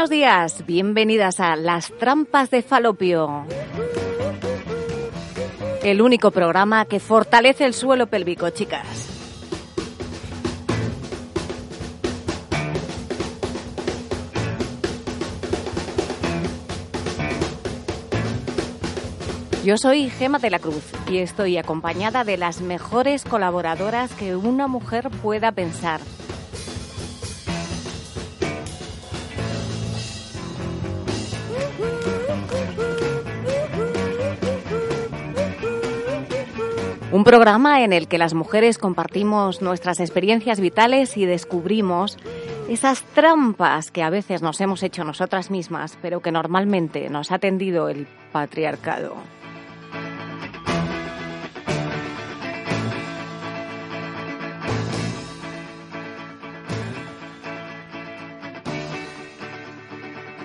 Buenos 0.00 0.08
días, 0.08 0.64
bienvenidas 0.64 1.40
a 1.40 1.56
Las 1.56 1.92
Trampas 1.98 2.48
de 2.48 2.62
Falopio. 2.62 3.44
El 5.82 6.00
único 6.00 6.30
programa 6.30 6.86
que 6.86 7.00
fortalece 7.00 7.66
el 7.66 7.74
suelo 7.74 8.06
pélvico, 8.06 8.48
chicas. 8.48 8.86
Yo 19.62 19.76
soy 19.76 20.08
Gema 20.08 20.38
de 20.38 20.48
la 20.48 20.60
Cruz 20.60 20.94
y 21.10 21.18
estoy 21.18 21.58
acompañada 21.58 22.24
de 22.24 22.38
las 22.38 22.62
mejores 22.62 23.24
colaboradoras 23.24 24.10
que 24.14 24.34
una 24.34 24.66
mujer 24.66 25.10
pueda 25.10 25.52
pensar. 25.52 26.00
Un 37.12 37.24
programa 37.24 37.82
en 37.82 37.92
el 37.92 38.06
que 38.06 38.18
las 38.18 38.34
mujeres 38.34 38.78
compartimos 38.78 39.62
nuestras 39.62 39.98
experiencias 39.98 40.60
vitales 40.60 41.16
y 41.16 41.26
descubrimos 41.26 42.16
esas 42.68 43.02
trampas 43.02 43.90
que 43.90 44.04
a 44.04 44.10
veces 44.10 44.42
nos 44.42 44.60
hemos 44.60 44.84
hecho 44.84 45.02
nosotras 45.02 45.50
mismas, 45.50 45.98
pero 46.00 46.20
que 46.20 46.30
normalmente 46.30 47.10
nos 47.10 47.32
ha 47.32 47.40
tendido 47.40 47.88
el 47.88 48.06
patriarcado. 48.30 49.16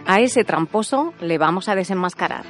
A 0.08 0.20
ese 0.20 0.44
tramposo 0.44 1.14
le 1.22 1.38
vamos 1.38 1.70
a 1.70 1.76
desenmascarar. 1.76 2.46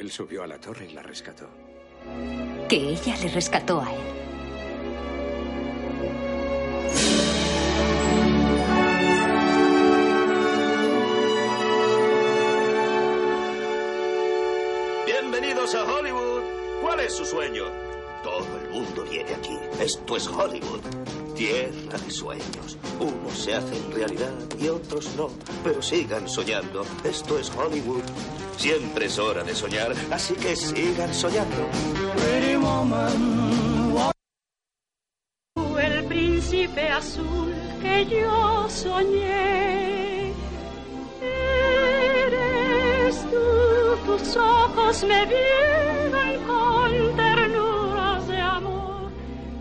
Él 0.00 0.10
subió 0.10 0.42
a 0.42 0.46
la 0.46 0.58
torre 0.58 0.86
y 0.86 0.94
la 0.94 1.02
rescató? 1.02 1.46
Que 2.68 2.76
ella 2.76 3.16
le 3.18 3.28
rescató 3.28 3.82
a 3.82 3.92
él. 3.92 4.00
Bienvenidos 15.04 15.74
a 15.74 15.84
Hollywood. 15.84 16.42
¿Cuál 16.80 17.00
es 17.00 17.14
su 17.14 17.26
sueño? 17.26 17.89
Todo 18.22 18.58
el 18.58 18.70
mundo 18.70 19.04
viene 19.04 19.34
aquí. 19.34 19.56
Esto 19.80 20.16
es 20.16 20.26
Hollywood. 20.28 20.80
Tierra 21.34 21.98
de 21.98 22.10
sueños. 22.10 22.76
Unos 22.98 23.38
se 23.38 23.54
hacen 23.54 23.92
realidad 23.92 24.32
y 24.58 24.68
otros 24.68 25.14
no. 25.16 25.30
Pero 25.64 25.80
sigan 25.80 26.28
soñando. 26.28 26.84
Esto 27.04 27.38
es 27.38 27.50
Hollywood. 27.50 28.02
Siempre 28.56 29.06
es 29.06 29.18
hora 29.18 29.42
de 29.42 29.54
soñar, 29.54 29.94
así 30.10 30.34
que 30.34 30.54
sigan 30.54 31.14
soñando. 31.14 31.66
el 35.80 36.04
príncipe 36.04 36.88
azul 36.88 37.54
que 37.80 38.06
yo 38.06 38.68
soñé. 38.68 40.32
Eres 42.26 43.16
tú, 43.30 43.46
tus 44.06 44.36
ojos 44.36 45.04
me 45.04 45.26
vieron 45.26 46.46
con 46.46 46.79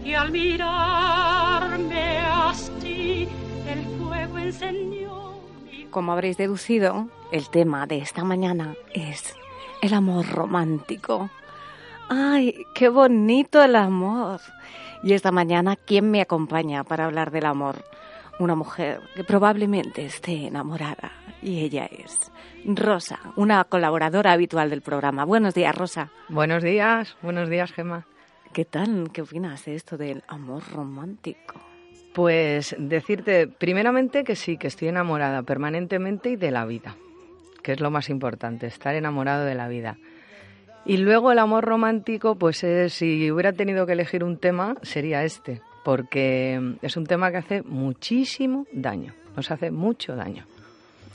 y 0.04 0.14
al 0.14 0.32
mirarme 0.32 2.20
así 2.20 3.28
el 3.68 3.84
fuego 3.98 4.38
encendió. 4.38 5.34
mi 5.64 5.86
Como 5.86 6.12
habréis 6.12 6.38
deducido, 6.38 7.08
el 7.32 7.50
tema 7.50 7.86
de 7.86 8.00
esta 8.00 8.24
mañana 8.24 8.76
es 8.94 9.36
el 9.82 9.94
amor 9.94 10.28
romántico. 10.28 11.30
¡Ay, 12.10 12.66
qué 12.74 12.90
bonito 12.90 13.64
el 13.64 13.76
amor! 13.76 14.42
Y 15.04 15.14
esta 15.14 15.32
mañana, 15.32 15.76
¿quién 15.76 16.10
me 16.10 16.22
acompaña 16.22 16.84
para 16.84 17.06
hablar 17.06 17.32
del 17.32 17.46
amor? 17.46 17.84
Una 18.40 18.56
mujer 18.56 19.02
que 19.16 19.24
probablemente 19.24 20.06
esté 20.06 20.48
enamorada. 20.48 21.12
Y 21.42 21.62
ella 21.62 21.86
es 21.86 22.32
Rosa, 22.66 23.20
una 23.36 23.64
colaboradora 23.64 24.34
habitual 24.34 24.70
del 24.70 24.82
programa. 24.82 25.24
Buenos 25.24 25.54
días, 25.54 25.76
Rosa. 25.76 26.10
Buenos 26.28 26.64
días, 26.64 27.16
buenos 27.22 27.50
días, 27.50 27.72
Gemma. 27.72 28.06
¿Qué 28.54 28.66
tal? 28.66 29.12
¿Qué 29.14 29.22
opinas 29.22 29.66
de 29.66 29.76
esto 29.76 29.96
del 29.96 30.24
amor 30.28 30.64
romántico? 30.74 31.62
Pues 32.16 32.76
decirte 32.80 33.48
primeramente 33.48 34.24
que 34.24 34.36
sí, 34.36 34.58
que 34.58 34.68
estoy 34.68 34.88
enamorada 34.88 35.44
permanentemente 35.44 36.32
y 36.32 36.36
de 36.36 36.50
la 36.50 36.66
vida, 36.66 36.96
que 37.62 37.74
es 37.74 37.80
lo 37.80 37.92
más 37.92 38.10
importante, 38.10 38.66
estar 38.66 38.96
enamorado 38.96 39.46
de 39.46 39.54
la 39.54 39.68
vida. 39.68 39.98
Y 40.84 40.98
luego 40.98 41.32
el 41.32 41.38
amor 41.38 41.64
romántico, 41.64 42.36
pues 42.36 42.64
es, 42.64 42.94
si 42.94 43.30
hubiera 43.30 43.54
tenido 43.54 43.86
que 43.86 43.94
elegir 43.94 44.24
un 44.24 44.38
tema, 44.38 44.76
sería 44.82 45.24
este, 45.24 45.62
porque 45.86 46.76
es 46.82 46.98
un 46.98 47.06
tema 47.06 47.30
que 47.30 47.38
hace 47.38 47.62
muchísimo 47.62 48.66
daño, 48.72 49.14
nos 49.36 49.52
hace 49.52 49.70
mucho 49.70 50.16
daño. 50.16 50.46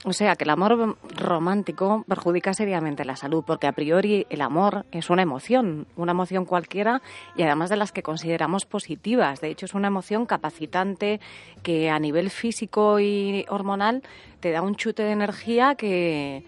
O 0.07 0.13
sea, 0.13 0.37
que 0.37 0.45
el 0.45 0.51
amor 0.51 0.99
romántico 1.17 2.05
perjudica 2.07 2.53
seriamente 2.53 3.07
la 3.07 3.17
salud, 3.17 3.43
porque 3.47 3.67
a 3.67 3.73
priori 3.73 4.27
el 4.29 4.43
amor 4.43 4.85
es 4.93 5.09
una 5.09 5.23
emoción, 5.23 5.87
una 5.97 6.13
emoción 6.13 6.45
cualquiera 6.45 7.01
y 7.37 7.43
además 7.43 7.71
de 7.71 7.77
las 7.77 7.91
que 7.91 8.03
consideramos 8.03 8.67
positivas. 8.67 9.41
De 9.41 9.49
hecho, 9.49 9.65
es 9.65 9.73
una 9.73 9.89
emoción 9.89 10.27
capacitante 10.27 11.21
que 11.63 11.89
a 11.89 11.99
nivel 11.99 12.29
físico 12.29 13.01
y 13.01 13.47
hormonal 13.49 14.03
te 14.41 14.51
da 14.51 14.61
un 14.61 14.75
chute 14.75 15.05
de 15.05 15.13
energía 15.13 15.75
que, 15.75 16.45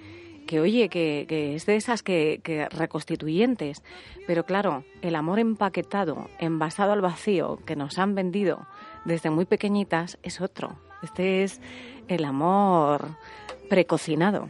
que 0.46 0.60
oye, 0.60 0.90
que, 0.90 1.54
es 1.54 1.64
de 1.64 1.76
esas 1.76 2.02
que, 2.02 2.42
que 2.44 2.68
reconstituyentes. 2.68 3.82
Pero 4.26 4.44
claro, 4.44 4.84
el 5.00 5.16
amor 5.16 5.38
empaquetado, 5.38 6.28
envasado 6.38 6.92
al 6.92 7.00
vacío, 7.00 7.58
que 7.64 7.74
nos 7.74 7.98
han 7.98 8.14
vendido 8.14 8.66
desde 9.06 9.30
muy 9.30 9.46
pequeñitas, 9.46 10.18
es 10.22 10.42
otro. 10.42 10.76
Este 11.02 11.42
es 11.42 11.60
el 12.08 12.24
amor 12.24 13.08
precocinado. 13.68 14.48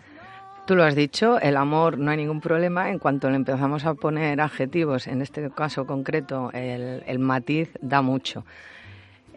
Tú 0.66 0.74
lo 0.74 0.82
has 0.82 0.96
dicho, 0.96 1.38
el 1.40 1.56
amor 1.56 1.96
no 1.96 2.10
hay 2.10 2.16
ningún 2.16 2.40
problema. 2.40 2.90
En 2.90 2.98
cuanto 2.98 3.30
le 3.30 3.36
empezamos 3.36 3.84
a 3.84 3.94
poner 3.94 4.40
adjetivos, 4.40 5.06
en 5.06 5.22
este 5.22 5.48
caso 5.50 5.86
concreto, 5.86 6.50
el, 6.52 7.18
matiz 7.20 7.70
da 7.80 8.02
mucho. 8.02 8.44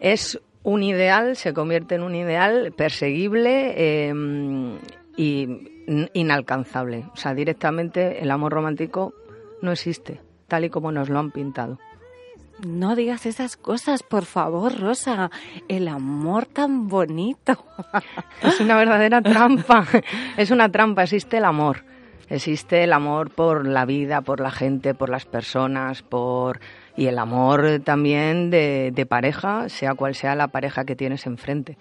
Es 0.00 0.40
un 0.64 0.82
ideal, 0.82 1.36
se 1.36 1.54
convierte 1.54 1.94
en 1.94 2.02
un 2.02 2.16
ideal 2.16 2.72
perseguible 2.76 3.74
eh, 3.76 4.12
y 5.16 5.48
inalcanzable. 6.14 7.04
O 7.12 7.16
sea, 7.16 7.32
directamente 7.34 8.22
el 8.22 8.30
amor 8.32 8.52
romántico 8.52 9.14
no 9.62 9.70
existe, 9.70 10.20
tal 10.48 10.64
y 10.64 10.70
como 10.70 10.90
nos 10.90 11.08
lo 11.08 11.20
han 11.20 11.30
pintado. 11.30 11.78
No 12.66 12.96
digas 12.96 13.26
esas 13.26 13.56
cosas, 13.56 14.02
por 14.02 14.24
favor, 14.24 14.78
Rosa. 14.78 15.30
El 15.68 15.88
amor 15.88 16.46
tan 16.46 16.88
bonito. 16.88 17.64
Es 18.42 18.60
una 18.60 18.76
verdadera 18.76 19.22
trampa. 19.22 19.86
Es 20.36 20.50
una 20.50 20.70
trampa. 20.70 21.04
Existe 21.04 21.38
el 21.38 21.44
amor. 21.44 21.84
Existe 22.28 22.84
el 22.84 22.92
amor 22.92 23.30
por 23.30 23.66
la 23.66 23.84
vida, 23.84 24.20
por 24.20 24.40
la 24.40 24.50
gente, 24.50 24.94
por 24.94 25.08
las 25.08 25.24
personas, 25.24 26.02
por 26.02 26.60
y 26.96 27.06
el 27.06 27.18
amor 27.18 27.80
también 27.82 28.50
de, 28.50 29.06
pareja, 29.08 29.68
sea 29.68 29.94
cual 29.94 30.14
sea 30.14 30.34
la 30.34 30.48
pareja 30.48 30.84
que 30.84 30.96
tienes 30.96 31.26
enfrente. 31.26 31.78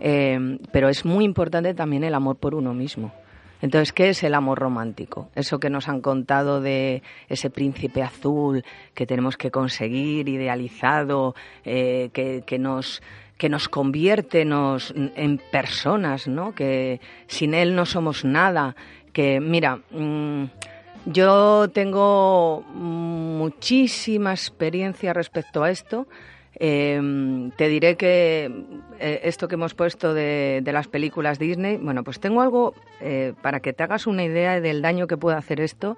Eh, 0.00 0.58
pero 0.72 0.88
es 0.88 1.04
muy 1.04 1.24
importante 1.24 1.74
también 1.74 2.04
el 2.04 2.14
amor 2.14 2.36
por 2.36 2.54
uno 2.54 2.74
mismo. 2.74 3.12
Entonces, 3.60 3.92
¿qué 3.92 4.10
es 4.10 4.22
el 4.22 4.34
amor 4.34 4.58
romántico? 4.58 5.28
Eso 5.34 5.58
que 5.58 5.70
nos 5.70 5.88
han 5.88 6.00
contado 6.00 6.60
de 6.60 7.02
ese 7.28 7.50
príncipe 7.50 8.02
azul 8.02 8.64
que 8.94 9.06
tenemos 9.06 9.36
que 9.36 9.50
conseguir, 9.50 10.28
idealizado, 10.28 11.34
eh, 11.64 12.10
que, 12.12 12.58
nos 12.58 13.02
que 13.36 13.48
nos 13.48 13.68
convierte 13.68 14.44
nos, 14.44 14.92
en 14.96 15.40
personas, 15.50 16.28
¿no? 16.28 16.54
Que 16.54 17.00
sin 17.26 17.54
él 17.54 17.74
no 17.74 17.86
somos 17.86 18.24
nada. 18.24 18.76
Que, 19.12 19.40
mira, 19.40 19.80
mmm, 19.90 20.44
yo 21.06 21.68
tengo 21.70 22.62
muchísima 22.74 24.32
experiencia 24.32 25.12
respecto 25.12 25.62
a 25.62 25.70
esto. 25.70 26.06
Eh, 26.54 27.50
te 27.56 27.68
diré 27.68 27.96
que 27.96 28.50
eh, 28.98 29.20
esto 29.24 29.48
que 29.48 29.54
hemos 29.54 29.74
puesto 29.74 30.12
de, 30.14 30.60
de, 30.62 30.72
las 30.72 30.88
películas 30.88 31.38
Disney, 31.38 31.76
bueno, 31.76 32.02
pues 32.02 32.18
tengo 32.18 32.42
algo 32.42 32.74
eh, 33.00 33.34
para 33.42 33.60
que 33.60 33.72
te 33.72 33.84
hagas 33.84 34.06
una 34.06 34.24
idea 34.24 34.60
del 34.60 34.82
daño 34.82 35.06
que 35.06 35.16
puede 35.16 35.36
hacer 35.36 35.60
esto. 35.60 35.96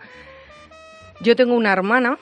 Yo 1.20 1.36
tengo 1.36 1.54
una 1.54 1.72
hermana 1.72 2.18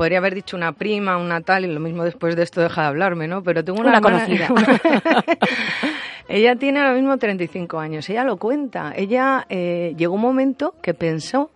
podría 0.00 0.16
haber 0.16 0.34
dicho 0.34 0.56
una 0.56 0.72
prima, 0.72 1.18
una 1.18 1.42
tal, 1.42 1.66
y 1.66 1.68
lo 1.68 1.78
mismo 1.78 2.04
después 2.04 2.34
de 2.34 2.42
esto 2.42 2.62
deja 2.62 2.80
de 2.80 2.88
hablarme, 2.88 3.28
¿no? 3.28 3.42
Pero 3.42 3.62
tengo 3.62 3.80
una, 3.80 3.90
una, 3.90 4.00
conocida. 4.00 4.48
ella 6.28 6.56
tiene 6.56 6.80
ahora 6.80 6.94
mismo 6.94 7.18
35 7.18 7.78
años, 7.78 8.08
ella 8.08 8.24
lo 8.24 8.38
cuenta. 8.38 8.94
Ella 8.96 9.44
eh, 9.50 9.94
llegó 9.98 10.14
un 10.14 10.22
momento 10.22 10.74
que 10.80 10.94
pensó 10.94 11.50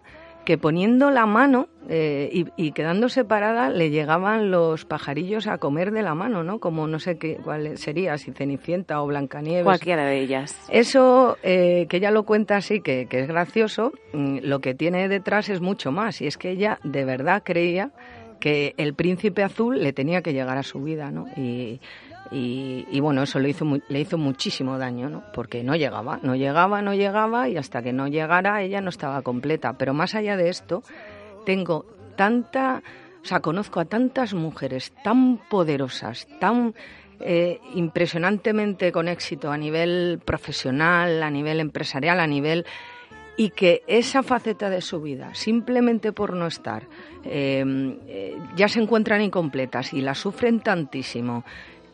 que 0.44 0.58
poniendo 0.58 1.10
la 1.10 1.26
mano 1.26 1.68
eh, 1.88 2.30
y, 2.32 2.46
y, 2.56 2.72
quedando 2.72 3.08
separada 3.08 3.68
le 3.68 3.90
llegaban 3.90 4.50
los 4.50 4.84
pajarillos 4.84 5.46
a 5.46 5.58
comer 5.58 5.90
de 5.90 6.02
la 6.02 6.14
mano, 6.14 6.42
¿no? 6.42 6.58
Como 6.58 6.86
no 6.86 6.98
sé 6.98 7.18
qué 7.18 7.38
cuál 7.42 7.76
sería, 7.76 8.16
si 8.18 8.32
Cenicienta 8.32 9.02
o 9.02 9.06
Blancanieves. 9.06 9.64
Cualquiera 9.64 10.04
de 10.04 10.20
ellas. 10.20 10.56
Eso, 10.70 11.36
eh, 11.42 11.86
que 11.88 11.98
ella 11.98 12.10
lo 12.10 12.24
cuenta 12.24 12.56
así, 12.56 12.80
que, 12.80 13.06
que 13.06 13.20
es 13.20 13.28
gracioso, 13.28 13.92
mm, 14.12 14.38
lo 14.42 14.60
que 14.60 14.74
tiene 14.74 15.08
detrás 15.08 15.48
es 15.48 15.60
mucho 15.60 15.92
más. 15.92 16.20
Y 16.20 16.26
es 16.26 16.38
que 16.38 16.50
ella 16.50 16.78
de 16.84 17.04
verdad 17.04 17.42
creía 17.44 17.90
que 18.40 18.74
el 18.76 18.94
príncipe 18.94 19.42
azul 19.42 19.82
le 19.82 19.92
tenía 19.92 20.22
que 20.22 20.32
llegar 20.32 20.58
a 20.58 20.62
su 20.62 20.82
vida, 20.82 21.10
¿no? 21.10 21.26
Y, 21.36 21.80
y, 22.30 22.86
y, 22.90 23.00
bueno, 23.00 23.22
eso 23.22 23.38
le 23.38 23.50
hizo, 23.50 23.66
le 23.88 24.00
hizo 24.00 24.18
muchísimo 24.18 24.78
daño, 24.78 25.08
¿no? 25.08 25.22
Porque 25.34 25.62
no 25.62 25.76
llegaba, 25.76 26.18
no 26.22 26.34
llegaba, 26.34 26.82
no 26.82 26.94
llegaba 26.94 27.48
y 27.48 27.56
hasta 27.56 27.82
que 27.82 27.92
no 27.92 28.08
llegara 28.08 28.62
ella 28.62 28.80
no 28.80 28.88
estaba 28.88 29.22
completa. 29.22 29.74
Pero 29.74 29.94
más 29.94 30.14
allá 30.14 30.36
de 30.36 30.48
esto, 30.48 30.82
tengo 31.44 31.86
tanta, 32.16 32.82
o 33.22 33.26
sea, 33.26 33.40
conozco 33.40 33.80
a 33.80 33.84
tantas 33.84 34.34
mujeres 34.34 34.92
tan 35.02 35.38
poderosas, 35.48 36.26
tan 36.40 36.74
eh, 37.20 37.60
impresionantemente 37.74 38.90
con 38.90 39.08
éxito 39.08 39.50
a 39.52 39.56
nivel 39.56 40.20
profesional, 40.24 41.22
a 41.22 41.30
nivel 41.30 41.60
empresarial, 41.60 42.20
a 42.20 42.26
nivel 42.26 42.66
y 43.36 43.50
que 43.50 43.82
esa 43.86 44.22
faceta 44.22 44.70
de 44.70 44.80
su 44.80 45.00
vida, 45.00 45.34
simplemente 45.34 46.12
por 46.12 46.34
no 46.34 46.46
estar, 46.46 46.84
eh, 47.24 47.64
eh, 48.08 48.36
ya 48.56 48.68
se 48.68 48.80
encuentran 48.80 49.22
incompletas 49.22 49.92
y 49.92 50.00
la 50.00 50.14
sufren 50.14 50.60
tantísimo 50.60 51.44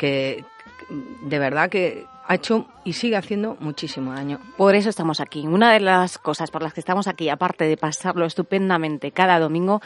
que 0.00 0.46
de 0.88 1.38
verdad 1.38 1.68
que 1.68 2.06
ha 2.26 2.34
hecho 2.34 2.66
y 2.84 2.94
sigue 2.94 3.16
haciendo 3.16 3.58
muchísimo 3.60 4.14
daño. 4.14 4.40
Por 4.56 4.74
eso 4.74 4.88
estamos 4.88 5.20
aquí. 5.20 5.46
Una 5.46 5.74
de 5.74 5.80
las 5.80 6.16
cosas 6.16 6.50
por 6.50 6.62
las 6.62 6.72
que 6.72 6.80
estamos 6.80 7.06
aquí, 7.06 7.28
aparte 7.28 7.66
de 7.66 7.76
pasarlo 7.76 8.24
estupendamente 8.24 9.12
cada 9.12 9.38
domingo, 9.38 9.82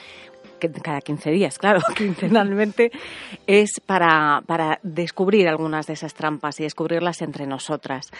cada 0.82 1.00
15 1.00 1.32
días, 1.32 1.58
claro, 1.58 1.80
quincenalmente, 1.96 2.92
es 3.48 3.80
para, 3.80 4.44
para 4.46 4.78
descubrir 4.84 5.48
algunas 5.48 5.88
de 5.88 5.94
esas 5.94 6.14
trampas 6.14 6.60
y 6.60 6.62
descubrirlas 6.62 7.22
entre 7.22 7.46
nosotras 7.46 8.12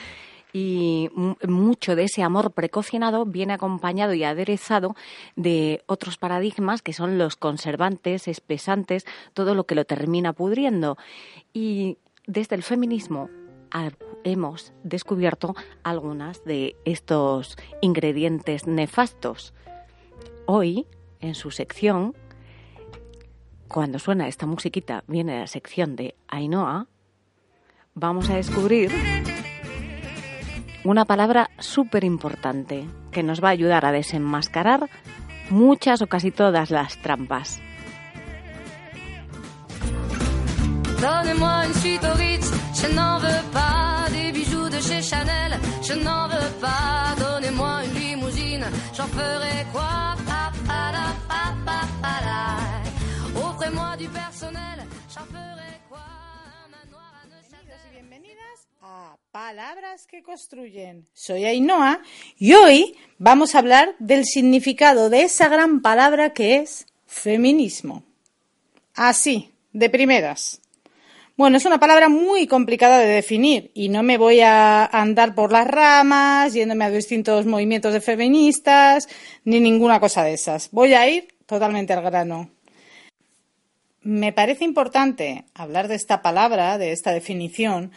y 0.57 1.11
mucho 1.49 1.97
de 1.97 2.05
ese 2.05 2.23
amor 2.23 2.53
precocinado 2.53 3.27
viene 3.27 3.55
acompañado 3.55 4.15
y 4.15 4.23
aderezado 4.23 4.95
de 5.35 5.83
otros 5.87 6.17
paradigmas 6.17 6.81
que 6.81 6.93
son 6.93 7.19
los 7.19 7.35
conservantes, 7.35 8.29
espesantes, 8.29 9.05
todo 9.35 9.57
lo 9.57 9.67
que 9.67 9.75
lo 9.75 9.85
termina 9.85 10.33
pudriendo. 10.33 10.97
Y 11.53 11.99
desde 12.29 12.55
el 12.55 12.63
feminismo 12.63 13.29
hemos 14.23 14.73
descubierto 14.85 15.57
algunas 15.83 16.45
de 16.45 16.77
estos 16.85 17.57
ingredientes 17.81 18.69
nefastos. 18.69 19.55
Hoy, 20.47 20.87
en 21.19 21.35
su 21.35 21.51
sección, 21.51 22.15
cuando 23.67 23.99
suena 23.99 24.29
esta 24.29 24.47
musiquita, 24.47 25.03
viene 25.09 25.41
la 25.41 25.49
sección 25.49 25.97
de 25.97 26.15
Ainhoa, 26.29 26.87
vamos 27.95 28.31
a 28.31 28.37
descubrir 28.37 28.93
una 30.85 31.05
palabra 31.05 31.51
súper 31.59 32.05
importante 32.05 32.87
que 33.11 33.23
nos 33.23 33.43
va 33.43 33.49
a 33.49 33.53
ayudar 33.53 33.85
a 33.85 33.93
desenmascarar 33.93 34.89
muchas 35.51 36.03
o 36.03 36.07
casi 36.07 36.31
todas 36.31 36.71
las 36.71 36.97
trampas. 36.99 37.61
Donnez-moi 41.01 41.67
une 41.67 41.75
suite 41.75 42.05
au 42.05 42.17
je 42.75 42.95
n'en 42.95 43.19
veux 43.19 43.45
pas 43.53 44.07
des 44.11 44.33
bijoux 44.33 44.69
de 44.69 44.81
chez 44.81 45.03
Chanel, 45.03 45.59
je 45.83 45.95
n'en 45.95 46.29
veux 46.29 46.53
pas. 46.61 47.15
Donnez-moi 47.19 47.85
une 47.85 47.95
limousine, 48.01 48.65
j'en 48.97 49.07
ferai 49.07 49.67
quoi 49.73 50.15
pa, 50.27 50.53
pa, 50.67 50.94
bienvenidas 57.95 58.67
a 58.83 59.17
Palabras 59.31 60.09
que 60.09 60.25
construyen. 60.25 61.07
Soy 61.13 61.45
Ainhoa 61.45 62.01
y 62.37 62.55
hoy 62.55 62.97
vamos 63.19 63.55
a 63.55 63.61
hablar 63.61 63.95
del 64.01 64.25
significado 64.25 65.11
de 65.11 65.23
esa 65.23 65.49
gran 65.49 65.81
palabra 65.81 66.33
que 66.33 66.57
es 66.57 66.87
feminismo. 67.07 68.03
Así, 68.97 69.53
de 69.73 69.91
primeras. 69.91 70.61
Bueno, 71.37 71.57
es 71.57 71.67
una 71.67 71.79
palabra 71.79 72.09
muy 72.09 72.49
complicada 72.49 72.99
de 72.99 73.07
definir 73.07 73.71
y 73.75 73.89
no 73.91 74.03
me 74.03 74.19
voy 74.19 74.41
a 74.41 74.87
andar 74.87 75.37
por 75.37 75.53
las 75.53 75.69
ramas, 75.69 76.53
yéndome 76.53 76.87
a 76.87 76.91
distintos 76.91 77.47
movimientos 77.47 77.93
de 77.93 78.01
feministas, 78.01 79.09
ni 79.45 79.61
ninguna 79.61 80.01
cosa 80.01 80.25
de 80.25 80.35
esas. 80.35 80.69
Voy 80.73 80.95
a 80.95 81.09
ir 81.09 81.29
totalmente 81.47 81.93
al 81.93 82.03
grano. 82.03 82.54
Me 84.05 84.35
parece 84.35 84.65
importante 84.65 85.47
hablar 85.55 85.89
de 85.89 85.95
esta 85.95 86.21
palabra, 86.21 86.77
de 86.77 86.93
esta 86.93 87.13
definición, 87.13 87.91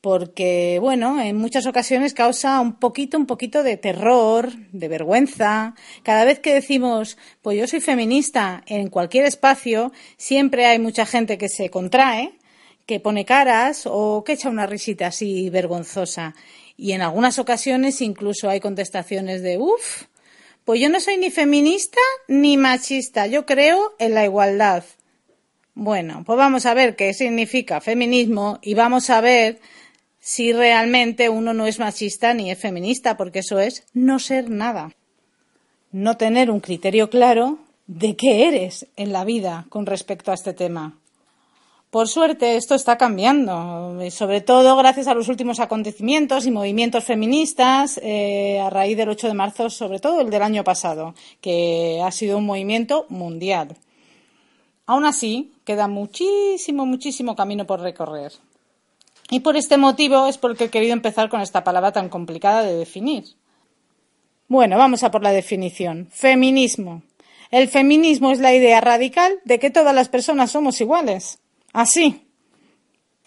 porque, 0.00 0.78
bueno, 0.80 1.20
en 1.20 1.36
muchas 1.36 1.66
ocasiones 1.66 2.14
causa 2.14 2.58
un 2.58 2.80
poquito, 2.80 3.16
un 3.16 3.26
poquito 3.26 3.62
de 3.62 3.76
terror, 3.76 4.52
de 4.72 4.88
vergüenza. 4.88 5.76
Cada 6.02 6.24
vez 6.24 6.40
que 6.40 6.52
decimos, 6.52 7.16
pues 7.42 7.56
yo 7.56 7.68
soy 7.68 7.80
feminista 7.80 8.64
en 8.66 8.88
cualquier 8.88 9.24
espacio, 9.24 9.92
siempre 10.16 10.66
hay 10.66 10.80
mucha 10.80 11.06
gente 11.06 11.38
que 11.38 11.48
se 11.48 11.70
contrae, 11.70 12.32
que 12.84 12.98
pone 12.98 13.24
caras 13.24 13.84
o 13.86 14.24
que 14.24 14.32
echa 14.32 14.48
una 14.48 14.66
risita 14.66 15.06
así 15.06 15.48
vergonzosa. 15.48 16.34
Y 16.76 16.90
en 16.90 17.02
algunas 17.02 17.38
ocasiones 17.38 18.00
incluso 18.00 18.50
hay 18.50 18.58
contestaciones 18.58 19.42
de, 19.42 19.58
uff, 19.58 20.06
pues 20.64 20.80
yo 20.80 20.88
no 20.88 20.98
soy 20.98 21.18
ni 21.18 21.30
feminista 21.30 22.00
ni 22.26 22.56
machista, 22.56 23.28
yo 23.28 23.46
creo 23.46 23.94
en 24.00 24.14
la 24.14 24.24
igualdad. 24.24 24.82
Bueno, 25.74 26.22
pues 26.26 26.36
vamos 26.36 26.66
a 26.66 26.74
ver 26.74 26.96
qué 26.96 27.14
significa 27.14 27.80
feminismo 27.80 28.58
y 28.62 28.74
vamos 28.74 29.08
a 29.08 29.20
ver 29.20 29.58
si 30.20 30.52
realmente 30.52 31.28
uno 31.28 31.54
no 31.54 31.66
es 31.66 31.78
machista 31.78 32.34
ni 32.34 32.50
es 32.50 32.58
feminista, 32.58 33.16
porque 33.16 33.40
eso 33.40 33.58
es 33.58 33.84
no 33.94 34.18
ser 34.18 34.50
nada. 34.50 34.92
No 35.90 36.16
tener 36.16 36.50
un 36.50 36.60
criterio 36.60 37.10
claro 37.10 37.58
de 37.86 38.16
qué 38.16 38.48
eres 38.48 38.86
en 38.96 39.12
la 39.12 39.24
vida 39.24 39.66
con 39.68 39.86
respecto 39.86 40.30
a 40.30 40.34
este 40.34 40.52
tema. 40.52 40.98
Por 41.90 42.08
suerte, 42.08 42.56
esto 42.56 42.74
está 42.74 42.96
cambiando, 42.96 43.98
sobre 44.10 44.40
todo 44.40 44.76
gracias 44.76 45.08
a 45.08 45.14
los 45.14 45.28
últimos 45.28 45.60
acontecimientos 45.60 46.46
y 46.46 46.50
movimientos 46.50 47.04
feministas 47.04 48.00
eh, 48.02 48.60
a 48.60 48.70
raíz 48.70 48.96
del 48.96 49.10
8 49.10 49.28
de 49.28 49.34
marzo, 49.34 49.68
sobre 49.68 49.98
todo 49.98 50.22
el 50.22 50.30
del 50.30 50.40
año 50.40 50.64
pasado, 50.64 51.14
que 51.42 52.00
ha 52.02 52.10
sido 52.10 52.38
un 52.38 52.46
movimiento 52.46 53.04
mundial. 53.10 53.76
Aún 54.86 55.04
así, 55.04 55.51
queda 55.64 55.88
muchísimo, 55.88 56.86
muchísimo 56.86 57.36
camino 57.36 57.66
por 57.66 57.80
recorrer. 57.80 58.32
Y 59.30 59.40
por 59.40 59.56
este 59.56 59.76
motivo 59.76 60.26
es 60.26 60.38
porque 60.38 60.64
he 60.64 60.70
querido 60.70 60.92
empezar 60.92 61.28
con 61.28 61.40
esta 61.40 61.64
palabra 61.64 61.92
tan 61.92 62.08
complicada 62.08 62.62
de 62.62 62.74
definir. 62.74 63.24
Bueno, 64.48 64.76
vamos 64.76 65.02
a 65.02 65.10
por 65.10 65.22
la 65.22 65.32
definición. 65.32 66.08
Feminismo. 66.10 67.02
El 67.50 67.68
feminismo 67.68 68.30
es 68.30 68.40
la 68.40 68.54
idea 68.54 68.80
radical 68.80 69.40
de 69.44 69.58
que 69.58 69.70
todas 69.70 69.94
las 69.94 70.08
personas 70.08 70.50
somos 70.50 70.80
iguales. 70.80 71.38
Así. 71.72 72.26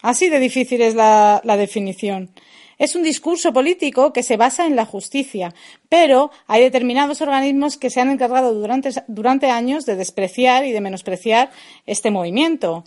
Así 0.02 0.28
de 0.28 0.38
difícil 0.38 0.82
es 0.82 0.94
la, 0.94 1.40
la, 1.42 1.56
definición. 1.56 2.30
Es 2.78 2.94
un 2.94 3.02
discurso 3.02 3.52
político 3.52 4.12
que 4.12 4.22
se 4.22 4.36
basa 4.36 4.66
en 4.66 4.76
la 4.76 4.84
justicia, 4.84 5.54
pero 5.88 6.30
hay 6.46 6.62
determinados 6.62 7.22
organismos 7.22 7.78
que 7.78 7.88
se 7.88 8.00
han 8.00 8.10
encargado 8.10 8.52
durante, 8.52 9.50
años 9.50 9.86
de 9.86 9.96
despreciar 9.96 10.64
y 10.64 10.72
de 10.72 10.82
menospreciar 10.82 11.50
este 11.86 12.10
movimiento. 12.10 12.84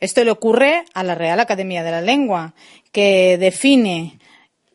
Esto 0.00 0.22
le 0.24 0.30
ocurre 0.30 0.84
a 0.92 1.02
la 1.02 1.14
Real 1.14 1.40
Academia 1.40 1.82
de 1.82 1.90
la 1.90 2.02
Lengua, 2.02 2.54
que 2.92 3.38
define 3.38 4.18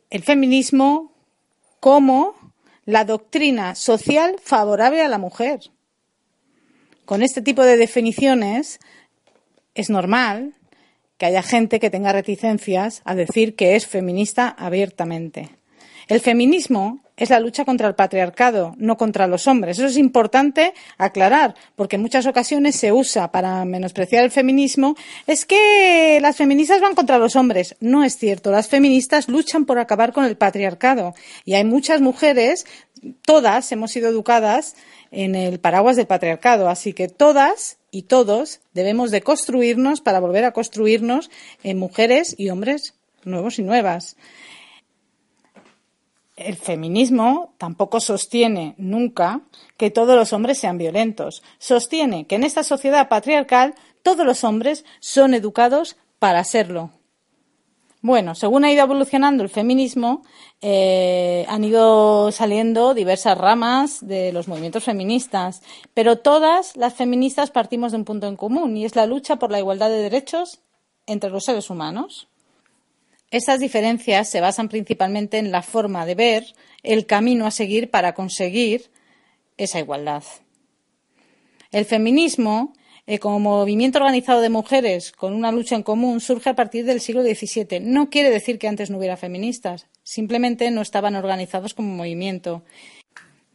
el 0.09 0.23
feminismo 0.23 1.11
como 1.79 2.35
la 2.85 3.05
doctrina 3.05 3.75
social 3.75 4.35
favorable 4.43 5.01
a 5.01 5.07
la 5.07 5.19
mujer. 5.19 5.59
Con 7.05 7.21
este 7.21 7.41
tipo 7.41 7.63
de 7.63 7.77
definiciones 7.77 8.79
es 9.75 9.89
normal 9.89 10.55
que 11.23 11.27
haya 11.27 11.41
gente 11.41 11.79
que 11.79 11.89
tenga 11.89 12.11
reticencias 12.11 13.01
a 13.05 13.15
decir 13.15 13.55
que 13.55 13.77
es 13.77 13.87
feminista 13.87 14.49
abiertamente. 14.49 15.51
El 16.09 16.19
feminismo 16.19 17.01
es 17.15 17.29
la 17.29 17.39
lucha 17.39 17.63
contra 17.63 17.87
el 17.87 17.95
patriarcado, 17.95 18.75
no 18.77 18.97
contra 18.97 19.25
los 19.25 19.47
hombres. 19.47 19.77
Eso 19.77 19.87
es 19.87 19.95
importante 19.95 20.73
aclarar, 20.97 21.55
porque 21.77 21.95
en 21.95 22.01
muchas 22.01 22.25
ocasiones 22.25 22.75
se 22.75 22.91
usa 22.91 23.31
para 23.31 23.63
menospreciar 23.63 24.25
el 24.25 24.31
feminismo. 24.31 24.97
Es 25.25 25.45
que 25.45 26.19
las 26.21 26.35
feministas 26.35 26.81
van 26.81 26.93
contra 26.93 27.19
los 27.19 27.37
hombres. 27.37 27.77
No 27.79 28.03
es 28.03 28.17
cierto. 28.17 28.51
Las 28.51 28.67
feministas 28.67 29.29
luchan 29.29 29.63
por 29.63 29.79
acabar 29.79 30.11
con 30.11 30.25
el 30.25 30.35
patriarcado. 30.35 31.15
Y 31.45 31.53
hay 31.53 31.63
muchas 31.63 32.01
mujeres 32.01 32.65
todas 33.25 33.71
hemos 33.71 33.91
sido 33.91 34.09
educadas 34.09 34.75
en 35.09 35.35
el 35.35 35.61
paraguas 35.61 35.95
del 35.95 36.07
patriarcado, 36.07 36.67
así 36.67 36.91
que 36.91 37.07
todas 37.07 37.77
y 37.93 38.01
todos 38.01 38.59
debemos 38.73 39.11
de 39.11 39.21
construirnos 39.21 40.01
para 40.01 40.19
volver 40.19 40.45
a 40.45 40.51
construirnos 40.51 41.29
en 41.61 41.77
mujeres 41.77 42.33
y 42.39 42.49
hombres 42.49 42.95
nuevos 43.23 43.59
y 43.59 43.61
nuevas. 43.61 44.17
El 46.35 46.55
feminismo 46.55 47.53
tampoco 47.59 47.99
sostiene 47.99 48.73
nunca 48.79 49.41
que 49.77 49.91
todos 49.91 50.15
los 50.15 50.33
hombres 50.33 50.57
sean 50.57 50.79
violentos. 50.79 51.43
Sostiene 51.59 52.25
que 52.25 52.33
en 52.33 52.43
esta 52.43 52.63
sociedad 52.63 53.09
patriarcal 53.09 53.75
todos 54.01 54.25
los 54.25 54.43
hombres 54.43 54.85
son 54.99 55.35
educados 55.35 55.95
para 56.17 56.43
serlo. 56.43 56.89
Bueno, 58.03 58.35
según 58.35 58.65
ha 58.65 58.71
ido 58.71 58.83
evolucionando 58.83 59.43
el 59.43 59.49
feminismo, 59.49 60.23
eh, 60.59 61.45
han 61.47 61.63
ido 61.63 62.33
saliendo 62.33 62.93
diversas 62.93 63.37
ramas 63.37 64.05
de 64.05 64.33
los 64.33 64.49
movimientos 64.49 64.83
feministas, 64.83 65.61
pero 65.93 66.17
todas 66.17 66.75
las 66.75 66.95
feministas 66.95 67.49
partimos 67.49 67.93
de 67.93 67.99
un 67.99 68.03
punto 68.03 68.27
en 68.27 68.35
común 68.35 68.75
y 68.75 68.83
es 68.83 68.97
la 68.97 69.05
lucha 69.05 69.37
por 69.37 69.51
la 69.51 69.59
igualdad 69.59 69.87
de 69.87 70.01
derechos 70.01 70.59
entre 71.07 71.29
los 71.29 71.45
seres 71.45 71.69
humanos. 71.69 72.27
Estas 73.31 73.61
diferencias 73.61 74.29
se 74.29 74.41
basan 74.41 74.67
principalmente 74.67 75.37
en 75.37 75.53
la 75.53 75.61
forma 75.61 76.05
de 76.05 76.15
ver 76.15 76.55
el 76.83 77.05
camino 77.05 77.45
a 77.45 77.51
seguir 77.51 77.89
para 77.89 78.13
conseguir 78.13 78.91
esa 79.55 79.79
igualdad. 79.79 80.23
El 81.71 81.85
feminismo, 81.85 82.73
eh, 83.05 83.19
como 83.19 83.39
movimiento 83.39 83.99
organizado 83.99 84.41
de 84.41 84.49
mujeres 84.49 85.11
con 85.11 85.33
una 85.33 85.51
lucha 85.51 85.75
en 85.75 85.83
común, 85.83 86.21
surge 86.21 86.49
a 86.49 86.55
partir 86.55 86.85
del 86.85 87.01
siglo 87.01 87.21
XVII. 87.21 87.81
No 87.81 88.09
quiere 88.09 88.29
decir 88.29 88.57
que 88.57 88.67
antes 88.67 88.89
no 88.89 88.97
hubiera 88.97 89.17
feministas, 89.17 89.87
simplemente 90.03 90.71
no 90.71 90.81
estaban 90.81 91.15
organizados 91.15 91.73
como 91.73 91.95
movimiento. 91.95 92.63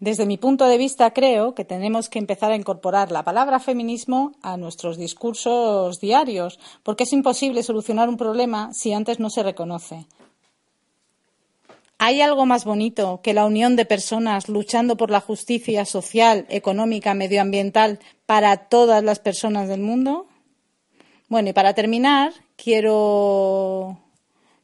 Desde 0.00 0.26
mi 0.26 0.36
punto 0.36 0.66
de 0.66 0.78
vista, 0.78 1.12
creo 1.12 1.54
que 1.54 1.64
tenemos 1.64 2.08
que 2.08 2.20
empezar 2.20 2.52
a 2.52 2.56
incorporar 2.56 3.10
la 3.10 3.24
palabra 3.24 3.58
feminismo 3.58 4.32
a 4.42 4.56
nuestros 4.56 4.96
discursos 4.96 5.98
diarios, 5.98 6.60
porque 6.84 7.02
es 7.02 7.12
imposible 7.12 7.64
solucionar 7.64 8.08
un 8.08 8.16
problema 8.16 8.72
si 8.72 8.92
antes 8.92 9.18
no 9.18 9.28
se 9.28 9.42
reconoce. 9.42 10.06
¿Hay 12.00 12.20
algo 12.20 12.46
más 12.46 12.64
bonito 12.64 13.20
que 13.24 13.34
la 13.34 13.44
unión 13.44 13.74
de 13.74 13.84
personas 13.84 14.48
luchando 14.48 14.96
por 14.96 15.10
la 15.10 15.20
justicia 15.20 15.84
social, 15.84 16.46
económica, 16.48 17.12
medioambiental 17.12 17.98
para 18.24 18.68
todas 18.68 19.02
las 19.02 19.18
personas 19.18 19.68
del 19.68 19.80
mundo? 19.80 20.28
Bueno, 21.28 21.48
y 21.48 21.52
para 21.52 21.74
terminar, 21.74 22.32
quiero 22.56 23.98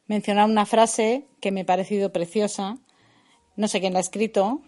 mencionar 0.07 0.49
una 0.49 0.64
frase 0.64 1.25
que 1.41 1.50
me 1.50 1.62
ha 1.62 1.67
parecido 1.67 2.12
preciosa. 2.12 2.79
No 3.57 3.67
sé 3.67 3.81
quién 3.81 3.95
la 3.95 3.99
ha 3.99 4.03
escrito, 4.03 4.61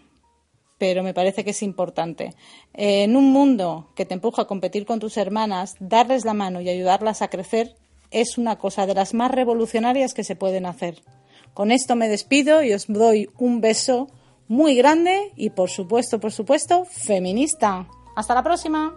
pero 0.77 1.03
me 1.03 1.13
parece 1.13 1.45
que 1.45 1.51
es 1.51 1.63
importante. 1.63 2.33
en 2.73 3.15
un 3.15 3.31
mundo 3.31 3.91
que 3.95 4.05
te 4.05 4.13
empuja 4.13 4.41
a 4.41 4.47
competir 4.47 4.85
con 4.85 4.99
tus 4.99 5.15
hermanas, 5.15 5.77
darles 5.79 6.25
la 6.25 6.33
mano 6.33 6.59
y 6.59 6.67
ayudarlas 6.67 7.21
a 7.21 7.29
crecer 7.29 7.77
es 8.11 8.37
una 8.37 8.57
cosa 8.57 8.85
de 8.85 8.93
las 8.93 9.13
más 9.13 9.31
revolucionarias 9.31 10.13
que 10.13 10.25
se 10.25 10.35
pueden 10.35 10.65
hacer. 10.65 11.01
Con 11.57 11.71
esto 11.71 11.95
me 11.95 12.07
despido 12.07 12.61
y 12.61 12.71
os 12.71 12.85
doy 12.85 13.31
un 13.35 13.61
beso 13.61 14.09
muy 14.47 14.75
grande 14.75 15.31
y, 15.35 15.49
por 15.49 15.71
supuesto, 15.71 16.19
por 16.19 16.31
supuesto, 16.31 16.85
feminista. 16.85 17.87
Hasta 18.15 18.35
la 18.35 18.43
próxima. 18.43 18.93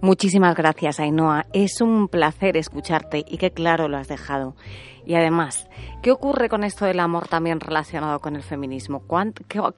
Muchísimas 0.00 0.54
gracias, 0.54 1.00
Ainhoa. 1.00 1.46
Es 1.52 1.80
un 1.80 2.06
placer 2.06 2.56
escucharte 2.56 3.24
y 3.26 3.38
qué 3.38 3.50
claro 3.50 3.88
lo 3.88 3.96
has 3.96 4.06
dejado. 4.06 4.54
Y 5.04 5.16
además, 5.16 5.68
¿qué 6.02 6.12
ocurre 6.12 6.48
con 6.48 6.62
esto 6.62 6.84
del 6.84 7.00
amor 7.00 7.26
también 7.26 7.58
relacionado 7.58 8.20
con 8.20 8.36
el 8.36 8.44
feminismo? 8.44 9.02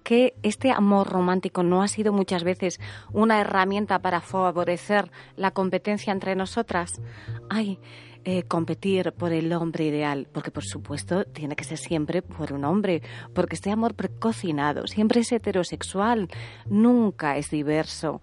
¿Que 0.03 0.35
este 0.43 0.71
amor 0.71 1.09
romántico 1.09 1.63
no 1.63 1.81
ha 1.81 1.89
sido 1.89 2.13
muchas 2.13 2.45
veces 2.45 2.81
una 3.15 3.41
herramienta 3.41 4.01
para 4.01 4.21
favorecer 4.21 5.11
la 5.37 5.53
competencia 5.53 6.13
entre 6.13 6.37
nosotras? 6.37 7.01
Ay, 7.49 7.79
eh, 8.25 8.43
competir 8.45 9.13
por 9.13 9.33
el 9.33 9.53
hombre 9.53 9.87
ideal, 9.87 10.29
porque 10.33 10.51
por 10.51 10.65
supuesto 10.65 11.25
tiene 11.25 11.57
que 11.57 11.65
ser 11.65 11.79
siempre 11.79 12.23
por 12.23 12.53
un 12.53 12.65
hombre, 12.65 13.03
porque 13.35 13.55
este 13.55 13.71
amor 13.71 13.95
precocinado 13.95 14.87
siempre 14.87 15.21
es 15.21 15.33
heterosexual, 15.33 16.29
nunca 16.67 17.37
es 17.37 17.51
diverso 17.51 18.21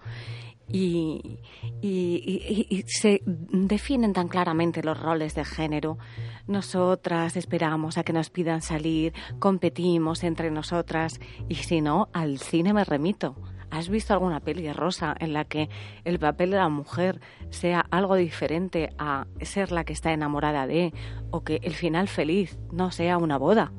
y, 0.71 1.39
se 2.87 3.21
definen 3.25 4.13
tan 4.13 4.27
claramente 4.27 4.83
los 4.83 4.99
roles 4.99 5.35
de 5.35 5.45
género. 5.45 5.97
Nosotras 6.47 7.37
esperamos 7.37 7.97
a 7.97 8.03
que 8.03 8.13
nos 8.13 8.29
pidan 8.29 8.61
salir, 8.61 9.13
competimos 9.39 10.23
entre 10.23 10.51
nosotras 10.51 11.19
y 11.47 11.55
si 11.55 11.81
no, 11.81 12.09
al 12.13 12.39
cine 12.39 12.73
me 12.73 12.83
remito. 12.83 13.35
¿Has 13.75 13.89
visto 13.89 14.13
alguna 14.13 14.39
peli 14.39 14.71
rosa 14.71 15.13
en 15.19 15.33
la 15.33 15.43
que 15.43 15.67
el 16.05 16.17
papel 16.17 16.51
de 16.51 16.55
la 16.55 16.69
mujer 16.69 17.19
sea 17.49 17.85
algo 17.91 18.15
diferente 18.15 18.91
a 18.97 19.27
ser 19.41 19.73
la 19.73 19.83
que 19.83 19.91
está 19.91 20.13
enamorada 20.13 20.65
de 20.65 20.93
o 21.29 21.43
que 21.43 21.59
el 21.61 21.73
final 21.73 22.07
feliz 22.07 22.57
no 22.71 22.91
sea 22.91 23.17
una 23.17 23.37
boda? 23.37 23.73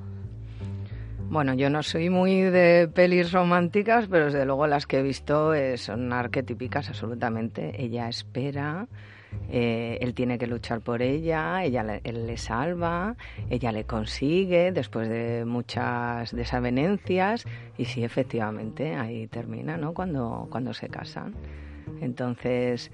Bueno, 1.31 1.55
yo 1.55 1.71
no 1.71 1.83
soy 1.83 2.11
muy 2.11 2.43
de 2.43 2.91
pelis 2.95 3.33
románticas, 3.33 4.07
pero 4.07 4.27
desde 4.27 4.45
luego 4.45 4.67
las 4.67 4.87
que 4.87 4.99
he 4.99 5.03
visto 5.03 5.55
eh, 5.55 5.79
son 5.79 6.13
arquetípicas 6.13 6.91
absolutamente. 6.91 7.83
Ella 7.83 8.11
espera, 8.11 8.89
eh, 9.51 9.99
él 10.01 10.15
tiene 10.15 10.39
que 10.39 10.47
luchar 10.47 10.81
por 10.81 11.03
ella, 11.03 11.65
ella 11.65 11.83
le, 11.83 12.01
él 12.05 12.27
le 12.27 12.37
salva, 12.37 13.17
ella 13.49 13.73
le 13.73 13.85
consigue 13.85 14.73
después 14.73 15.09
de 15.09 15.45
muchas 15.45 16.35
desavenencias 16.35 17.45
y 17.79 17.85
sí, 17.85 18.05
efectivamente, 18.05 18.95
ahí 18.95 19.27
termina, 19.29 19.77
¿no? 19.77 19.95
Cuando, 19.95 20.49
cuando 20.51 20.75
se 20.75 20.89
casan. 20.89 21.35
Entonces, 22.01 22.91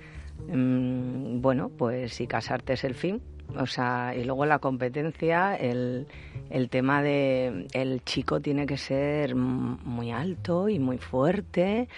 mm, 0.49 1.41
bueno, 1.41 1.71
pues 1.71 2.15
si 2.15 2.27
casarte 2.27 2.75
es 2.75 2.85
el 2.85 2.95
fin, 2.95 3.23
o 3.59 3.67
sea, 3.67 4.15
y 4.17 4.25
luego 4.25 4.47
la 4.47 4.59
competencia, 4.59 5.55
el, 5.57 6.07
el 6.51 6.69
tema 6.69 7.03
de 7.03 7.67
el 7.73 8.03
chico 8.05 8.41
tiene 8.41 8.67
que 8.67 8.77
ser 8.77 9.35
muy 9.35 10.11
alto 10.11 10.69
y 10.69 10.79
muy 10.79 10.99
fuerte. 10.99 11.89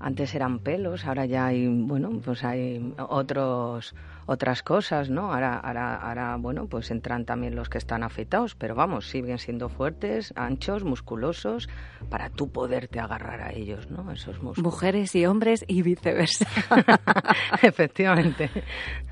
Antes 0.00 0.34
eran 0.34 0.58
pelos, 0.58 1.06
ahora 1.06 1.26
ya 1.26 1.46
hay, 1.46 1.66
bueno, 1.68 2.20
pues 2.22 2.44
hay 2.44 2.94
otros 2.98 3.94
otras 4.26 4.62
cosas, 4.62 5.10
¿no? 5.10 5.32
Ahora, 5.32 5.58
ahora, 5.58 5.96
ahora, 5.96 6.36
bueno, 6.36 6.66
pues 6.66 6.90
entran 6.90 7.24
también 7.24 7.54
los 7.54 7.68
que 7.68 7.78
están 7.78 8.02
afeitados, 8.02 8.54
pero 8.54 8.74
vamos, 8.74 9.08
siguen 9.08 9.38
siendo 9.38 9.68
fuertes, 9.68 10.32
anchos, 10.36 10.84
musculosos, 10.84 11.68
para 12.08 12.30
tú 12.30 12.50
poderte 12.50 13.00
agarrar 13.00 13.42
a 13.42 13.52
ellos, 13.52 13.90
¿no? 13.90 14.10
Esos 14.12 14.42
músculos. 14.42 14.72
Mujeres 14.72 15.14
y 15.14 15.26
hombres 15.26 15.64
y 15.68 15.82
viceversa. 15.82 16.46
Efectivamente. 17.62 18.50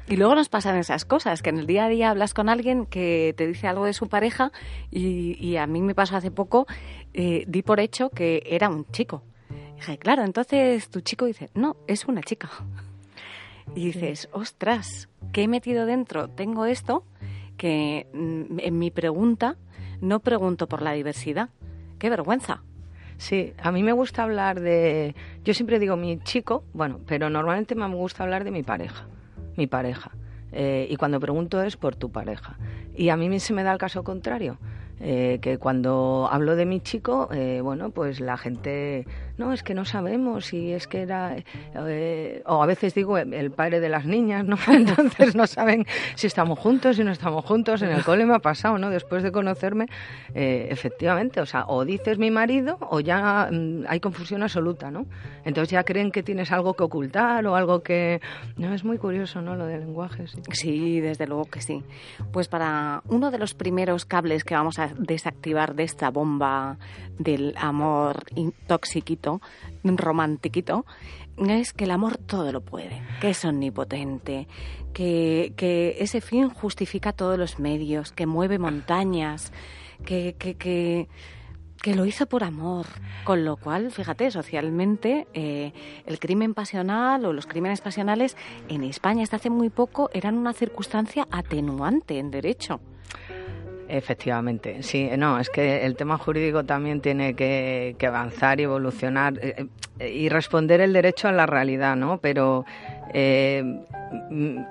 Y 0.09 0.17
luego 0.17 0.35
nos 0.35 0.49
pasan 0.49 0.77
esas 0.77 1.05
cosas, 1.05 1.43
que 1.43 1.51
en 1.51 1.59
el 1.59 1.67
día 1.67 1.85
a 1.85 1.89
día 1.89 2.11
hablas 2.11 2.35
con 2.35 2.49
alguien 2.49 2.87
que 2.87 3.35
te 3.37 3.47
dice 3.47 3.69
algo 3.69 3.85
de 3.85 3.93
su 3.93 4.09
pareja 4.09 4.53
y, 4.91 5.57
a 5.57 5.67
mí 5.67 5.83
me 5.83 5.95
pasó 5.95 6.17
hace 6.17 6.31
poco, 6.31 6.67
eh, 7.13 7.45
di 7.47 7.63
por 7.63 7.81
hecho 7.81 8.11
que 8.11 8.43
era 8.47 8.69
un 8.69 8.87
chico. 8.87 9.23
Dije, 9.83 9.99
claro, 9.99 10.23
entonces 10.23 10.89
tu 10.89 11.01
chico 11.01 11.27
dice, 11.27 11.51
no, 11.55 11.77
es 11.89 12.07
una 12.07 12.23
chica. 12.23 12.51
Y 13.75 13.87
dices, 13.87 14.29
ostras, 14.33 15.09
¿qué 15.33 15.43
he 15.43 15.49
metido 15.49 15.87
dentro? 15.87 16.29
Tengo 16.29 16.67
esto 16.67 17.05
que 17.57 18.07
mm, 18.13 18.61
en 18.61 18.79
mi 18.79 18.91
pregunta 18.91 19.57
no 20.01 20.21
pregunto 20.21 20.69
por 20.69 20.83
la 20.83 20.93
diversidad. 20.93 21.49
¡Qué 21.99 22.11
vergüenza! 22.11 22.63
Sí, 23.19 23.55
a 23.59 23.71
mí 23.71 23.83
me 23.83 23.93
gusta 23.93 24.23
hablar 24.23 24.61
de... 24.61 25.15
Yo 25.45 25.55
siempre 25.55 25.79
digo 25.79 25.97
mi 25.97 26.19
chico, 26.21 26.65
bueno, 26.73 27.01
pero 27.07 27.31
normalmente 27.31 27.75
me 27.75 27.87
gusta 27.89 28.25
hablar 28.25 28.45
de 28.45 28.51
mi 28.51 28.63
pareja, 28.63 29.07
mi 29.57 29.67
pareja. 29.67 30.11
Eh, 30.53 30.87
y 30.91 30.97
cuando 30.97 31.19
pregunto 31.19 31.63
es 31.63 31.77
por 31.77 31.97
tu 31.97 32.11
pareja. 32.11 32.57
Y 32.95 33.09
a 33.09 33.17
mí 33.17 33.39
se 33.41 33.53
me 33.53 33.63
da 33.63 33.73
el 33.73 33.79
caso 33.79 34.05
contrario. 34.05 34.59
Eh, 35.05 35.41
que 35.43 35.59
cuando 35.59 36.29
hablo 36.31 36.55
de 36.55 36.65
mi 36.65 36.81
chico, 36.81 37.29
eh, 37.33 37.61
bueno, 37.61 37.91
pues 37.91 38.21
la 38.21 38.37
gente, 38.37 39.05
no, 39.39 39.53
es 39.53 39.63
que 39.63 39.75
no 39.75 39.85
sabemos 39.85 40.47
si 40.47 40.73
es 40.73 40.87
que 40.87 41.03
era, 41.03 41.37
eh, 41.75 42.43
o 42.47 42.63
a 42.63 42.67
veces 42.67 42.95
digo 42.95 43.19
el 43.19 43.51
padre 43.51 43.81
de 43.81 43.89
las 43.89 44.05
niñas, 44.05 44.45
¿no? 44.45 44.57
Entonces 44.69 45.35
no 45.35 45.47
saben 45.47 45.87
si 46.15 46.27
estamos 46.27 46.59
juntos, 46.59 46.97
si 46.97 47.05
no 47.05 47.13
estamos 47.13 47.45
juntos. 47.45 47.83
En 47.83 47.91
el 47.91 48.05
cole 48.05 48.25
me 48.27 48.35
ha 48.35 48.39
pasado, 48.39 48.79
¿no? 48.79 48.91
Después 48.91 49.23
de 49.23 49.33
conocerme, 49.33 49.87
efectivamente, 50.35 51.41
o 51.41 51.47
sea, 51.47 51.65
o 51.69 51.85
dices 51.85 52.19
mi 52.19 52.31
marido 52.31 52.79
o 52.81 53.01
ya 53.01 53.49
mm, 53.51 53.85
hay 53.89 54.01
confusión 54.01 54.43
absoluta, 54.43 54.91
¿no? 54.91 55.07
Entonces 55.45 55.71
ya 55.71 55.85
creen 55.85 56.11
que 56.11 56.23
tienes 56.23 56.53
algo 56.53 56.75
que 56.75 56.83
ocultar 56.83 57.47
o 57.47 57.57
algo 57.57 57.83
que... 57.83 58.21
No, 58.57 58.75
es 58.75 58.85
muy 58.85 58.99
curioso, 58.99 59.41
¿no? 59.43 59.57
Lo 59.57 59.67
del 59.67 59.81
lenguaje. 59.81 60.27
Sí, 60.27 60.41
sí 60.53 61.01
desde 61.01 61.27
luego 61.27 61.45
que 61.47 61.61
sí. 61.61 61.83
Pues 62.33 62.49
para 62.49 63.03
uno 63.09 63.31
de 63.31 63.39
los 63.39 63.55
primeros 63.55 64.05
cables 64.05 64.45
que 64.45 64.55
vamos 64.55 64.79
a 64.79 64.89
desactivar 64.99 65.75
de 65.75 65.85
esta 65.85 66.11
bomba 66.11 66.79
del 67.19 67.55
amor 67.57 68.25
toxiquito, 68.67 69.22
romantiquito, 69.85 70.85
es 71.37 71.73
que 71.73 71.85
el 71.85 71.91
amor 71.91 72.19
todo 72.19 72.53
lo 72.53 72.61
puede, 72.61 73.03
que 73.21 73.31
es 73.31 73.45
omnipotente, 73.45 74.49
que, 74.93 75.55
que 75.57 75.97
ese 75.99 76.21
fin 76.21 76.49
justifica 76.51 77.13
todos 77.13 77.39
los 77.39 77.59
medios, 77.59 78.13
que 78.13 78.27
mueve 78.27 78.59
montañas, 78.59 79.53
que, 80.05 80.35
que, 80.39 81.09
que 81.83 81.95
lo 81.95 82.07
hizo 82.07 82.27
por 82.27 82.45
amor, 82.45 82.87
con 83.25 83.45
lo 83.45 83.57
cual, 83.57 83.91
fíjate, 83.91 84.31
socialmente 84.31 85.27
eh, 85.35 85.73
el 86.07 86.19
crimen 86.21 86.55
pasional 86.55 87.25
o 87.25 87.33
los 87.33 87.47
crímenes 87.47 87.81
pasionales 87.81 88.37
en 88.69 88.85
España 88.85 89.25
hasta 89.25 89.37
hace 89.37 89.51
muy 89.51 89.69
poco 89.69 90.09
eran 90.13 90.39
una 90.39 90.53
circunstancia 90.53 91.27
atenuante 91.31 92.19
en 92.19 92.31
derecho. 92.31 92.81
Efectivamente, 93.93 94.83
sí, 94.83 95.11
no, 95.19 95.39
es 95.39 95.51
que 95.51 95.85
el 95.85 95.97
tema 95.97 96.17
jurídico 96.17 96.65
también 96.65 97.03
tiene 97.03 97.35
que, 97.35 97.95
avanzar 98.09 98.59
y 98.59 98.63
evolucionar 98.63 99.35
eh, 99.43 99.67
eh, 99.99 100.11
y 100.11 100.31
responder 100.31 100.81
el 100.81 100.95
derecho 100.95 101.29
a 101.29 101.33
la 101.33 101.45
realidad, 101.45 101.95
¿no? 101.95 102.17
Pero 102.17 102.65
eh, 103.13 103.63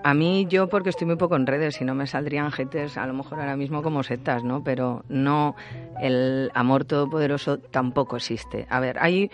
a 0.04 0.14
mí, 0.16 0.48
yo, 0.50 0.70
porque 0.70 0.90
estoy 0.90 1.06
muy 1.06 1.18
poco 1.18 1.36
en 1.36 1.46
redes 1.46 1.80
y 1.82 1.86
no 1.86 1.94
me 1.94 2.08
saldrían 2.08 2.52
gentes 2.52 2.98
a 2.98 3.06
lo 3.06 3.14
mejor 3.14 3.40
ahora 3.40 3.56
mismo 3.56 3.84
como 3.84 4.02
setas, 4.02 4.44
¿no? 4.44 4.64
Pero 4.64 5.06
no, 5.08 5.56
el 6.02 6.50
amor 6.56 6.86
todopoderoso 6.86 7.60
tampoco 7.60 8.16
existe. 8.16 8.66
A 8.72 8.80
ver, 8.80 8.98
hay 9.00 9.30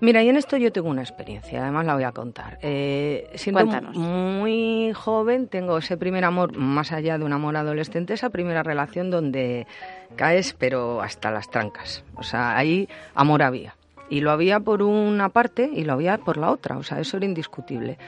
Mira, 0.00 0.22
y 0.22 0.28
en 0.28 0.36
esto 0.36 0.56
yo 0.58 0.72
tengo 0.72 0.90
una 0.90 1.00
experiencia, 1.00 1.62
además 1.62 1.86
la 1.86 1.94
voy 1.94 2.04
a 2.04 2.12
contar. 2.12 2.58
Eh, 2.60 3.30
siendo 3.34 3.62
Cuéntanos. 3.62 3.96
muy 3.96 4.92
joven, 4.94 5.48
tengo 5.48 5.78
ese 5.78 5.96
primer 5.96 6.24
amor, 6.24 6.56
más 6.56 6.92
allá 6.92 7.16
de 7.16 7.24
un 7.24 7.32
amor 7.32 7.56
adolescente, 7.56 8.12
esa 8.12 8.28
primera 8.28 8.62
relación 8.62 9.10
donde 9.10 9.66
caes, 10.16 10.54
pero 10.58 11.00
hasta 11.00 11.30
las 11.30 11.50
trancas. 11.50 12.04
O 12.14 12.22
sea, 12.22 12.56
ahí 12.58 12.88
amor 13.14 13.42
había. 13.42 13.74
Y 14.10 14.20
lo 14.20 14.30
había 14.30 14.60
por 14.60 14.82
una 14.82 15.30
parte 15.30 15.70
y 15.72 15.84
lo 15.84 15.94
había 15.94 16.18
por 16.18 16.36
la 16.36 16.50
otra, 16.50 16.76
o 16.76 16.82
sea, 16.82 17.00
eso 17.00 17.16
era 17.16 17.26
indiscutible. 17.26 17.98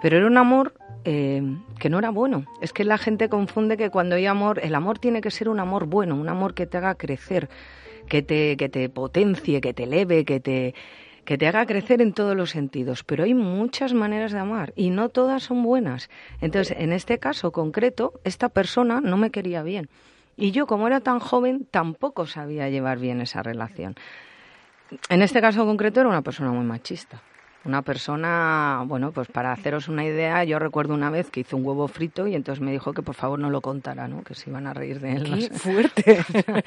Pero 0.00 0.18
era 0.18 0.26
un 0.26 0.36
amor 0.36 0.74
eh, 1.04 1.42
que 1.78 1.90
no 1.90 1.98
era 1.98 2.10
bueno. 2.10 2.44
Es 2.60 2.72
que 2.72 2.84
la 2.84 2.98
gente 2.98 3.28
confunde 3.28 3.76
que 3.76 3.90
cuando 3.90 4.14
hay 4.14 4.26
amor, 4.26 4.60
el 4.62 4.74
amor 4.74 4.98
tiene 4.98 5.20
que 5.20 5.30
ser 5.30 5.48
un 5.48 5.58
amor 5.58 5.86
bueno, 5.86 6.14
un 6.14 6.28
amor 6.28 6.54
que 6.54 6.66
te 6.66 6.78
haga 6.78 6.94
crecer, 6.94 7.48
que 8.08 8.22
te, 8.22 8.56
que 8.56 8.68
te 8.68 8.88
potencie, 8.88 9.60
que 9.60 9.74
te 9.74 9.84
eleve, 9.84 10.24
que 10.24 10.40
te, 10.40 10.74
que 11.26 11.36
te 11.36 11.46
haga 11.46 11.66
crecer 11.66 12.00
en 12.00 12.14
todos 12.14 12.34
los 12.34 12.50
sentidos. 12.50 13.04
Pero 13.04 13.24
hay 13.24 13.34
muchas 13.34 13.92
maneras 13.92 14.32
de 14.32 14.38
amar 14.38 14.72
y 14.76 14.88
no 14.88 15.10
todas 15.10 15.42
son 15.42 15.62
buenas. 15.62 16.08
Entonces, 16.40 16.74
en 16.78 16.92
este 16.92 17.18
caso 17.18 17.52
concreto, 17.52 18.14
esta 18.24 18.48
persona 18.48 19.02
no 19.02 19.18
me 19.18 19.30
quería 19.30 19.62
bien. 19.62 19.90
Y 20.38 20.52
yo, 20.52 20.66
como 20.66 20.86
era 20.86 21.00
tan 21.00 21.18
joven, 21.18 21.66
tampoco 21.70 22.26
sabía 22.26 22.70
llevar 22.70 22.98
bien 22.98 23.20
esa 23.20 23.42
relación. 23.42 23.96
En 25.10 25.20
este 25.20 25.40
caso 25.40 25.66
concreto 25.66 26.00
era 26.00 26.08
una 26.08 26.22
persona 26.22 26.50
muy 26.52 26.64
machista. 26.64 27.20
Una 27.66 27.82
persona, 27.82 28.84
bueno, 28.86 29.10
pues 29.10 29.26
para 29.26 29.50
haceros 29.50 29.88
una 29.88 30.04
idea, 30.04 30.44
yo 30.44 30.60
recuerdo 30.60 30.94
una 30.94 31.10
vez 31.10 31.30
que 31.30 31.40
hizo 31.40 31.56
un 31.56 31.66
huevo 31.66 31.88
frito 31.88 32.28
y 32.28 32.36
entonces 32.36 32.62
me 32.62 32.70
dijo 32.70 32.92
que 32.92 33.02
por 33.02 33.16
favor 33.16 33.40
no 33.40 33.50
lo 33.50 33.60
contara, 33.60 34.06
¿no? 34.06 34.22
Que 34.22 34.36
se 34.36 34.50
iban 34.50 34.68
a 34.68 34.72
reír 34.72 35.00
de 35.00 35.12
él. 35.14 35.30
no 35.30 35.36
¡Qué 35.36 35.42
sé. 35.42 35.50
fuerte! 35.50 36.24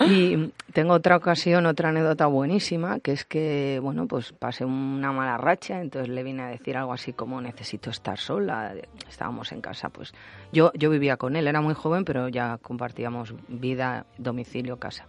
Y 0.00 0.52
tengo 0.72 0.94
otra 0.94 1.16
ocasión, 1.16 1.66
otra 1.66 1.90
anécdota 1.90 2.26
buenísima, 2.26 2.98
que 3.00 3.12
es 3.12 3.24
que, 3.24 3.78
bueno, 3.82 4.06
pues 4.06 4.32
pasé 4.32 4.64
una 4.64 5.12
mala 5.12 5.36
racha, 5.36 5.80
entonces 5.80 6.08
le 6.08 6.22
vine 6.22 6.42
a 6.42 6.48
decir 6.48 6.76
algo 6.76 6.92
así 6.92 7.12
como 7.12 7.40
necesito 7.40 7.90
estar 7.90 8.18
sola. 8.18 8.72
Estábamos 9.08 9.52
en 9.52 9.60
casa, 9.60 9.90
pues 9.90 10.12
yo, 10.50 10.72
yo 10.74 10.90
vivía 10.90 11.18
con 11.18 11.36
él, 11.36 11.46
era 11.46 11.60
muy 11.60 11.74
joven, 11.74 12.04
pero 12.04 12.28
ya 12.28 12.58
compartíamos 12.58 13.34
vida, 13.48 14.06
domicilio, 14.18 14.78
casa. 14.78 15.06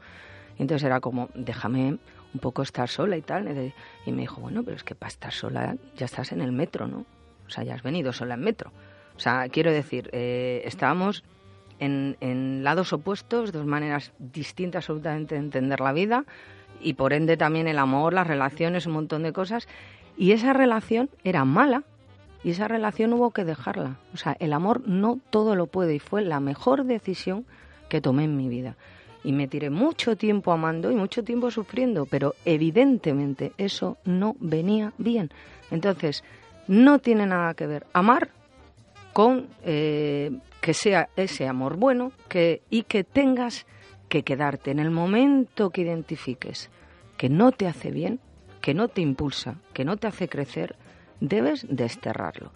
Entonces 0.58 0.86
era 0.86 1.00
como, 1.00 1.30
déjame 1.34 1.98
un 2.34 2.40
poco 2.40 2.62
estar 2.62 2.90
sola 2.90 3.18
y 3.18 3.22
tal. 3.22 3.74
Y 4.06 4.12
me 4.12 4.22
dijo, 4.22 4.42
bueno, 4.42 4.64
pero 4.64 4.76
es 4.76 4.84
que 4.84 4.96
para 4.96 5.10
estar 5.10 5.34
sola 5.34 5.76
ya 5.96 6.06
estás 6.06 6.32
en 6.32 6.42
el 6.42 6.52
metro, 6.52 6.88
¿no? 6.88 7.06
O 7.46 7.50
sea, 7.50 7.64
ya 7.64 7.76
has 7.76 7.84
venido 7.84 8.14
sola 8.14 8.36
en 8.36 8.42
metro. 8.42 8.72
O 9.16 9.20
sea, 9.20 9.48
quiero 9.50 9.72
decir, 9.72 10.10
eh, 10.14 10.62
estábamos 10.66 11.24
en, 11.80 12.18
en 12.20 12.64
lados 12.64 12.94
opuestos, 12.94 13.52
dos 13.52 13.66
maneras 13.66 14.12
distintas 14.18 14.90
absolutamente 14.90 15.36
de 15.36 15.42
entender 15.42 15.80
la 15.80 15.94
vida 15.94 16.26
y 16.82 16.94
por 16.94 17.14
ende 17.14 17.38
también 17.38 17.68
el 17.68 17.78
amor, 17.78 18.14
las 18.14 18.28
relaciones, 18.28 18.86
un 18.86 18.94
montón 18.94 19.24
de 19.24 19.34
cosas. 19.34 19.68
Y 20.18 20.32
esa 20.32 20.54
relación 20.54 21.10
era 21.24 21.46
mala 21.46 21.84
y 22.44 22.52
esa 22.52 22.68
relación 22.68 23.14
hubo 23.14 23.32
que 23.32 23.46
dejarla. 23.46 23.98
O 24.14 24.18
sea, 24.18 24.36
el 24.40 24.54
amor 24.54 24.82
no 24.88 25.20
todo 25.30 25.56
lo 25.56 25.68
puede 25.68 25.96
y 25.96 26.00
fue 26.00 26.22
la 26.22 26.40
mejor 26.40 26.84
decisión 26.84 27.46
que 27.90 28.02
tomé 28.02 28.26
en 28.26 28.36
mi 28.36 28.50
vida. 28.50 28.76
Y 29.24 29.32
me 29.32 29.48
tiré 29.48 29.70
mucho 29.70 30.16
tiempo 30.16 30.52
amando 30.52 30.92
y 30.92 30.96
mucho 30.96 31.24
tiempo 31.24 31.50
sufriendo, 31.50 32.06
pero 32.06 32.36
evidentemente 32.46 33.54
eso 33.58 33.98
no 34.04 34.36
venía 34.40 34.94
bien. 34.98 35.30
Entonces, 35.72 36.24
no 36.68 37.00
tiene 37.00 37.26
nada 37.26 37.54
que 37.54 37.68
ver 37.68 37.86
amar 37.94 38.30
con 39.14 39.48
eh, 39.64 40.32
que 40.62 40.74
sea 40.74 41.10
ese 41.16 41.48
amor 41.48 41.78
bueno 41.78 42.12
que, 42.28 42.62
y 42.70 42.84
que 42.84 43.04
tengas 43.04 43.66
que 44.10 44.24
quedarte 44.24 44.72
en 44.72 44.80
el 44.80 44.92
momento 44.92 45.70
que 45.70 45.82
identifiques 45.82 46.70
que 47.18 47.30
no 47.30 47.52
te 47.52 47.68
hace 47.68 47.92
bien, 47.92 48.20
que 48.62 48.74
no 48.74 48.88
te 48.88 49.02
impulsa, 49.02 49.56
que 49.74 49.86
no 49.86 49.98
te 49.98 50.08
hace 50.08 50.28
crecer, 50.28 50.76
debes 51.20 51.66
desterrarlo. 51.70 52.52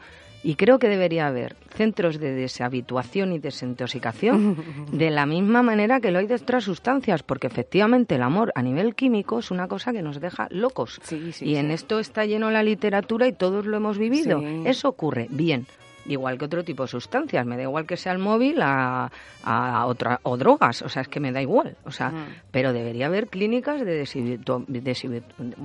Y 0.48 0.56
creo 0.56 0.80
que 0.80 0.88
debería 0.88 1.28
haber 1.28 1.58
centros 1.76 2.22
de 2.22 2.32
deshabituación 2.32 3.34
y 3.34 3.40
desintoxicación 3.40 4.56
de 4.94 5.10
la 5.10 5.26
misma 5.26 5.62
manera 5.62 6.00
que 6.00 6.10
lo 6.10 6.20
hay 6.20 6.28
de 6.28 6.36
otras 6.36 6.64
sustancias, 6.64 7.22
porque 7.22 7.48
efectivamente 7.48 8.16
el 8.16 8.22
amor 8.22 8.54
a 8.56 8.62
nivel 8.62 8.96
químico 8.96 9.40
es 9.40 9.52
una 9.52 9.68
cosa 9.68 9.92
que 9.92 10.02
nos 10.02 10.22
deja 10.22 10.48
locos. 10.50 11.02
Sí, 11.04 11.34
sí, 11.34 11.48
y 11.48 11.58
en 11.58 11.68
sí. 11.68 11.74
esto 11.74 12.00
está 12.00 12.24
lleno 12.24 12.50
la 12.50 12.64
literatura 12.64 13.28
y 13.28 13.34
todos 13.34 13.66
lo 13.66 13.76
hemos 13.76 13.98
vivido. 13.98 14.42
Eso 14.64 14.88
ocurre, 14.88 15.28
bien. 15.30 15.68
Igual 16.08 16.38
que 16.38 16.46
otro 16.46 16.63
tipo 16.63 16.84
de 16.84 16.88
sustancias, 16.89 17.46
me 17.46 17.58
da 17.58 17.63
igual 17.63 17.86
que 17.86 17.98
sea 17.98 18.13
el 18.13 18.20
móvil 18.20 18.62
a, 18.62 19.12
a 19.43 19.86
otra, 19.86 20.20
o 20.24 20.38
drogas, 20.38 20.82
o 20.82 20.89
sea, 20.89 21.02
es 21.02 21.08
que 21.08 21.20
me 21.20 21.32
da 21.32 21.41
igual, 21.41 21.76
o 21.86 21.91
sea, 21.91 22.10
Mm. 22.10 22.26
pero 22.52 22.72
debería 22.74 23.08
haber 23.08 23.28
clínicas 23.28 23.84
de 23.84 24.04
deshabitu- 24.06 24.65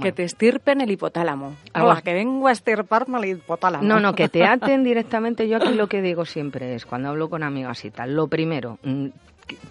Que 0.02 0.12
te 0.12 0.24
estirpen 0.24 0.80
el 0.80 0.90
hipotálamo. 0.90 1.54
Algo 1.72 1.94
que 2.02 2.12
vengo 2.14 2.48
a 2.48 2.52
estirparme 2.52 3.18
el 3.18 3.24
hipotálamo. 3.36 3.84
No, 3.84 4.00
no, 4.00 4.14
que 4.14 4.28
te 4.28 4.44
aten 4.44 4.82
directamente. 4.84 5.48
Yo 5.48 5.58
aquí 5.58 5.74
lo 5.74 5.86
que 5.88 6.02
digo 6.02 6.24
siempre 6.24 6.74
es, 6.74 6.86
cuando 6.86 7.08
hablo 7.10 7.30
con 7.30 7.42
amigas 7.42 7.84
y 7.84 7.90
tal, 7.90 8.14
lo 8.14 8.26
primero, 8.28 8.78
mm, 8.82 9.06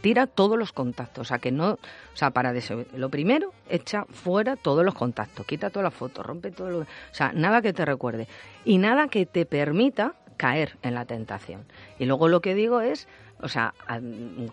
tira 0.01 0.27
todos 0.27 0.59
los 0.59 0.73
contactos, 0.73 1.21
o 1.21 1.25
sea, 1.27 1.39
que 1.39 1.49
no, 1.51 1.71
o 1.71 1.79
sea, 2.13 2.29
para 2.31 2.53
deshab- 2.53 2.85
lo 2.95 3.09
primero, 3.09 3.51
echa 3.69 4.05
fuera 4.05 4.55
todos 4.55 4.83
los 4.85 4.93
contactos, 4.93 5.45
quita 5.45 5.69
todas 5.69 5.85
las 5.85 5.93
fotos, 5.93 6.25
rompe 6.25 6.51
todo 6.51 6.69
lo, 6.69 6.79
o 6.79 6.85
sea, 7.11 7.31
nada 7.33 7.61
que 7.61 7.73
te 7.73 7.83
recuerde 7.85 8.27
y 8.65 8.77
nada 8.77 9.07
que 9.07 9.25
te 9.25 9.45
permita 9.45 10.13
caer 10.41 10.75
en 10.81 10.95
la 10.95 11.05
tentación. 11.05 11.65
Y 11.99 12.05
luego 12.05 12.27
lo 12.27 12.41
que 12.41 12.55
digo 12.55 12.81
es, 12.81 13.07
o 13.41 13.47
sea, 13.47 13.75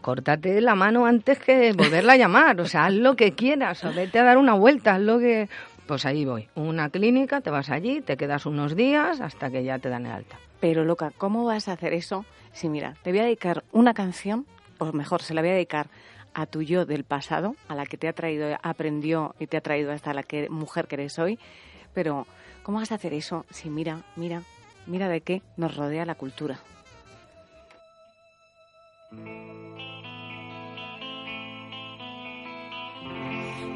córtate 0.03 0.61
la 0.61 0.75
mano 0.75 1.07
antes 1.07 1.39
que 1.39 1.73
volverla 1.73 2.13
a 2.13 2.17
llamar, 2.17 2.61
o 2.61 2.67
sea, 2.67 2.85
haz 2.85 2.93
lo 2.93 3.17
que 3.17 3.33
quieras, 3.33 3.83
o 3.85 3.95
vete 3.95 4.19
a 4.19 4.25
dar 4.25 4.37
una 4.37 4.53
vuelta, 4.53 4.97
haz 4.97 5.01
lo 5.01 5.19
que... 5.19 5.49
Pues 5.87 6.05
ahí 6.05 6.27
voy, 6.27 6.47
una 6.55 6.91
clínica, 6.91 7.41
te 7.41 7.49
vas 7.49 7.71
allí, 7.71 8.03
te 8.03 8.19
quedas 8.19 8.45
unos 8.45 8.77
días 8.77 9.23
hasta 9.23 9.51
que 9.51 9.65
ya 9.65 9.79
te 9.79 9.89
dan 9.89 10.05
el 10.05 10.13
alta. 10.13 10.37
Pero 10.61 10.85
loca, 10.85 11.11
¿cómo 11.17 11.47
vas 11.47 11.69
a 11.69 11.73
hacer 11.73 11.95
eso? 11.95 12.27
Si 12.53 12.69
mira, 12.69 12.95
te 13.03 13.11
voy 13.11 13.21
a 13.21 13.25
dedicar 13.25 13.65
una 13.73 13.95
canción, 13.95 14.45
o 14.77 14.93
mejor, 14.93 15.23
se 15.23 15.33
la 15.33 15.41
voy 15.41 15.49
a 15.49 15.55
dedicar 15.55 15.89
a 16.35 16.45
tu 16.45 16.61
yo 16.61 16.85
del 16.85 17.05
pasado, 17.05 17.57
a 17.67 17.75
la 17.75 17.87
que 17.87 17.97
te 17.97 18.09
ha 18.09 18.13
traído, 18.13 18.59
aprendió 18.63 19.35
y 19.39 19.47
te 19.47 19.57
ha 19.57 19.63
traído 19.63 19.91
hasta 19.93 20.13
la 20.13 20.23
que, 20.23 20.51
mujer 20.51 20.87
que 20.87 20.97
eres 20.97 21.19
hoy. 21.19 21.39
Pero, 21.95 22.27
¿cómo 22.63 22.77
vas 22.79 22.93
a 22.93 22.97
hacer 22.97 23.15
eso 23.15 23.47
si 23.49 23.71
mira, 23.71 24.03
mira, 24.17 24.43
mira 24.89 25.09
de 25.09 25.21
qué 25.21 25.43
nos 25.57 25.77
rodea 25.77 26.05
la 26.05 26.15
cultura? 26.15 26.59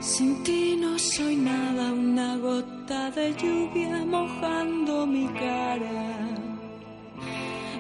Sin 0.00 0.42
ti 0.42 0.76
no 0.76 0.98
soy 0.98 1.36
nada, 1.36 1.92
una 1.92 2.36
gota 2.36 3.10
de 3.12 3.32
lluvia 3.34 4.04
mojando 4.04 5.06
mi 5.06 5.26
cara. 5.28 6.32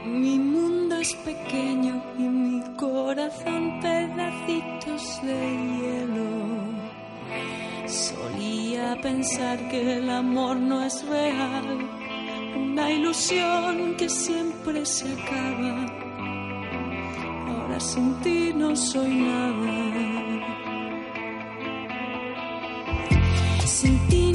Mi 0.06 0.38
mundo 0.38 0.96
es 0.96 1.14
pequeño 1.16 2.02
y 2.18 2.22
mi 2.22 2.76
corazón 2.76 3.80
pedacitos 3.80 5.20
de 5.22 5.40
hielo. 5.74 6.32
Solía 7.86 9.00
pensar 9.02 9.68
que 9.68 9.98
el 9.98 10.08
amor 10.08 10.56
no 10.56 10.82
es 10.84 11.04
real, 11.08 11.88
una 12.56 12.90
ilusión 12.90 13.94
que 13.96 14.08
siempre 14.08 14.84
se 14.84 15.12
acaba. 15.12 15.86
Ahora 17.48 17.80
sin 17.80 18.14
ti 18.20 18.52
no 18.54 18.74
soy 18.76 19.08
nada. 19.08 19.72
Sin 23.66 23.98
ti 24.08 24.31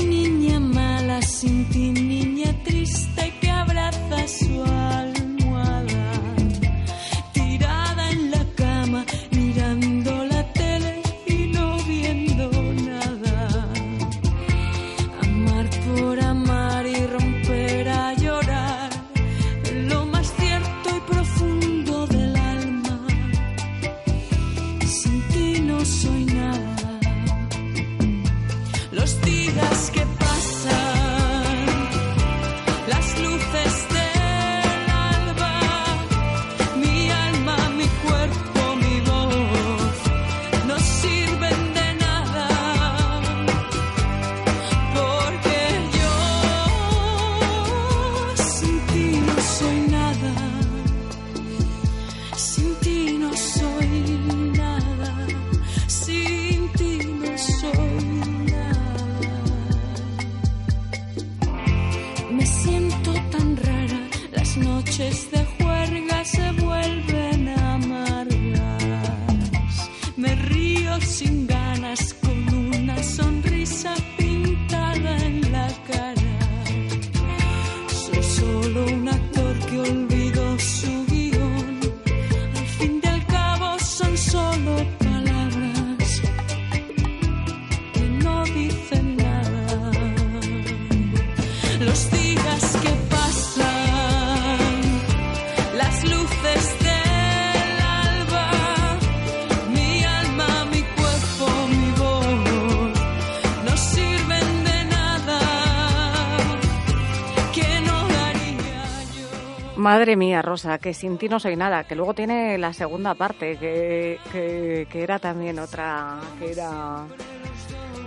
Madre 109.97 110.15
mía, 110.15 110.43
Rosa, 110.43 110.77
que 110.77 110.93
sin 110.93 111.17
ti 111.17 111.27
no 111.27 111.39
soy 111.39 111.55
nada, 111.55 111.86
que 111.86 111.95
luego 111.95 112.13
tiene 112.13 112.60
la 112.60 112.71
segunda 112.71 113.15
parte, 113.15 113.57
que, 113.57 114.19
que, 114.31 115.01
era 115.01 115.17
también 115.17 115.57
otra, 115.57 116.19
que 116.38 116.51
era... 116.51 116.99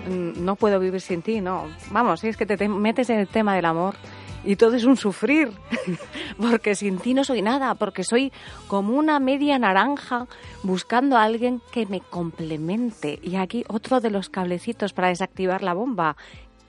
mm, 0.09 0.45
No 0.45 0.55
puedo 0.55 0.79
vivir 0.79 1.01
sin 1.01 1.21
ti, 1.21 1.41
no. 1.41 1.67
Vamos, 1.91 2.21
si 2.21 2.29
es 2.29 2.37
que 2.37 2.47
te 2.47 2.69
metes 2.69 3.11
en 3.11 3.19
el 3.19 3.27
tema 3.27 3.57
del 3.57 3.65
amor 3.65 3.97
y 4.45 4.55
todo 4.55 4.77
es 4.77 4.85
un 4.85 4.97
sufrir, 4.97 5.51
porque 6.41 6.77
sin 6.77 6.99
ti 6.99 7.13
no 7.13 7.25
soy 7.25 7.43
nada, 7.43 7.75
porque 7.75 8.05
soy 8.05 8.31
como 8.69 8.97
una 8.97 9.19
media 9.19 9.59
naranja 9.59 10.29
buscando 10.63 11.17
a 11.17 11.25
alguien 11.25 11.61
que 11.73 11.87
me 11.87 11.99
complemente. 11.99 13.19
Y 13.21 13.35
aquí 13.35 13.65
otro 13.67 14.01
de 14.01 14.11
los 14.11 14.29
cablecitos 14.29 14.93
para 14.93 15.09
desactivar 15.09 15.65
la 15.65 15.75
bomba. 15.75 16.17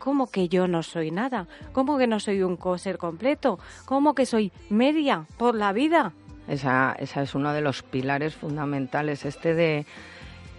¿Cómo 0.02 0.32
que 0.32 0.50
yo 0.50 0.68
no 0.68 0.82
soy 0.82 1.12
nada? 1.12 1.48
¿Cómo 1.74 2.00
que 2.00 2.08
no 2.08 2.20
soy 2.20 2.42
un 2.42 2.58
ser 2.80 2.98
completo? 2.98 3.60
¿Cómo 3.86 4.16
que 4.16 4.26
soy 4.26 4.52
media 4.70 5.28
por 5.38 5.54
la 5.54 5.74
vida? 5.74 6.14
Esa, 6.48 6.96
esa 6.98 7.22
es 7.22 7.36
uno 7.36 7.54
de 7.54 7.62
los 7.62 7.84
pilares 7.84 8.34
fundamentales, 8.34 9.26
este 9.26 9.54
de 9.54 9.86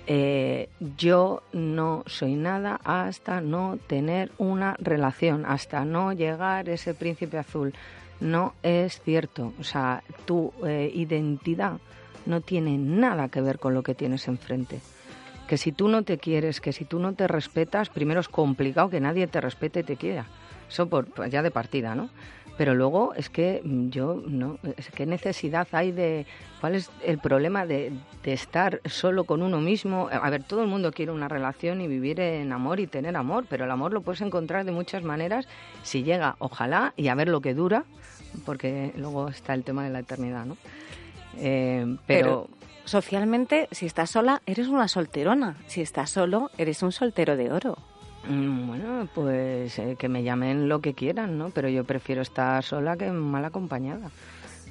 eh, 0.06 0.68
yo 0.96 1.42
no 1.52 2.04
soy 2.06 2.36
nada 2.36 2.80
hasta 2.84 3.40
no 3.40 3.78
tener 3.88 4.30
una 4.38 4.76
relación, 4.78 5.44
hasta 5.44 5.84
no 5.84 6.12
llegar 6.12 6.68
ese 6.68 6.94
príncipe 6.94 7.38
azul. 7.38 7.74
No 8.20 8.54
es 8.62 9.00
cierto. 9.02 9.52
O 9.58 9.64
sea, 9.64 10.04
tu 10.24 10.52
eh, 10.64 10.88
identidad 10.94 11.78
no 12.26 12.40
tiene 12.40 12.78
nada 12.78 13.28
que 13.28 13.40
ver 13.40 13.58
con 13.58 13.74
lo 13.74 13.82
que 13.82 13.96
tienes 13.96 14.28
enfrente. 14.28 14.80
Que 15.52 15.58
si 15.58 15.70
tú 15.70 15.88
no 15.88 16.02
te 16.02 16.16
quieres, 16.16 16.62
que 16.62 16.72
si 16.72 16.86
tú 16.86 16.98
no 16.98 17.12
te 17.12 17.28
respetas, 17.28 17.90
primero 17.90 18.20
es 18.20 18.28
complicado 18.30 18.88
que 18.88 19.00
nadie 19.00 19.26
te 19.26 19.38
respete 19.38 19.80
y 19.80 19.82
te 19.82 19.96
quiera. 19.96 20.24
Eso 20.66 20.88
por, 20.88 21.04
pues 21.04 21.30
ya 21.30 21.42
de 21.42 21.50
partida, 21.50 21.94
¿no? 21.94 22.08
Pero 22.56 22.74
luego 22.74 23.12
es 23.12 23.28
que 23.28 23.60
mm, 23.62 23.90
yo, 23.90 24.22
¿no? 24.26 24.56
Es 24.78 24.88
¿Qué 24.88 25.04
necesidad 25.04 25.68
hay 25.72 25.92
de... 25.92 26.24
¿Cuál 26.62 26.76
es 26.76 26.90
el 27.04 27.18
problema 27.18 27.66
de, 27.66 27.92
de 28.22 28.32
estar 28.32 28.80
solo 28.86 29.24
con 29.24 29.42
uno 29.42 29.60
mismo? 29.60 30.08
A 30.10 30.30
ver, 30.30 30.42
todo 30.42 30.62
el 30.62 30.68
mundo 30.68 30.90
quiere 30.90 31.12
una 31.12 31.28
relación 31.28 31.82
y 31.82 31.86
vivir 31.86 32.18
en 32.20 32.50
amor 32.50 32.80
y 32.80 32.86
tener 32.86 33.14
amor, 33.14 33.44
pero 33.46 33.66
el 33.66 33.70
amor 33.72 33.92
lo 33.92 34.00
puedes 34.00 34.22
encontrar 34.22 34.64
de 34.64 34.72
muchas 34.72 35.02
maneras 35.02 35.46
si 35.82 36.02
llega, 36.02 36.36
ojalá, 36.38 36.94
y 36.96 37.08
a 37.08 37.14
ver 37.14 37.28
lo 37.28 37.42
que 37.42 37.52
dura, 37.52 37.84
porque 38.46 38.94
luego 38.96 39.28
está 39.28 39.52
el 39.52 39.64
tema 39.64 39.84
de 39.84 39.90
la 39.90 39.98
eternidad, 39.98 40.46
¿no? 40.46 40.56
Eh, 41.36 41.98
pero, 42.06 42.48
socialmente, 42.84 43.68
si 43.70 43.86
estás 43.86 44.10
sola, 44.10 44.42
eres 44.46 44.68
una 44.68 44.88
solterona. 44.88 45.56
Si 45.66 45.80
estás 45.80 46.10
solo, 46.10 46.50
eres 46.58 46.82
un 46.82 46.92
soltero 46.92 47.36
de 47.36 47.52
oro. 47.52 47.76
Mm, 48.28 48.66
Bueno, 48.68 49.08
pues 49.14 49.78
eh, 49.78 49.96
que 49.98 50.08
me 50.08 50.22
llamen 50.22 50.68
lo 50.68 50.80
que 50.80 50.94
quieran, 50.94 51.38
¿no? 51.38 51.50
Pero 51.50 51.68
yo 51.68 51.84
prefiero 51.84 52.22
estar 52.22 52.62
sola 52.62 52.96
que 52.96 53.10
mal 53.10 53.44
acompañada. 53.44 54.10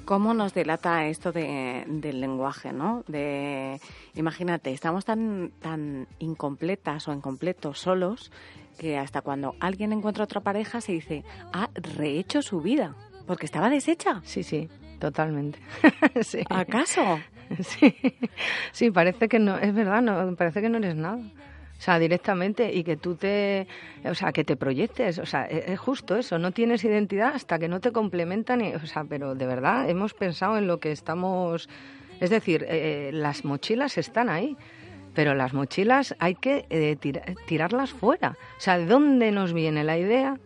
¿Cómo 0.04 0.34
nos 0.34 0.52
delata 0.52 1.06
esto 1.06 1.30
de- 1.30 1.84
del 1.86 2.20
lenguaje, 2.20 2.72
no? 2.72 3.04
De, 3.06 3.80
imagínate, 4.14 4.72
estamos 4.72 5.04
tan, 5.04 5.52
tan 5.60 6.08
incompletas 6.18 7.06
o 7.06 7.12
incompletos 7.12 7.78
solos 7.78 8.32
que 8.78 8.98
hasta 8.98 9.20
cuando 9.20 9.54
alguien 9.60 9.92
encuentra 9.92 10.24
otra 10.24 10.40
pareja 10.40 10.80
se 10.80 10.92
dice, 10.92 11.22
ha 11.52 11.68
rehecho 11.74 12.42
su 12.42 12.60
vida, 12.60 12.96
porque 13.28 13.46
estaba 13.46 13.70
deshecha. 13.70 14.20
Sí, 14.24 14.42
sí, 14.42 14.68
totalmente. 15.02 15.58
sí. 16.22 16.42
¿Acaso? 16.48 17.20
Sí, 17.60 17.94
sí, 18.72 18.90
parece 18.90 19.28
que 19.28 19.38
no, 19.38 19.58
es 19.58 19.74
verdad, 19.74 20.00
no, 20.00 20.34
parece 20.36 20.62
que 20.62 20.70
no 20.70 20.78
eres 20.78 20.94
nada. 20.96 21.16
O 21.18 21.80
sea, 21.84 21.98
directamente 21.98 22.72
y 22.72 22.82
que 22.82 22.96
tú 22.96 23.14
te, 23.16 23.66
o 24.06 24.14
sea, 24.14 24.32
que 24.32 24.42
te 24.42 24.56
proyectes, 24.56 25.18
o 25.18 25.26
sea, 25.26 25.44
es, 25.44 25.68
es 25.68 25.78
justo 25.78 26.16
eso, 26.16 26.38
no 26.38 26.52
tienes 26.52 26.82
identidad 26.84 27.34
hasta 27.34 27.58
que 27.58 27.68
no 27.68 27.80
te 27.80 27.92
complementan, 27.92 28.62
y, 28.62 28.72
o 28.74 28.86
sea, 28.86 29.04
pero 29.04 29.34
de 29.34 29.46
verdad 29.46 29.90
hemos 29.90 30.14
pensado 30.14 30.56
en 30.56 30.66
lo 30.66 30.78
que 30.78 30.92
estamos, 30.92 31.68
es 32.20 32.30
decir, 32.30 32.64
eh, 32.68 33.10
las 33.12 33.44
mochilas 33.44 33.98
están 33.98 34.30
ahí, 34.30 34.56
pero 35.12 35.34
las 35.34 35.52
mochilas 35.52 36.14
hay 36.20 36.36
que 36.36 36.64
eh, 36.70 36.96
tira- 36.98 37.24
tirarlas 37.46 37.90
fuera. 37.90 38.30
O 38.56 38.60
sea, 38.60 38.78
¿de 38.78 38.86
dónde 38.86 39.30
nos 39.30 39.52
viene 39.52 39.84
la 39.84 39.98
idea 39.98 40.38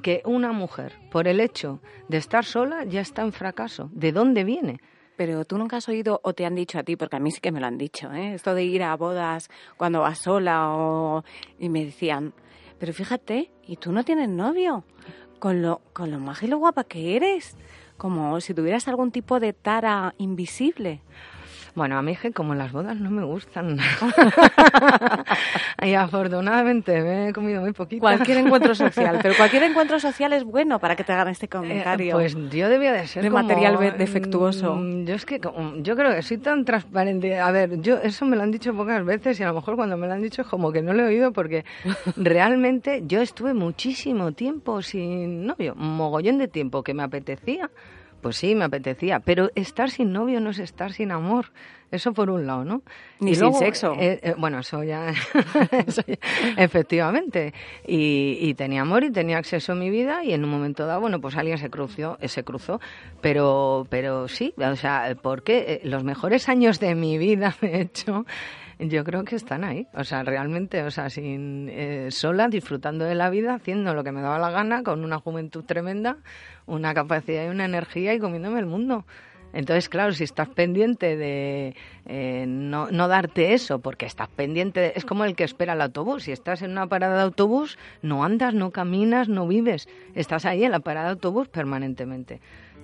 que 0.00 0.22
una 0.24 0.52
mujer, 0.52 0.94
por 1.10 1.28
el 1.28 1.40
hecho 1.40 1.80
de 2.08 2.18
estar 2.18 2.44
sola, 2.44 2.84
ya 2.84 3.00
está 3.00 3.22
en 3.22 3.32
fracaso? 3.32 3.90
¿De 3.92 4.12
dónde 4.12 4.44
viene? 4.44 4.80
Pero 5.16 5.44
tú 5.44 5.58
nunca 5.58 5.78
has 5.78 5.88
oído 5.88 6.20
o 6.22 6.32
te 6.32 6.46
han 6.46 6.54
dicho 6.54 6.78
a 6.78 6.82
ti, 6.84 6.96
porque 6.96 7.16
a 7.16 7.18
mí 7.18 7.30
sí 7.30 7.40
que 7.40 7.50
me 7.50 7.60
lo 7.60 7.66
han 7.66 7.78
dicho, 7.78 8.12
¿eh? 8.12 8.34
esto 8.34 8.54
de 8.54 8.64
ir 8.64 8.82
a 8.82 8.96
bodas 8.96 9.48
cuando 9.76 10.00
vas 10.00 10.18
sola 10.18 10.70
o... 10.70 11.24
y 11.58 11.68
me 11.68 11.84
decían, 11.84 12.34
pero 12.78 12.92
fíjate, 12.92 13.50
¿y 13.66 13.76
tú 13.76 13.92
no 13.92 14.04
tienes 14.04 14.28
novio? 14.28 14.84
Con 15.40 15.62
lo, 15.62 15.80
con 15.92 16.10
lo 16.10 16.18
maja 16.18 16.46
y 16.46 16.48
lo 16.48 16.58
guapa 16.58 16.84
que 16.84 17.16
eres, 17.16 17.56
como 17.96 18.40
si 18.40 18.54
tuvieras 18.54 18.88
algún 18.88 19.10
tipo 19.10 19.40
de 19.40 19.52
tara 19.52 20.14
invisible. 20.18 21.02
Bueno, 21.78 21.96
a 21.96 22.02
mí 22.02 22.10
es 22.10 22.18
que 22.18 22.32
como 22.32 22.56
las 22.56 22.72
bodas 22.72 22.96
no 22.98 23.08
me 23.08 23.22
gustan. 23.22 23.78
y 25.82 25.94
afortunadamente 25.94 27.00
me 27.02 27.28
he 27.28 27.32
comido 27.32 27.60
muy 27.60 27.72
poquito. 27.72 28.00
Cualquier 28.00 28.38
encuentro 28.38 28.74
social, 28.74 29.20
pero 29.22 29.36
cualquier 29.36 29.62
encuentro 29.62 30.00
social 30.00 30.32
es 30.32 30.42
bueno 30.42 30.80
para 30.80 30.96
que 30.96 31.04
te 31.04 31.12
hagan 31.12 31.28
este 31.28 31.46
Eh, 31.46 31.48
comentario. 31.48 32.14
pues 32.14 32.34
yo 32.50 32.68
debía 32.68 32.92
de 32.92 33.06
ser 33.06 33.22
De 33.22 33.30
como, 33.30 33.42
material 33.44 33.76
ve- 33.76 33.92
defectuoso. 33.92 34.74
mm, 34.74 35.04
Yo 35.04 35.14
es 35.14 35.24
que 35.24 35.38
como- 35.38 35.76
yo 35.76 35.94
creo 35.94 36.12
que 36.16 36.22
soy 36.22 36.38
tan 36.38 36.64
transparente. 36.64 37.38
A 37.38 37.52
ver, 37.52 37.80
yo 37.80 37.98
eso 37.98 38.24
me 38.24 38.34
lo 38.36 38.42
han 38.42 38.50
dicho 38.50 38.74
pocas 38.74 39.04
veces 39.04 39.38
y 39.38 39.44
a 39.44 39.48
lo 39.48 39.54
mejor 39.54 39.76
cuando 39.76 39.96
me 39.96 40.08
lo 40.08 40.14
han 40.14 40.22
dicho 40.22 40.42
es 40.42 40.48
como 40.48 40.72
que 40.72 40.82
no 40.82 40.92
lo 40.94 41.04
he 41.04 41.06
oído 41.06 41.32
porque 41.32 41.64
realmente 42.16 43.04
yo 43.06 43.20
estuve 43.22 43.54
muchísimo 43.54 44.32
tiempo 44.32 44.82
sin 44.82 45.46
novio, 45.46 45.74
un 45.78 45.96
mogollón 45.96 46.38
de 46.38 46.48
tiempo 46.48 46.82
que 46.82 46.92
me 46.92 47.04
apetecía. 47.04 47.70
Pues 48.20 48.36
sí, 48.36 48.54
me 48.54 48.64
apetecía, 48.64 49.20
pero 49.20 49.50
estar 49.54 49.90
sin 49.90 50.12
novio 50.12 50.40
no 50.40 50.50
es 50.50 50.58
estar 50.58 50.92
sin 50.92 51.12
amor. 51.12 51.46
Eso 51.90 52.12
por 52.12 52.28
un 52.28 52.46
lado, 52.46 52.64
¿no? 52.64 52.82
Ni 53.20 53.30
Y 53.30 53.34
sin 53.34 53.44
luego, 53.44 53.58
sexo. 53.60 53.94
eh, 53.98 54.20
eh, 54.22 54.34
bueno, 54.36 54.58
eso 54.58 54.82
ya, 54.84 55.08
eso 55.86 56.02
ya- 56.06 56.18
efectivamente. 56.56 57.54
Y, 57.86 58.36
y 58.40 58.54
tenía 58.54 58.82
amor 58.82 59.04
y 59.04 59.10
tenía 59.10 59.38
acceso 59.38 59.72
a 59.72 59.74
mi 59.74 59.88
vida 59.88 60.22
y 60.24 60.32
en 60.34 60.44
un 60.44 60.50
momento 60.50 60.84
dado, 60.86 61.00
bueno, 61.00 61.20
pues 61.20 61.36
alguien 61.36 61.56
se 61.58 61.70
cruzó, 61.70 62.18
eh, 62.20 62.28
se 62.28 62.44
cruzó. 62.44 62.80
Pero, 63.20 63.86
pero 63.88 64.28
sí, 64.28 64.52
o 64.58 64.76
sea, 64.76 65.16
porque 65.22 65.80
los 65.84 66.04
mejores 66.04 66.48
años 66.48 66.78
de 66.80 66.94
mi 66.94 67.16
vida, 67.18 67.54
de 67.62 67.80
hecho, 67.80 68.26
yo 68.78 69.04
creo 69.04 69.24
que 69.24 69.36
están 69.36 69.64
ahí. 69.64 69.86
O 69.94 70.04
sea, 70.04 70.22
realmente, 70.22 70.82
o 70.82 70.90
sea, 70.90 71.10
sin 71.10 71.68
eh, 71.70 72.08
sola, 72.10 72.48
disfrutando 72.48 73.04
de 73.04 73.14
la 73.14 73.30
vida, 73.30 73.54
haciendo 73.54 73.94
lo 73.94 74.04
que 74.04 74.12
me 74.12 74.20
daba 74.22 74.38
la 74.38 74.50
gana, 74.50 74.82
con 74.82 75.04
una 75.04 75.18
juventud 75.18 75.64
tremenda, 75.64 76.18
una 76.66 76.94
capacidad 76.94 77.44
y 77.44 77.48
una 77.48 77.64
energía 77.64 78.14
y 78.14 78.18
comiéndome 78.18 78.60
el 78.60 78.66
mundo. 78.66 79.04
Entonces, 79.54 79.88
claro, 79.88 80.12
si 80.12 80.24
estás 80.24 80.48
pendiente 80.50 81.16
de 81.16 81.74
eh, 82.04 82.44
no, 82.46 82.90
no 82.90 83.08
darte 83.08 83.54
eso, 83.54 83.78
porque 83.80 84.04
estás 84.04 84.28
pendiente, 84.28 84.78
de- 84.78 84.92
es 84.94 85.06
como 85.06 85.24
el 85.24 85.34
que 85.34 85.44
espera 85.44 85.72
el 85.72 85.80
autobús. 85.80 86.24
Si 86.24 86.32
estás 86.32 86.60
en 86.60 86.72
una 86.72 86.86
parada 86.86 87.16
de 87.16 87.22
autobús, 87.22 87.78
no 88.02 88.24
andas, 88.24 88.52
no 88.52 88.70
caminas, 88.72 89.28
no 89.30 89.48
vives. 89.48 89.88
Estás 90.14 90.44
ahí 90.44 90.64
en 90.64 90.70
la 90.72 90.80
parada 90.80 91.06
de 91.06 91.12
autobús 91.12 91.48
permanentemente. 91.48 92.40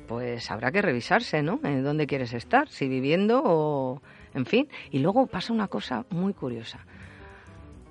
Pues 0.09 0.51
habrá 0.51 0.73
que 0.73 0.81
revisarse, 0.83 1.43
¿no? 1.43 1.61
Dónde 1.63 2.07
quieres 2.07 2.33
estar, 2.33 2.69
si 2.69 2.89
viviendo 2.89 3.43
o... 3.45 4.03
En 4.35 4.47
fin. 4.47 4.69
Y 4.91 4.99
luego 4.99 5.27
pasa 5.27 5.53
una 5.53 5.69
cosa 5.69 6.05
muy 6.11 6.35
curiosa 6.35 6.85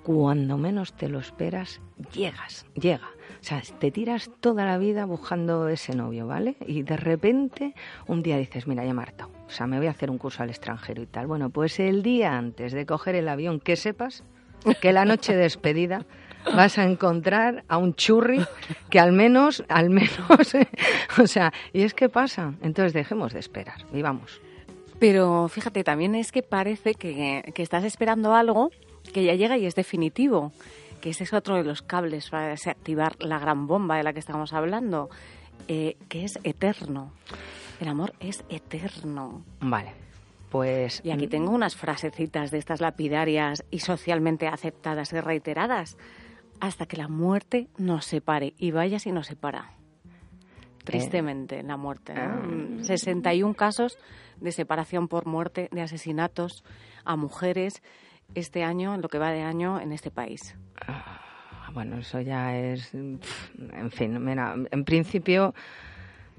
cuando 0.04 0.58
menos 0.58 0.92
te 0.92 1.08
lo 1.08 1.18
esperas, 1.18 1.80
llegas, 2.12 2.66
llega. 2.74 3.08
O 3.40 3.46
sea, 3.46 3.62
te 3.78 3.90
tiras 3.90 4.30
toda 4.40 4.66
la 4.66 4.76
vida 4.76 5.06
buscando 5.06 5.66
ese 5.68 5.96
novio, 5.96 6.26
¿vale? 6.26 6.56
Y 6.66 6.82
de 6.82 6.96
repente 6.96 7.74
un 8.06 8.22
día 8.22 8.36
dices, 8.36 8.66
mira, 8.66 8.84
ya 8.84 8.92
hartado. 8.92 9.30
O 9.46 9.50
sea, 9.50 9.66
me 9.66 9.78
voy 9.78 9.86
a 9.86 9.90
hacer 9.90 10.10
un 10.10 10.18
curso 10.18 10.42
al 10.42 10.50
extranjero 10.50 11.02
y 11.02 11.06
tal. 11.06 11.26
Bueno, 11.26 11.48
pues 11.48 11.80
el 11.80 12.02
día 12.02 12.36
antes 12.36 12.72
de 12.72 12.84
coger 12.84 13.14
el 13.14 13.28
avión, 13.28 13.60
que 13.60 13.76
sepas 13.76 14.24
que 14.80 14.92
la 14.92 15.06
noche 15.06 15.34
de 15.34 15.42
despedida 15.42 16.04
vas 16.54 16.78
a 16.78 16.84
encontrar 16.84 17.64
a 17.68 17.78
un 17.78 17.94
churri 17.94 18.44
que 18.90 19.00
al 19.00 19.12
menos, 19.12 19.64
al 19.68 19.88
menos, 19.88 20.18
o 21.18 21.26
sea, 21.26 21.52
y 21.72 21.82
es 21.82 21.94
que 21.94 22.10
pasa. 22.10 22.54
Entonces 22.60 22.92
dejemos 22.92 23.32
de 23.32 23.40
esperar, 23.40 23.86
vivamos. 23.90 24.42
Pero 24.98 25.48
fíjate, 25.48 25.84
también 25.84 26.14
es 26.14 26.32
que 26.32 26.42
parece 26.42 26.94
que, 26.94 27.52
que 27.54 27.62
estás 27.62 27.84
esperando 27.84 28.34
algo 28.34 28.70
que 29.12 29.24
ya 29.24 29.34
llega 29.34 29.58
y 29.58 29.66
es 29.66 29.74
definitivo, 29.74 30.52
que 31.00 31.10
ese 31.10 31.24
es 31.24 31.32
otro 31.32 31.56
de 31.56 31.64
los 31.64 31.82
cables 31.82 32.30
para 32.30 32.48
desactivar 32.48 33.16
la 33.22 33.38
gran 33.38 33.66
bomba 33.66 33.96
de 33.96 34.02
la 34.02 34.12
que 34.12 34.20
estamos 34.20 34.52
hablando, 34.52 35.10
eh, 35.68 35.96
que 36.08 36.24
es 36.24 36.38
eterno. 36.44 37.12
El 37.80 37.88
amor 37.88 38.14
es 38.20 38.44
eterno. 38.48 39.44
Vale, 39.60 39.92
pues... 40.50 41.00
Y 41.04 41.10
aquí 41.10 41.26
tengo 41.26 41.50
unas 41.50 41.76
frasecitas 41.76 42.50
de 42.50 42.58
estas 42.58 42.80
lapidarias 42.80 43.64
y 43.70 43.80
socialmente 43.80 44.46
aceptadas 44.46 45.12
y 45.12 45.20
reiteradas. 45.20 45.96
Hasta 46.60 46.86
que 46.86 46.96
la 46.96 47.08
muerte 47.08 47.68
nos 47.76 48.06
separe. 48.06 48.54
Y 48.58 48.70
vaya 48.70 48.98
si 48.98 49.10
nos 49.10 49.26
separa. 49.26 49.72
Tristemente, 50.84 51.62
la 51.62 51.76
muerte. 51.76 52.14
¿no? 52.14 52.84
61 52.84 53.54
casos 53.54 53.98
de 54.40 54.52
separación 54.52 55.08
por 55.08 55.26
muerte, 55.26 55.68
de 55.72 55.82
asesinatos 55.82 56.64
a 57.04 57.16
mujeres 57.16 57.82
este 58.34 58.64
año, 58.64 58.94
en 58.94 59.02
lo 59.02 59.08
que 59.08 59.18
va 59.18 59.30
de 59.30 59.42
año, 59.42 59.80
en 59.80 59.92
este 59.92 60.10
país. 60.10 60.56
Ah, 60.86 61.20
Bueno, 61.72 61.98
eso 61.98 62.20
ya 62.20 62.56
es... 62.56 62.94
En 62.94 63.90
fin, 63.90 64.22
mira, 64.22 64.54
en 64.70 64.84
principio, 64.84 65.54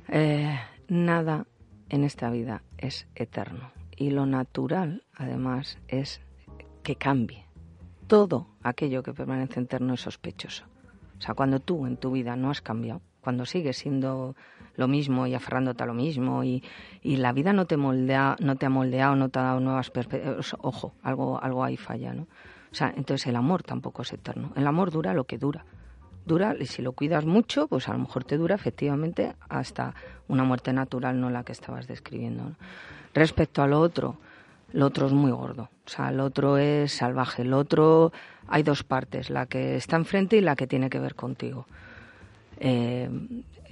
eh, 0.08 0.58
nada 0.88 1.45
en 1.89 2.03
esta 2.03 2.29
vida 2.29 2.63
es 2.77 3.08
eterno. 3.15 3.71
Y 3.97 4.12
lo 4.12 4.25
natural, 4.25 5.03
además, 5.15 5.79
es 5.88 6.21
que 6.84 6.95
cambie. 6.95 7.45
Todo 8.08 8.47
aquello 8.62 9.03
que 9.03 9.13
permanece 9.13 9.60
eterno 9.60 9.95
es 9.95 10.01
sospechoso. 10.01 10.65
O 11.17 11.21
sea, 11.21 11.34
cuando 11.34 11.60
tú 11.60 11.86
en 11.86 11.97
tu 11.97 12.12
vida 12.12 12.36
no 12.36 12.51
has 12.51 12.62
cambiado, 12.62 13.01
cuando 13.26 13.48
sigues 13.48 13.76
siendo 13.78 14.36
lo 14.76 14.88
mismo 14.88 15.26
y 15.26 15.34
aferrándote 15.34 15.82
a 15.82 15.88
lo 15.88 15.96
mismo 15.96 16.44
y, 16.44 16.64
y 17.02 17.16
la 17.16 17.34
vida 17.34 17.54
no 17.54 17.66
te 17.66 17.76
moldea, 17.76 18.36
no 18.40 18.56
te 18.56 18.68
ha 18.68 18.70
moldeado, 18.70 19.16
no 19.16 19.30
te 19.30 19.40
ha 19.40 19.42
dado 19.42 19.60
nuevas 19.60 19.90
perspectivas, 19.90 20.56
ojo, 20.62 20.94
algo, 21.02 21.42
algo 21.42 21.64
ahí 21.64 21.76
falla, 21.76 22.14
¿no? 22.14 22.28
O 22.72 22.76
sea, 22.76 22.94
entonces 22.96 23.26
el 23.26 23.36
amor 23.36 23.64
tampoco 23.64 24.04
es 24.04 24.14
eterno. 24.14 24.52
El 24.56 24.68
amor 24.68 24.92
dura 24.92 25.16
lo 25.16 25.24
que 25.24 25.40
dura. 25.40 25.66
Dura, 26.28 26.56
y 26.60 26.68
si 26.68 26.84
lo 26.84 26.92
cuidas 26.92 27.26
mucho, 27.26 27.68
pues 27.68 27.90
a 27.90 27.94
lo 27.94 28.00
mejor 28.00 28.26
te 28.26 28.38
dura 28.38 28.54
efectivamente 28.54 29.36
hasta 29.50 29.96
una 30.28 30.44
muerte 30.44 30.72
natural, 30.72 31.20
no 31.20 31.32
la 31.32 31.44
que 31.44 31.52
estabas 31.52 31.88
describiendo. 31.88 32.44
¿no? 32.44 32.56
Respecto 33.16 33.64
a 33.64 33.68
lo 33.68 33.80
otro, 33.80 34.18
lo 34.72 34.86
otro 34.86 35.08
es 35.08 35.14
muy 35.14 35.32
gordo. 35.32 35.70
O 35.88 35.90
sea, 35.90 36.10
el 36.10 36.20
otro 36.20 36.60
es 36.60 36.92
salvaje. 36.92 37.42
El 37.42 37.54
otro 37.54 38.12
hay 38.48 38.62
dos 38.62 38.84
partes, 38.84 39.32
la 39.32 39.48
que 39.48 39.78
está 39.78 39.96
enfrente 39.96 40.38
y 40.38 40.42
la 40.42 40.56
que 40.56 40.68
tiene 40.68 40.92
que 40.92 41.00
ver 41.00 41.16
contigo. 41.16 41.66
Eh, 42.60 43.10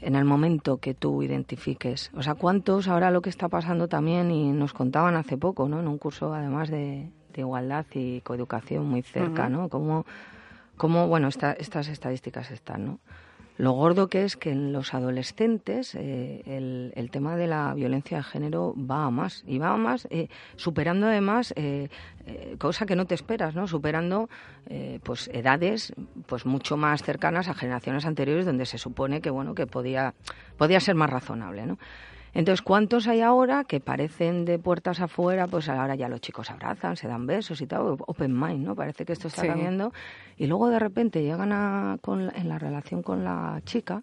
en 0.02 0.16
el 0.16 0.26
momento 0.26 0.78
que 0.78 0.94
tú 0.94 1.24
identifiques, 1.24 2.12
o 2.14 2.22
sea, 2.24 2.36
cuántos 2.36 2.90
ahora 2.90 3.10
lo 3.12 3.22
que 3.22 3.30
está 3.30 3.48
pasando 3.48 3.88
también 3.88 4.32
y 4.32 4.52
nos 4.52 4.74
contaban 4.74 5.16
hace 5.16 5.38
poco, 5.38 5.70
¿no? 5.70 5.80
En 5.80 5.88
un 5.88 5.98
curso 5.98 6.34
además 6.34 6.70
de, 6.70 7.10
de 7.34 7.42
igualdad 7.42 7.86
y 7.94 8.20
coeducación 8.22 8.86
muy 8.86 9.02
cerca. 9.02 9.48
¿no? 9.50 9.70
Cómo, 9.70 10.06
cómo 10.76 11.08
bueno, 11.08 11.30
esta- 11.30 11.54
estas 11.54 11.88
estadísticas 11.88 12.52
están, 12.52 12.86
¿no? 12.86 13.00
Lo 13.58 13.72
gordo 13.74 14.08
que 14.08 14.24
es 14.24 14.36
que 14.36 14.52
en 14.52 14.74
los 14.74 14.94
adolescentes 14.94 15.94
eh, 15.96 16.42
el, 16.46 16.92
el 16.96 17.12
tema 17.12 17.36
de 17.36 17.48
la 17.48 17.74
violencia 17.74 18.18
de 18.18 18.24
género 18.24 18.74
va 18.76 19.06
a 19.06 19.12
más 19.12 19.44
y 19.46 19.60
va 19.60 19.74
a 19.74 19.78
más, 19.78 20.08
eh, 20.10 20.28
superando 20.56 21.08
además 21.08 21.54
eh, 21.56 21.90
eh, 22.26 22.56
cosa 22.58 22.86
que 22.86 22.96
no 22.96 23.06
te 23.06 23.16
esperas, 23.16 23.54
¿no? 23.54 23.68
Superando 23.68 24.30
eh, 24.68 25.00
pues 25.04 25.30
edades 25.34 25.94
pues 26.26 26.46
mucho 26.46 26.78
más 26.78 27.04
cercanas 27.04 27.48
a 27.48 27.54
generaciones 27.54 28.06
anteriores 28.06 28.46
donde 28.46 28.66
se 28.66 28.78
supone 28.78 29.22
que 29.22 29.30
bueno 29.30 29.54
que 29.54 29.68
podía 29.68 30.14
podía 30.58 30.80
ser 30.80 30.96
más 30.96 31.10
razonable, 31.10 31.66
¿no? 31.66 31.78
Entonces, 32.36 32.62
¿cuántos 32.64 33.08
hay 33.08 33.22
ahora 33.22 33.64
que 33.64 33.80
parecen 33.80 34.44
de 34.46 34.58
puertas 34.58 35.00
afuera? 35.00 35.46
Pues 35.48 35.70
ahora 35.70 35.96
ya 35.96 36.10
los 36.10 36.20
chicos 36.20 36.50
abrazan, 36.50 36.98
se 36.98 37.08
dan 37.08 37.28
besos 37.28 37.62
y 37.62 37.68
tal, 37.68 37.96
open 38.08 38.34
mind, 38.40 38.66
¿no? 38.66 38.76
Parece 38.76 39.06
que 39.06 39.14
esto 39.14 39.28
está 39.28 39.42
Sí. 39.44 39.48
cambiando. 39.48 39.94
Y 40.38 40.48
luego 40.48 40.70
de 40.70 40.80
repente 40.80 41.22
llegan 41.22 41.52
a, 41.52 41.98
con, 42.02 42.32
en 42.36 42.50
la 42.50 42.58
relación 42.58 43.04
con 43.04 43.24
la 43.24 43.62
chica 43.66 44.02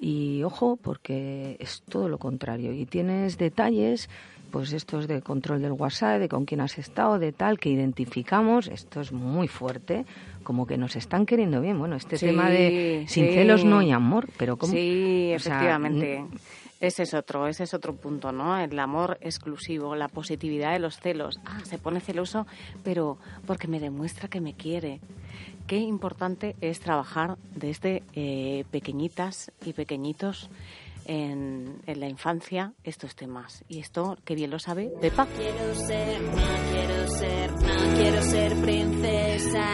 y 0.00 0.42
ojo, 0.42 0.76
porque 0.82 1.56
es 1.60 1.82
todo 1.88 2.08
lo 2.08 2.18
contrario. 2.18 2.72
Y 2.72 2.86
tienes 2.86 3.38
detalles, 3.38 4.10
pues 4.50 4.72
estos 4.72 5.06
de 5.06 5.22
control 5.22 5.62
del 5.62 5.72
WhatsApp, 5.72 6.18
de 6.18 6.28
con 6.28 6.46
quién 6.46 6.60
has 6.60 6.76
estado, 6.78 7.20
de 7.20 7.30
tal, 7.30 7.60
que 7.60 7.68
identificamos, 7.70 8.66
esto 8.66 9.00
es 9.00 9.12
muy 9.12 9.46
fuerte, 9.46 10.04
como 10.42 10.66
que 10.66 10.76
nos 10.76 10.96
están 10.96 11.24
queriendo 11.24 11.60
bien. 11.60 11.78
Bueno, 11.78 11.94
este 11.94 12.18
Sí, 12.18 12.26
tema 12.26 12.50
de 12.50 13.04
sin 13.06 13.28
sí. 13.28 13.32
celos 13.34 13.64
no 13.64 13.78
hay 13.78 13.92
amor, 13.92 14.28
pero 14.36 14.56
¿cómo? 14.56 14.72
Sí, 14.72 15.32
O 15.36 15.38
sea, 15.38 15.54
efectivamente. 15.54 16.24
Ese 16.86 17.04
es 17.04 17.14
otro, 17.14 17.46
ese 17.46 17.64
es 17.64 17.74
otro 17.74 17.94
punto, 17.94 18.32
¿no? 18.32 18.58
El 18.58 18.78
amor 18.78 19.18
exclusivo, 19.20 19.96
la 19.96 20.08
positividad 20.08 20.72
de 20.72 20.78
los 20.78 20.98
celos. 20.98 21.40
Ah, 21.44 21.60
se 21.64 21.78
pone 21.78 22.00
celoso, 22.00 22.46
pero 22.82 23.18
porque 23.46 23.68
me 23.68 23.80
demuestra 23.80 24.28
que 24.28 24.40
me 24.40 24.54
quiere. 24.54 25.00
Qué 25.66 25.78
importante 25.78 26.56
es 26.60 26.80
trabajar 26.80 27.36
desde 27.54 28.02
eh, 28.14 28.64
pequeñitas 28.70 29.50
y 29.64 29.72
pequeñitos 29.72 30.50
en, 31.06 31.80
en 31.86 32.00
la 32.00 32.08
infancia 32.08 32.72
estos 32.84 33.14
temas. 33.14 33.64
Y 33.68 33.80
esto, 33.80 34.18
que 34.24 34.34
bien 34.34 34.50
lo 34.50 34.58
sabe 34.58 34.90
Pepa. 35.00 35.26
quiero 35.26 35.74
ser, 35.74 36.22
no 36.22 36.72
quiero 36.72 37.08
ser, 37.08 37.50
no 37.52 37.94
quiero 37.96 38.22
ser 38.22 38.56
princesa, 38.56 39.66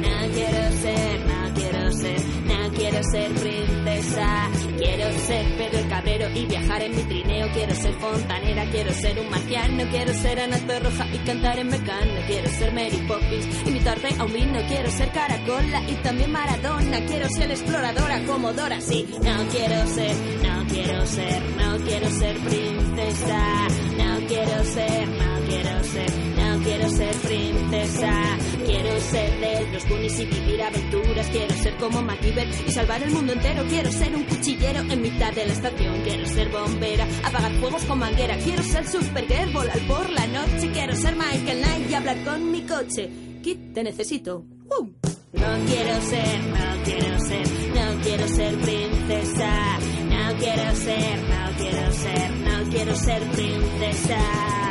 no 0.00 0.32
quiero 0.32 0.72
ser, 0.72 1.26
no 1.26 1.54
quiero 1.54 1.92
ser, 1.92 2.20
no 2.44 2.76
quiero 2.76 3.02
ser 3.02 3.34
princesa. 3.34 4.63
Quiero 4.84 5.10
ser 5.18 5.46
Pedro 5.56 5.78
el 5.78 5.88
Cabrero 5.88 6.28
y 6.34 6.44
viajar 6.44 6.82
en 6.82 6.94
mi 6.94 7.02
trineo. 7.04 7.48
Quiero 7.54 7.74
ser 7.74 7.94
fontanera, 7.94 8.66
quiero 8.70 8.92
ser 8.92 9.18
un 9.18 9.30
marciano. 9.30 9.82
Quiero 9.90 10.12
ser 10.12 10.38
Ana 10.38 10.58
Torroja 10.58 11.06
y 11.10 11.18
cantar 11.18 11.58
en 11.58 11.68
Mecano. 11.68 12.12
Quiero 12.26 12.50
ser 12.50 12.72
Mary 12.74 13.02
Poppins 13.08 13.46
invitarte 13.66 14.14
a 14.18 14.24
un 14.24 14.32
vino. 14.32 14.60
Quiero 14.68 14.90
ser 14.90 15.10
Caracola 15.10 15.82
y 15.88 15.94
también 16.02 16.30
Maradona. 16.32 17.00
Quiero 17.06 17.28
ser 17.30 17.50
exploradora 17.50 18.22
como 18.26 18.52
Dora, 18.52 18.78
sí. 18.82 19.08
No 19.22 19.48
quiero 19.48 19.86
ser, 19.86 20.14
no 20.42 20.66
quiero 20.68 21.06
ser, 21.06 21.42
no 21.56 21.78
quiero 21.78 22.10
ser 22.10 22.36
princesa. 22.40 23.68
No 23.96 24.26
quiero 24.28 24.64
ser, 24.64 25.08
no 25.08 25.46
quiero 25.48 25.84
ser, 25.84 26.10
no 26.36 26.43
quiero 26.64 26.88
ser 26.88 27.14
princesa. 27.16 28.38
Quiero 28.66 29.00
ser 29.00 29.40
de 29.40 29.72
los 29.72 29.88
Goonies 29.88 30.18
y 30.20 30.24
vivir 30.26 30.62
aventuras. 30.62 31.26
Quiero 31.28 31.54
ser 31.54 31.76
como 31.76 32.02
MacGyver 32.02 32.48
y 32.66 32.70
salvar 32.70 33.02
el 33.02 33.10
mundo 33.10 33.32
entero. 33.32 33.64
Quiero 33.68 33.92
ser 33.92 34.14
un 34.14 34.24
cuchillero 34.24 34.80
en 34.80 35.02
mitad 35.02 35.32
de 35.32 35.46
la 35.46 35.52
estación. 35.52 36.00
Quiero 36.02 36.26
ser 36.26 36.48
bombera, 36.48 37.06
apagar 37.22 37.52
fuegos 37.60 37.84
con 37.84 37.98
manguera. 37.98 38.36
Quiero 38.38 38.62
ser 38.62 38.86
Supergirl, 38.86 39.52
volar 39.52 39.78
por 39.86 40.10
la 40.10 40.26
noche. 40.26 40.70
Quiero 40.72 40.96
ser 40.96 41.14
Michael 41.14 41.62
Knight 41.62 41.90
y 41.90 41.94
hablar 41.94 42.24
con 42.24 42.50
mi 42.50 42.62
coche. 42.62 43.10
Kit, 43.42 43.74
te 43.74 43.82
necesito. 43.82 44.44
¡Uh! 44.78 44.88
No 45.32 45.66
quiero 45.66 46.00
ser, 46.00 46.44
no 46.44 46.82
quiero 46.84 47.20
ser, 47.20 47.48
no 47.74 48.02
quiero 48.02 48.28
ser 48.28 48.56
princesa. 48.56 49.78
No 50.08 50.36
quiero 50.38 50.76
ser, 50.76 51.18
no 51.18 51.56
quiero 51.58 51.92
ser, 51.92 52.30
no 52.30 52.70
quiero 52.70 52.96
ser 52.96 53.22
princesa. 53.30 54.63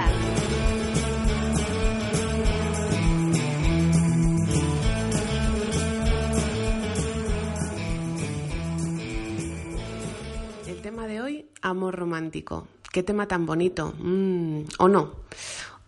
Tema 10.94 11.08
de 11.08 11.22
hoy, 11.22 11.48
amor 11.64 11.96
romántico. 11.96 12.68
Qué 12.92 13.02
tema 13.02 13.28
tan 13.28 13.48
bonito. 13.48 13.96
Mm, 13.98 14.66
¿O 14.78 14.88
no? 14.88 15.16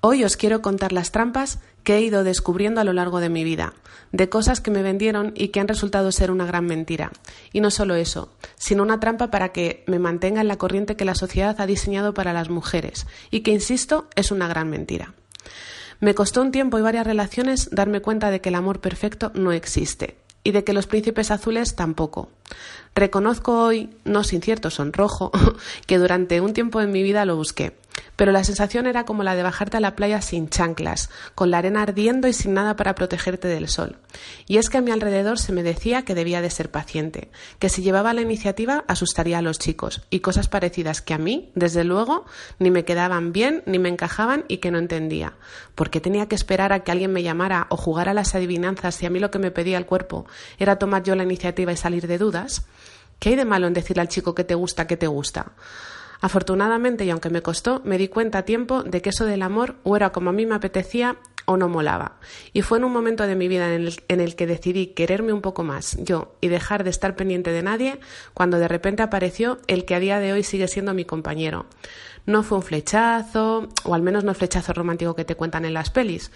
Hoy 0.02 0.24
os 0.24 0.36
quiero 0.36 0.63
contar 0.63 0.94
las 0.94 1.12
trampas 1.12 1.60
que 1.84 1.98
he 1.98 2.02
ido 2.02 2.24
descubriendo 2.24 2.82
a 2.82 2.84
lo 2.84 2.91
largo 2.91 3.20
de 3.20 3.30
mi 3.30 3.44
vida, 3.44 3.76
de 4.12 4.30
cosas 4.30 4.62
que 4.62 4.72
me 4.72 4.82
vendieron 4.82 5.32
y 5.36 5.50
que 5.50 5.60
han 5.60 5.68
resultado 5.68 6.12
ser 6.12 6.32
una 6.32 6.48
gran 6.48 6.65
mentira. 6.65 7.12
Y 7.54 7.62
no 7.62 7.70
solo 7.70 7.94
eso, 7.94 8.34
sino 8.56 8.82
una 8.82 9.00
trampa 9.00 9.30
para 9.30 9.50
que 9.50 9.84
me 9.86 10.00
mantenga 10.00 10.41
en 10.41 10.48
la 10.48 10.58
corriente 10.58 10.96
que 10.96 11.06
la 11.06 11.13
sociedad 11.13 11.62
ha 11.62 11.68
diseñado 11.68 12.15
para 12.15 12.34
las 12.34 12.50
mujeres 12.50 13.06
y 13.30 13.41
que, 13.41 13.52
insisto, 13.52 14.08
es 14.15 14.32
una 14.32 14.48
gran 14.48 14.72
mentira. 14.72 15.13
Me 16.00 16.15
costó 16.15 16.41
un 16.41 16.52
tiempo 16.52 16.80
y 16.80 16.82
varias 16.82 17.06
relaciones 17.06 17.70
darme 17.72 18.02
cuenta 18.02 18.32
de 18.32 18.41
que 18.41 18.50
el 18.50 18.56
amor 18.56 18.82
perfecto 18.82 19.32
no 19.36 19.52
existe 19.52 20.25
y 20.46 20.52
de 20.52 20.64
que 20.64 20.72
los 20.72 20.88
príncipes 20.88 21.32
azules 21.32 21.76
tampoco. 21.76 22.30
Reconozco 22.94 23.62
hoy, 23.62 23.90
no 24.06 24.24
sin 24.24 24.42
cierto 24.42 24.70
sonrojo, 24.70 25.32
que 25.88 25.98
durante 25.98 26.40
un 26.40 26.54
tiempo 26.54 26.80
en 26.80 26.94
mi 26.94 27.04
vida 27.04 27.26
lo 27.26 27.36
busqué 27.36 27.74
pero 28.16 28.32
la 28.32 28.44
sensación 28.44 28.88
era 28.88 29.06
como 29.06 29.24
la 29.24 29.36
de 29.36 29.44
bajarte 29.44 29.78
a 29.78 29.82
la 29.82 29.96
playa 29.96 30.22
sin 30.22 30.50
chanclas, 30.50 31.10
con 31.36 31.52
la 31.52 31.58
arena 31.58 31.82
ardiendo 31.82 32.28
y 32.28 32.34
sin 32.34 32.54
nada 32.54 32.76
para 32.76 32.96
protegerte 32.96 33.48
del 33.48 33.68
sol. 33.68 33.98
Y 34.48 34.58
es 34.58 34.70
que 34.70 34.78
a 34.78 34.82
mi 34.82 34.92
alrededor 34.92 35.40
se 35.40 35.52
me 35.52 35.64
decía 35.64 36.04
que 36.04 36.16
debía 36.16 36.42
de 36.42 36.50
ser 36.50 36.72
paciente, 36.72 37.30
que 37.60 37.70
si 37.70 37.82
llevaba 37.82 38.14
la 38.14 38.22
iniciativa 38.22 38.86
asustaría 38.88 39.40
a 39.40 39.42
los 39.42 39.60
chicos, 39.60 40.02
y 40.10 40.22
cosas 40.22 40.48
parecidas 40.48 41.02
que 41.02 41.14
a 41.14 41.18
mí, 41.18 41.52
desde 41.56 41.84
luego, 41.84 42.26
ni 42.60 42.72
me 42.72 42.86
quedaban 42.86 43.34
bien, 43.34 43.64
ni 43.66 43.80
me 43.80 43.90
encajaban 43.90 44.46
y 44.48 44.58
que 44.58 44.72
no 44.72 44.78
entendía. 44.78 45.34
¿Por 45.76 45.90
qué 45.90 46.00
tenía 46.00 46.28
que 46.28 46.36
esperar 46.36 46.72
a 46.74 46.82
que 46.82 46.92
alguien 46.92 47.12
me 47.12 47.24
llamara 47.24 47.68
o 47.70 47.78
jugara 47.78 48.14
las 48.14 48.36
adivinanzas 48.36 48.96
si 48.96 49.06
a 49.06 49.10
mí 49.10 49.20
lo 49.20 49.32
que 49.32 49.40
me 49.40 49.52
pedía 49.52 49.78
el 49.78 49.86
cuerpo 49.86 50.26
era 50.58 50.78
tomar 50.78 51.04
yo 51.04 51.16
la 51.16 51.24
iniciativa 51.24 51.72
y 51.72 51.78
salir 51.78 52.08
de 52.08 52.18
dudas? 52.18 52.66
¿Qué 53.20 53.30
hay 53.30 53.36
de 53.36 53.46
malo 53.46 53.68
en 53.68 53.74
decirle 53.74 54.02
al 54.02 54.10
chico 54.10 54.36
que 54.36 54.44
te 54.44 54.56
gusta, 54.56 54.88
que 54.88 54.98
te 54.98 55.08
gusta? 55.08 55.54
Afortunadamente, 56.21 57.06
y 57.06 57.10
aunque 57.10 57.30
me 57.30 57.41
costó, 57.41 57.82
me 57.84 57.97
di 57.97 58.08
cuenta 58.08 58.39
a 58.39 58.43
tiempo 58.43 58.84
de 58.84 59.01
que 59.01 59.10
eso 59.10 59.25
del 59.25 59.41
amor 59.41 59.75
o 59.84 59.95
era 59.95 60.12
como 60.12 60.30
a 60.30 60.34
mí 60.34 60.45
me 60.45 60.56
apetecía 60.56 61.17
o 61.45 61.58
no 61.58 61.69
molaba. 61.69 62.17
Y 62.54 62.62
fue 62.62 62.80
en 62.80 62.84
un 62.84 62.93
momento 62.93 63.25
de 63.28 63.36
mi 63.36 63.47
vida 63.47 63.73
en 63.73 63.82
el, 63.82 64.01
en 64.08 64.19
el, 64.19 64.36
que 64.36 64.47
decidí 64.47 64.88
quererme 64.88 65.32
un 65.32 65.41
poco 65.41 65.63
más 65.63 65.97
yo 65.99 66.36
y 66.41 66.47
dejar 66.47 66.84
de 66.84 66.89
estar 66.89 67.15
pendiente 67.15 67.51
de 67.51 67.62
nadie 67.62 67.99
cuando 68.34 68.58
de 68.58 68.67
repente 68.67 69.04
apareció 69.04 69.60
el 69.67 69.86
que 69.86 69.95
a 69.95 69.99
día 69.99 70.19
de 70.19 70.34
hoy 70.34 70.43
sigue 70.43 70.67
siendo 70.67 70.93
mi 70.93 71.06
compañero. 71.06 71.67
No 72.26 72.44
fue 72.44 72.58
un 72.58 72.64
flechazo, 72.64 73.70
o 73.84 73.94
al 73.94 74.02
menos 74.02 74.24
no 74.24 74.34
flechazo 74.34 74.74
romántico 74.74 75.16
que 75.16 75.26
te 75.26 75.36
cuentan 75.36 75.66
en 75.66 75.74
las 75.74 75.90
pelis. 75.90 76.32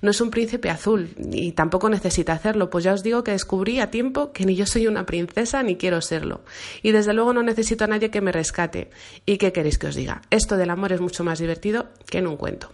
No 0.00 0.10
es 0.10 0.20
un 0.20 0.30
príncipe 0.30 0.70
azul 0.70 1.10
y 1.32 1.52
tampoco 1.52 1.88
necesita 1.88 2.32
hacerlo, 2.32 2.70
pues 2.70 2.84
ya 2.84 2.92
os 2.92 3.02
digo 3.02 3.24
que 3.24 3.32
descubrí 3.32 3.80
a 3.80 3.90
tiempo 3.90 4.32
que 4.32 4.46
ni 4.46 4.54
yo 4.54 4.66
soy 4.66 4.86
una 4.86 5.06
princesa 5.06 5.62
ni 5.62 5.76
quiero 5.76 6.00
serlo. 6.00 6.42
Y 6.82 6.92
desde 6.92 7.12
luego 7.12 7.32
no 7.32 7.42
necesito 7.42 7.84
a 7.84 7.88
nadie 7.88 8.10
que 8.10 8.20
me 8.20 8.32
rescate. 8.32 8.90
¿Y 9.26 9.38
qué 9.38 9.52
queréis 9.52 9.78
que 9.78 9.88
os 9.88 9.94
diga? 9.94 10.22
Esto 10.30 10.56
del 10.56 10.70
amor 10.70 10.92
es 10.92 11.00
mucho 11.00 11.24
más 11.24 11.38
divertido 11.38 11.88
que 12.06 12.18
en 12.18 12.26
un 12.26 12.36
cuento. 12.36 12.70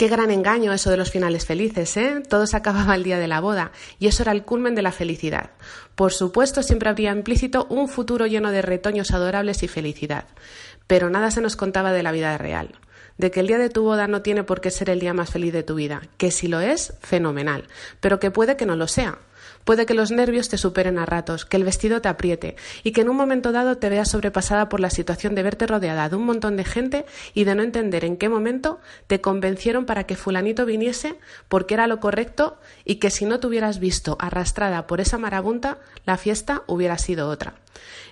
Qué 0.00 0.08
gran 0.08 0.30
engaño 0.30 0.72
eso 0.72 0.88
de 0.90 0.96
los 0.96 1.10
finales 1.10 1.44
felices, 1.44 1.94
¿eh? 1.98 2.22
Todo 2.26 2.46
se 2.46 2.56
acababa 2.56 2.94
el 2.94 3.02
día 3.02 3.18
de 3.18 3.28
la 3.28 3.40
boda 3.40 3.70
y 3.98 4.06
eso 4.06 4.22
era 4.22 4.32
el 4.32 4.44
culmen 4.44 4.74
de 4.74 4.80
la 4.80 4.92
felicidad. 4.92 5.50
Por 5.94 6.14
supuesto, 6.14 6.62
siempre 6.62 6.88
habría 6.88 7.12
implícito 7.12 7.66
un 7.68 7.86
futuro 7.86 8.26
lleno 8.26 8.50
de 8.50 8.62
retoños 8.62 9.10
adorables 9.10 9.62
y 9.62 9.68
felicidad. 9.68 10.24
Pero 10.90 11.08
nada 11.08 11.30
se 11.30 11.40
nos 11.40 11.54
contaba 11.54 11.92
de 11.92 12.02
la 12.02 12.10
vida 12.10 12.36
real. 12.36 12.74
De 13.16 13.30
que 13.30 13.38
el 13.38 13.46
día 13.46 13.58
de 13.58 13.70
tu 13.70 13.84
boda 13.84 14.08
no 14.08 14.22
tiene 14.22 14.42
por 14.42 14.60
qué 14.60 14.72
ser 14.72 14.90
el 14.90 14.98
día 14.98 15.14
más 15.14 15.30
feliz 15.30 15.52
de 15.52 15.62
tu 15.62 15.76
vida. 15.76 16.02
Que 16.16 16.32
si 16.32 16.48
lo 16.48 16.58
es, 16.58 16.94
fenomenal. 17.00 17.68
Pero 18.00 18.18
que 18.18 18.32
puede 18.32 18.56
que 18.56 18.66
no 18.66 18.74
lo 18.74 18.88
sea. 18.88 19.18
Puede 19.62 19.86
que 19.86 19.94
los 19.94 20.10
nervios 20.10 20.48
te 20.48 20.58
superen 20.58 20.98
a 20.98 21.06
ratos, 21.06 21.44
que 21.44 21.56
el 21.56 21.62
vestido 21.62 22.00
te 22.00 22.08
apriete 22.08 22.56
y 22.82 22.90
que 22.90 23.02
en 23.02 23.08
un 23.08 23.16
momento 23.16 23.52
dado 23.52 23.78
te 23.78 23.88
veas 23.88 24.10
sobrepasada 24.10 24.68
por 24.68 24.80
la 24.80 24.90
situación 24.90 25.36
de 25.36 25.44
verte 25.44 25.68
rodeada 25.68 26.08
de 26.08 26.16
un 26.16 26.24
montón 26.24 26.56
de 26.56 26.64
gente 26.64 27.06
y 27.34 27.44
de 27.44 27.54
no 27.54 27.62
entender 27.62 28.04
en 28.04 28.16
qué 28.16 28.28
momento 28.28 28.80
te 29.06 29.20
convencieron 29.20 29.86
para 29.86 30.04
que 30.04 30.16
fulanito 30.16 30.66
viniese 30.66 31.20
porque 31.48 31.74
era 31.74 31.86
lo 31.86 32.00
correcto 32.00 32.58
y 32.84 32.96
que 32.96 33.10
si 33.10 33.26
no 33.26 33.38
te 33.38 33.46
hubieras 33.46 33.78
visto 33.78 34.16
arrastrada 34.18 34.88
por 34.88 35.00
esa 35.00 35.18
marabunta, 35.18 35.78
la 36.04 36.16
fiesta 36.16 36.64
hubiera 36.66 36.98
sido 36.98 37.28
otra. 37.28 37.54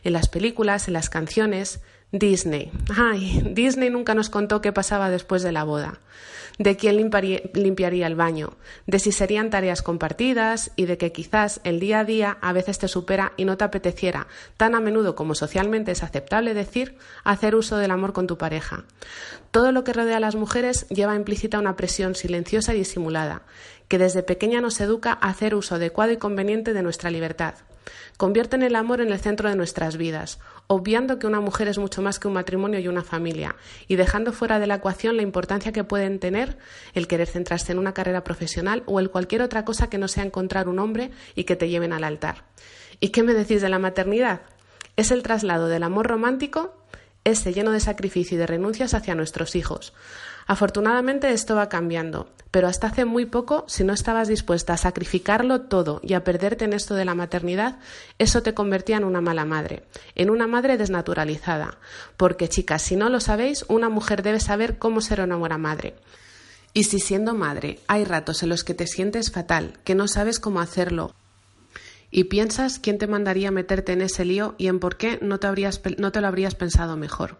En 0.04 0.12
las 0.12 0.28
películas, 0.28 0.86
en 0.86 0.94
las 0.94 1.10
canciones, 1.10 1.80
Disney. 2.12 2.72
Ay, 2.96 3.42
Disney 3.54 3.90
nunca 3.90 4.14
nos 4.14 4.30
contó 4.30 4.60
qué 4.60 4.72
pasaba 4.72 5.10
después 5.10 5.42
de 5.42 5.52
la 5.52 5.64
boda 5.64 6.00
de 6.58 6.76
quién 6.76 6.96
limpiaría 7.54 8.06
el 8.06 8.14
baño, 8.16 8.56
de 8.86 8.98
si 8.98 9.12
serían 9.12 9.50
tareas 9.50 9.82
compartidas 9.82 10.72
y 10.76 10.86
de 10.86 10.98
que 10.98 11.12
quizás 11.12 11.60
el 11.64 11.80
día 11.80 12.00
a 12.00 12.04
día 12.04 12.38
a 12.40 12.52
veces 12.52 12.78
te 12.78 12.88
supera 12.88 13.32
y 13.36 13.44
no 13.44 13.56
te 13.56 13.64
apeteciera, 13.64 14.26
tan 14.56 14.74
a 14.74 14.80
menudo 14.80 15.14
como 15.14 15.34
socialmente 15.34 15.92
es 15.92 16.02
aceptable 16.02 16.54
decir, 16.54 16.98
hacer 17.24 17.54
uso 17.54 17.76
del 17.76 17.92
amor 17.92 18.12
con 18.12 18.26
tu 18.26 18.38
pareja. 18.38 18.84
Todo 19.50 19.72
lo 19.72 19.84
que 19.84 19.92
rodea 19.92 20.16
a 20.16 20.20
las 20.20 20.34
mujeres 20.34 20.86
lleva 20.88 21.14
implícita 21.14 21.58
una 21.58 21.76
presión 21.76 22.14
silenciosa 22.14 22.74
y 22.74 22.78
disimulada, 22.78 23.42
que 23.88 23.98
desde 23.98 24.22
pequeña 24.22 24.60
nos 24.60 24.80
educa 24.80 25.18
a 25.20 25.28
hacer 25.28 25.54
uso 25.54 25.74
adecuado 25.74 26.12
y 26.12 26.18
conveniente 26.18 26.72
de 26.72 26.82
nuestra 26.82 27.10
libertad. 27.10 27.54
Convierten 28.16 28.62
el 28.62 28.76
amor 28.76 29.00
en 29.00 29.12
el 29.12 29.18
centro 29.18 29.48
de 29.48 29.56
nuestras 29.56 29.96
vidas, 29.96 30.40
obviando 30.66 31.18
que 31.18 31.26
una 31.26 31.40
mujer 31.40 31.68
es 31.68 31.78
mucho 31.78 32.02
más 32.02 32.18
que 32.18 32.28
un 32.28 32.34
matrimonio 32.34 32.80
y 32.80 32.88
una 32.88 33.04
familia, 33.04 33.56
y 33.86 33.96
dejando 33.96 34.32
fuera 34.32 34.58
de 34.58 34.66
la 34.66 34.76
ecuación 34.76 35.16
la 35.16 35.22
importancia 35.22 35.72
que 35.72 35.84
pueden 35.84 36.18
tener 36.18 36.58
el 36.94 37.06
querer 37.06 37.28
centrarse 37.28 37.72
en 37.72 37.78
una 37.78 37.94
carrera 37.94 38.24
profesional 38.24 38.82
o 38.86 39.00
en 39.00 39.08
cualquier 39.08 39.42
otra 39.42 39.64
cosa 39.64 39.88
que 39.88 39.98
no 39.98 40.08
sea 40.08 40.24
encontrar 40.24 40.68
un 40.68 40.78
hombre 40.80 41.10
y 41.34 41.44
que 41.44 41.56
te 41.56 41.68
lleven 41.68 41.92
al 41.92 42.04
altar. 42.04 42.44
¿Y 43.00 43.10
qué 43.10 43.22
me 43.22 43.34
decís 43.34 43.62
de 43.62 43.68
la 43.68 43.78
maternidad? 43.78 44.42
Es 44.96 45.12
el 45.12 45.22
traslado 45.22 45.68
del 45.68 45.84
amor 45.84 46.08
romántico, 46.08 46.74
ese 47.24 47.52
lleno 47.52 47.72
de 47.72 47.80
sacrificio 47.80 48.36
y 48.36 48.38
de 48.38 48.46
renuncias 48.46 48.94
hacia 48.94 49.14
nuestros 49.14 49.54
hijos. 49.54 49.92
Afortunadamente 50.48 51.30
esto 51.30 51.56
va 51.56 51.68
cambiando, 51.68 52.30
pero 52.50 52.68
hasta 52.68 52.86
hace 52.86 53.04
muy 53.04 53.26
poco, 53.26 53.66
si 53.68 53.84
no 53.84 53.92
estabas 53.92 54.28
dispuesta 54.28 54.72
a 54.72 54.78
sacrificarlo 54.78 55.60
todo 55.60 56.00
y 56.02 56.14
a 56.14 56.24
perderte 56.24 56.64
en 56.64 56.72
esto 56.72 56.94
de 56.94 57.04
la 57.04 57.14
maternidad, 57.14 57.78
eso 58.18 58.42
te 58.42 58.54
convertía 58.54 58.96
en 58.96 59.04
una 59.04 59.20
mala 59.20 59.44
madre, 59.44 59.82
en 60.14 60.30
una 60.30 60.46
madre 60.46 60.78
desnaturalizada. 60.78 61.76
Porque, 62.16 62.48
chicas, 62.48 62.80
si 62.80 62.96
no 62.96 63.10
lo 63.10 63.20
sabéis, 63.20 63.66
una 63.68 63.90
mujer 63.90 64.22
debe 64.22 64.40
saber 64.40 64.78
cómo 64.78 65.02
ser 65.02 65.20
una 65.20 65.36
buena 65.36 65.58
madre. 65.58 65.96
Y 66.72 66.84
si 66.84 66.98
siendo 66.98 67.34
madre 67.34 67.80
hay 67.86 68.04
ratos 68.04 68.42
en 68.42 68.48
los 68.48 68.64
que 68.64 68.72
te 68.72 68.86
sientes 68.86 69.30
fatal, 69.30 69.78
que 69.84 69.94
no 69.94 70.08
sabes 70.08 70.40
cómo 70.40 70.60
hacerlo, 70.60 71.14
y 72.10 72.24
piensas 72.24 72.78
quién 72.78 72.96
te 72.96 73.06
mandaría 73.06 73.50
meterte 73.50 73.92
en 73.92 74.00
ese 74.00 74.24
lío 74.24 74.54
y 74.56 74.68
en 74.68 74.80
por 74.80 74.96
qué 74.96 75.18
no 75.20 75.38
te, 75.38 75.48
no 75.98 76.10
te 76.10 76.20
lo 76.22 76.26
habrías 76.26 76.54
pensado 76.54 76.96
mejor. 76.96 77.36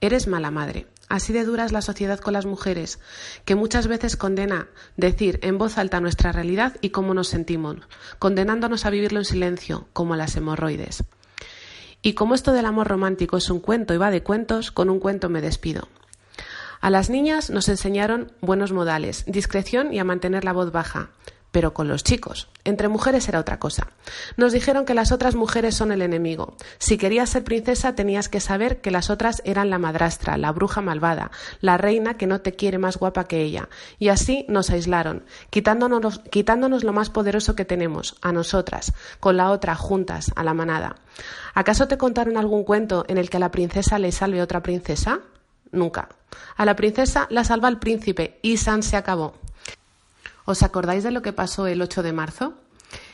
Eres 0.00 0.26
mala 0.26 0.50
madre. 0.50 0.86
Así 1.08 1.32
de 1.32 1.44
dura 1.44 1.64
es 1.64 1.72
la 1.72 1.80
sociedad 1.82 2.18
con 2.18 2.34
las 2.34 2.44
mujeres, 2.44 2.98
que 3.44 3.54
muchas 3.54 3.86
veces 3.86 4.16
condena 4.16 4.68
decir 4.96 5.38
en 5.42 5.56
voz 5.56 5.78
alta 5.78 6.00
nuestra 6.00 6.32
realidad 6.32 6.76
y 6.80 6.90
cómo 6.90 7.14
nos 7.14 7.28
sentimos, 7.28 7.76
condenándonos 8.18 8.84
a 8.84 8.90
vivirlo 8.90 9.18
en 9.18 9.24
silencio, 9.24 9.88
como 9.92 10.16
las 10.16 10.36
hemorroides. 10.36 11.04
Y 12.02 12.12
como 12.12 12.34
esto 12.34 12.52
del 12.52 12.66
amor 12.66 12.88
romántico 12.88 13.38
es 13.38 13.50
un 13.50 13.60
cuento 13.60 13.94
y 13.94 13.96
va 13.96 14.10
de 14.10 14.22
cuentos, 14.22 14.70
con 14.70 14.90
un 14.90 15.00
cuento 15.00 15.28
me 15.28 15.40
despido. 15.40 15.88
A 16.80 16.90
las 16.90 17.10
niñas 17.10 17.50
nos 17.50 17.68
enseñaron 17.68 18.30
buenos 18.40 18.70
modales, 18.72 19.24
discreción 19.26 19.92
y 19.92 19.98
a 19.98 20.04
mantener 20.04 20.44
la 20.44 20.52
voz 20.52 20.70
baja 20.70 21.10
pero 21.50 21.72
con 21.72 21.88
los 21.88 22.04
chicos. 22.04 22.48
Entre 22.64 22.88
mujeres 22.88 23.28
era 23.28 23.40
otra 23.40 23.58
cosa. 23.58 23.88
Nos 24.36 24.52
dijeron 24.52 24.84
que 24.84 24.94
las 24.94 25.12
otras 25.12 25.34
mujeres 25.34 25.74
son 25.74 25.92
el 25.92 26.02
enemigo. 26.02 26.56
Si 26.78 26.98
querías 26.98 27.30
ser 27.30 27.44
princesa 27.44 27.94
tenías 27.94 28.28
que 28.28 28.40
saber 28.40 28.80
que 28.80 28.90
las 28.90 29.10
otras 29.10 29.42
eran 29.44 29.70
la 29.70 29.78
madrastra, 29.78 30.36
la 30.36 30.52
bruja 30.52 30.80
malvada, 30.80 31.30
la 31.60 31.78
reina 31.78 32.14
que 32.14 32.26
no 32.26 32.40
te 32.40 32.52
quiere 32.52 32.78
más 32.78 32.96
guapa 32.96 33.24
que 33.24 33.42
ella. 33.42 33.68
Y 33.98 34.08
así 34.08 34.44
nos 34.48 34.70
aislaron, 34.70 35.24
quitándonos, 35.50 36.20
quitándonos 36.30 36.84
lo 36.84 36.92
más 36.92 37.10
poderoso 37.10 37.54
que 37.54 37.64
tenemos, 37.64 38.16
a 38.20 38.32
nosotras, 38.32 38.92
con 39.20 39.36
la 39.36 39.50
otra 39.50 39.74
juntas, 39.74 40.32
a 40.36 40.44
la 40.44 40.54
manada. 40.54 40.96
¿Acaso 41.54 41.88
te 41.88 41.98
contaron 41.98 42.36
algún 42.36 42.64
cuento 42.64 43.04
en 43.08 43.18
el 43.18 43.30
que 43.30 43.38
a 43.38 43.40
la 43.40 43.50
princesa 43.50 43.98
le 43.98 44.12
salve 44.12 44.42
otra 44.42 44.62
princesa? 44.62 45.20
Nunca. 45.72 46.08
A 46.56 46.64
la 46.64 46.76
princesa 46.76 47.26
la 47.30 47.44
salva 47.44 47.68
el 47.68 47.78
príncipe 47.78 48.38
y 48.42 48.58
San 48.58 48.82
se 48.82 48.96
acabó. 48.96 49.34
¿Os 50.48 50.62
acordáis 50.62 51.04
de 51.04 51.10
lo 51.10 51.20
que 51.20 51.34
pasó 51.34 51.66
el 51.66 51.82
8 51.82 52.02
de 52.02 52.14
marzo? 52.14 52.54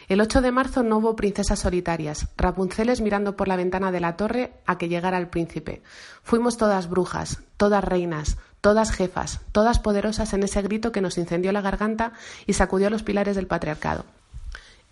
El 0.07 0.21
8 0.21 0.41
de 0.41 0.53
marzo 0.53 0.85
no 0.85 0.99
hubo 0.99 1.17
princesas 1.17 1.59
solitarias, 1.59 2.29
Rapunceles 2.37 3.01
mirando 3.01 3.35
por 3.35 3.49
la 3.49 3.57
ventana 3.57 3.91
de 3.91 3.99
la 3.99 4.17
torre 4.17 4.53
a 4.67 4.79
que 4.79 4.89
llegara 4.89 5.19
el 5.19 5.27
príncipe. 5.27 5.83
Fuimos 6.23 6.57
todas 6.59 6.89
brujas, 6.89 7.43
todas 7.57 7.83
reinas, 7.83 8.39
todas 8.61 8.93
jefas, 8.93 9.41
todas 9.51 9.81
poderosas 9.81 10.33
en 10.33 10.45
ese 10.45 10.63
grito 10.63 10.93
que 10.93 11.01
nos 11.01 11.19
incendió 11.19 11.51
la 11.51 11.61
garganta 11.61 12.13
y 12.47 12.53
sacudió 12.53 12.89
los 12.89 13.03
pilares 13.03 13.35
del 13.35 13.49
patriarcado. 13.49 14.05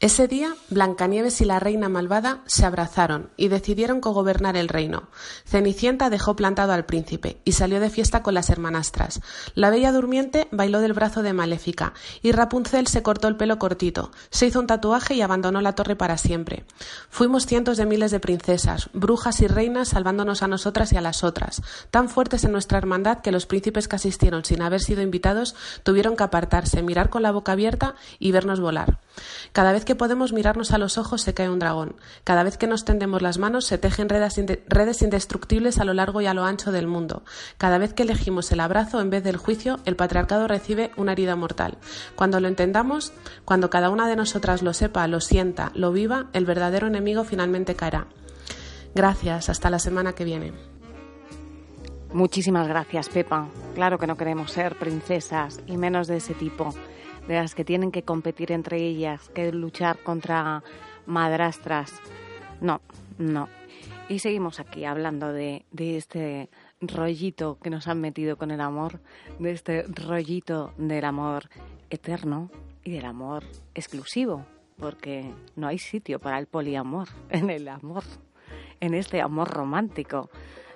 Ese 0.03 0.26
día, 0.26 0.57
Blancanieves 0.68 1.40
y 1.42 1.44
la 1.44 1.61
reina 1.61 1.88
malvada 1.88 2.40
se 2.46 2.66
abrazaron 2.66 3.30
y 3.36 3.46
decidieron 3.46 4.00
cogobernar 4.00 4.57
el 4.57 4.66
reino. 4.66 5.05
Cenicienta 5.44 6.11
dejó 6.11 6.34
plantado 6.34 6.72
al 6.72 6.84
príncipe 6.84 7.40
y 7.44 7.53
salió 7.53 7.78
de 7.78 7.88
fiesta 7.88 8.20
con 8.20 8.34
las 8.34 8.50
hermanastras. 8.50 9.20
La 9.55 9.70
bella 9.70 9.92
durmiente 9.92 10.48
bailó 10.50 10.80
del 10.80 10.92
brazo 10.92 11.22
de 11.22 11.32
Maléfica 11.32 11.92
y 12.20 12.32
Rapunzel 12.32 12.88
se 12.88 13.05
cortó 13.05 13.28
el 13.28 13.36
pelo 13.36 13.61
cortito, 13.61 14.11
se 14.30 14.46
hizo 14.46 14.59
un 14.59 14.66
tatuaje 14.66 15.14
y 15.14 15.22
abandonó 15.22 15.61
la 15.61 15.76
torre 15.76 15.94
para 15.94 16.18
siempre. 16.18 16.64
Fuimos 17.09 17.46
cientos 17.46 17.76
de 17.76 17.86
miles 17.86 18.11
de 18.11 18.18
princesas, 18.18 18.90
brujas 18.92 19.40
y 19.40 19.46
reinas 19.46 19.90
salvándonos 19.90 20.42
a 20.42 20.48
nosotras 20.48 20.92
y 20.92 20.96
a 20.96 21.00
las 21.00 21.22
otras, 21.22 21.62
tan 21.92 22.09
fuertes 22.09 22.42
en 22.42 22.50
nuestra 22.50 22.78
hermandad 22.78 23.20
que 23.20 23.30
los 23.30 23.46
príncipes 23.46 23.86
que 23.86 23.94
asistieron 23.94 24.44
sin 24.44 24.62
haber 24.62 24.80
sido 24.80 25.00
invitados 25.00 25.55
tuvieron 25.84 26.16
que 26.16 26.24
apartarse, 26.24 26.82
mirar 26.82 27.09
con 27.09 27.22
la 27.22 27.30
boca 27.30 27.53
abierta 27.53 27.94
y 28.18 28.32
vernos 28.32 28.59
volar. 28.59 28.98
Cada 29.53 29.72
vez 29.72 29.84
que 29.84 29.91
podemos 29.95 30.32
mirarnos 30.32 30.72
a 30.72 30.78
los 30.78 30.99
ojos 30.99 31.22
se 31.22 31.34
cae 31.34 31.49
un 31.49 31.59
dragón. 31.59 31.97
Cada 32.24 32.43
vez 32.43 32.57
que 32.57 32.66
nos 32.66 32.84
tendemos 32.84 33.22
las 33.22 33.38
manos 33.38 33.66
se 33.66 33.78
tejen 33.78 34.09
redes 34.09 35.03
indestructibles 35.03 35.78
a 35.78 35.84
lo 35.84 35.95
largo 35.95 36.20
y 36.20 36.26
a 36.26 36.34
lo 36.34 36.45
ancho 36.45 36.72
del 36.72 36.86
mundo. 36.86 37.22
Cada 37.59 37.78
vez 37.78 37.95
que 37.95 38.03
elegimos 38.03 38.51
el 38.53 38.61
abrazo 38.61 39.01
en 39.01 39.11
vez 39.11 39.24
del 39.24 39.36
juicio, 39.36 39.80
el 39.84 39.97
patriarcado 39.97 40.49
recibe 40.49 40.93
una 40.97 41.12
herida 41.12 41.36
mortal. 41.36 41.78
Cuando 42.16 42.40
lo 42.40 42.49
entendamos, 42.49 43.12
cuando 43.45 43.70
cada 43.70 43.90
una 43.90 44.09
de 44.09 44.16
nosotras 44.16 44.62
lo 44.62 44.72
sepa, 44.72 45.07
lo 45.09 45.20
sienta, 45.20 45.72
lo 45.74 45.93
viva, 45.93 46.26
el 46.32 46.45
verdadero 46.45 46.86
enemigo 46.86 47.24
finalmente 47.24 47.74
caerá. 47.74 48.07
Gracias, 48.95 49.49
hasta 49.49 49.70
la 49.70 49.78
semana 49.78 50.12
que 50.12 50.24
viene. 50.24 50.53
Muchísimas 52.12 52.68
gracias, 52.68 53.09
Pepa. 53.09 53.49
Claro 53.74 53.99
que 53.99 54.07
no 54.07 54.16
queremos 54.16 54.53
ser 54.53 54.78
princesas 54.78 55.61
y 55.66 55.78
menos 55.78 56.09
de 56.09 56.18
ese 56.18 56.34
tipo, 56.34 56.74
de 57.28 57.34
las 57.34 57.54
que 57.54 57.64
tienen 57.64 57.92
que 57.92 58.02
competir 58.02 58.52
entre 58.52 58.78
ellas, 58.78 59.28
que 59.30 59.52
luchar 59.52 59.98
contra 59.98 60.62
madrastras. 61.06 62.00
No, 62.60 62.80
no. 63.18 63.48
Y 64.08 64.18
seguimos 64.18 64.60
aquí 64.60 64.84
hablando 64.84 65.32
de, 65.32 65.64
de 65.70 65.96
este 65.96 66.50
rollito 66.80 67.58
que 67.62 67.70
nos 67.70 67.88
han 67.88 68.00
metido 68.00 68.36
con 68.36 68.50
el 68.50 68.60
amor, 68.60 69.00
de 69.38 69.52
este 69.52 69.84
rollito 69.84 70.74
del 70.76 71.04
amor 71.04 71.48
eterno 71.90 72.50
y 72.84 72.90
del 72.90 73.04
amor 73.04 73.44
exclusivo, 73.74 74.44
porque 74.78 75.32
no 75.56 75.68
hay 75.68 75.78
sitio 75.78 76.18
para 76.18 76.38
el 76.38 76.46
poliamor 76.46 77.08
en 77.30 77.50
el 77.50 77.68
amor, 77.68 78.02
en 78.80 78.94
este 78.94 79.20
amor 79.20 79.48
romántico. 79.48 80.30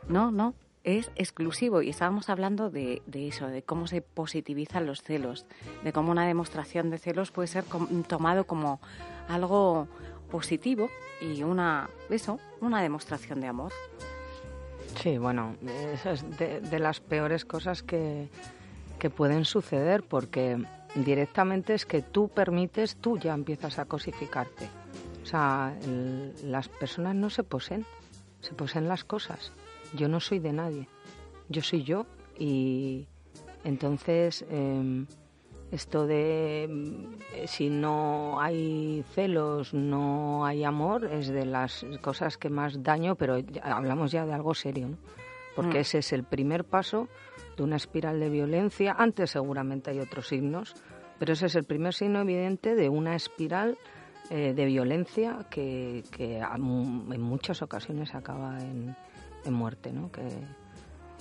No, 0.09 0.31
no, 0.31 0.55
es 0.87 1.11
exclusivo 1.17 1.83
y 1.83 1.91
estábamos 1.91 2.31
hablando 2.31 2.71
de, 2.71 3.03
eso, 3.13 3.49
de 3.49 3.63
cómo 3.63 3.89
se 3.89 4.03
positivizan 4.03 4.87
los 4.87 5.03
celos, 5.03 5.45
de 5.83 5.93
cómo 5.93 6.13
una 6.13 6.27
demostración 6.27 6.91
de 6.91 6.99
celos 6.99 7.33
puede 7.33 7.49
ser 7.49 7.65
tomado 8.07 8.45
como 8.45 8.81
algo 9.29 9.89
positivo 10.31 10.89
y 11.21 11.43
una 11.43 11.91
eso, 12.09 12.39
una 12.61 12.81
demostración 12.83 13.41
de 13.41 13.49
amor. 13.49 13.73
Sí, 15.03 15.19
bueno, 15.19 15.57
eso 15.93 16.11
es 16.11 16.25
de, 16.39 16.79
las 16.79 17.01
peores 17.01 17.45
cosas 17.45 17.83
que, 17.83 18.29
que 19.01 19.11
pueden 19.11 19.45
suceder 19.45 20.05
porque 20.05 20.57
directamente 20.95 21.75
es 21.75 21.85
que 21.85 22.01
tú 22.01 22.29
permites, 22.29 22.95
tú 22.97 23.19
ya 23.19 23.35
empiezas 23.35 23.81
a 23.81 23.87
cosificarte. 23.87 24.69
O 25.25 25.27
sea, 25.27 25.77
las 26.45 26.69
personas 26.69 27.17
no 27.17 27.29
se 27.29 27.43
poseen, 27.43 27.85
se 28.41 28.55
poseen 28.55 28.87
las 28.87 29.03
cosas 29.03 29.53
yo 29.95 30.09
no 30.09 30.21
soy 30.21 30.39
de 30.39 30.53
nadie, 30.53 30.89
yo 31.49 31.63
soy 31.63 31.83
yo 31.83 32.07
y 32.39 33.07
entonces 33.65 34.45
eh, 34.51 35.07
esto 35.71 36.07
de 36.07 36.65
eh, 37.35 37.47
si 37.47 37.69
no 37.69 38.41
hay 38.41 39.05
celos, 39.15 39.75
no 39.75 40.47
hay 40.47 40.65
amor, 40.65 41.07
es 41.07 41.29
de 41.29 41.45
las 41.45 41.85
cosas 42.01 42.39
que 42.39 42.51
más 42.51 42.83
daño, 42.83 43.17
pero 43.17 43.39
ya, 43.39 43.63
hablamos 43.63 44.13
ya 44.13 44.25
de 44.27 44.33
algo 44.33 44.55
serio, 44.55 44.89
¿no? 44.89 44.97
porque 45.55 45.79
mm. 45.79 45.81
ese 45.81 45.99
es 45.99 46.13
el 46.13 46.25
primer 46.25 46.65
paso 46.65 47.09
de 47.57 47.63
una 47.63 47.77
espiral 47.77 48.21
de 48.21 48.29
violencia. 48.29 48.95
Antes 48.97 49.31
seguramente 49.31 49.91
hay 49.91 49.99
otros 49.99 50.29
signos, 50.29 50.75
pero 51.19 51.33
ese 51.33 51.47
es 51.47 51.55
el 51.57 51.65
primer 51.65 51.95
signo 51.95 52.21
evidente 52.21 52.75
de 52.75 52.89
una 52.89 53.17
espiral 53.17 53.79
eh, 54.31 54.53
de 54.55 54.65
violencia 54.67 55.47
que, 55.51 56.05
que 56.11 56.39
en 56.39 57.21
muchas 57.21 57.63
ocasiones 57.63 58.15
acaba 58.15 58.61
en, 58.61 58.95
en 59.47 59.55
muerte, 59.55 59.93
¿no? 59.93 60.11
Que, 60.11 60.23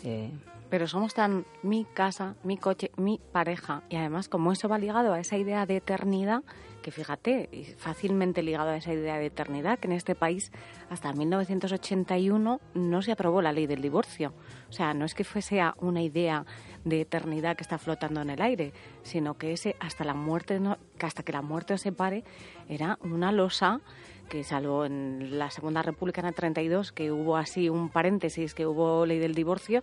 eh... 0.04 0.32
Pero 0.70 0.88
somos 0.88 1.14
tan 1.14 1.46
mi 1.62 1.86
casa, 1.86 2.36
mi 2.44 2.58
coche, 2.58 2.92
mi 2.98 3.22
pareja, 3.32 3.84
y 3.88 3.98
además 3.98 4.28
como 4.28 4.52
eso 4.52 4.68
va 4.68 4.80
ligado 4.80 5.14
a 5.14 5.20
esa 5.20 5.38
idea 5.38 5.66
de 5.66 5.78
eternidad, 5.78 6.44
que 6.82 6.92
fíjate, 6.92 7.76
fácilmente 7.78 8.44
ligado 8.44 8.70
a 8.70 8.78
esa 8.78 8.92
idea 8.92 9.18
de 9.18 9.28
eternidad, 9.28 9.80
que 9.80 9.88
en 9.88 9.94
este 9.94 10.16
país 10.16 10.52
hasta 10.90 11.14
1981 11.14 12.62
no 12.74 13.02
se 13.02 13.12
aprobó 13.12 13.42
la 13.42 13.52
ley 13.52 13.68
del 13.68 13.82
divorcio. 13.82 14.34
O 14.70 14.72
sea, 14.72 14.94
no 14.94 15.06
es 15.06 15.14
que 15.14 15.24
fuese 15.24 15.62
una 15.80 16.02
idea 16.02 16.46
de 16.84 17.02
eternidad 17.02 17.56
que 17.56 17.64
está 17.64 17.78
flotando 17.78 18.22
en 18.22 18.32
el 18.32 18.42
aire, 18.42 18.74
sino 19.04 19.36
que 19.36 19.54
ese 19.54 19.76
hasta 19.80 20.04
la 20.04 20.14
muerte, 20.14 20.60
que 20.98 21.06
hasta 21.06 21.24
que 21.24 21.32
la 21.32 21.42
muerte 21.42 21.74
os 21.74 21.82
separe, 21.82 22.24
era 22.68 22.98
una 23.02 23.32
losa 23.32 23.82
que 24.30 24.44
salvo 24.44 24.86
en 24.86 25.38
la 25.38 25.52
Segunda 25.52 25.82
República 25.82 26.22
en 26.22 26.28
el 26.28 26.36
32, 26.36 26.92
que 26.92 27.12
hubo 27.12 27.38
así 27.38 27.70
un 27.70 27.90
paréntesis, 27.90 28.54
que 28.54 28.66
hubo 28.66 29.06
ley 29.06 29.20
del 29.20 29.36
divorcio, 29.36 29.82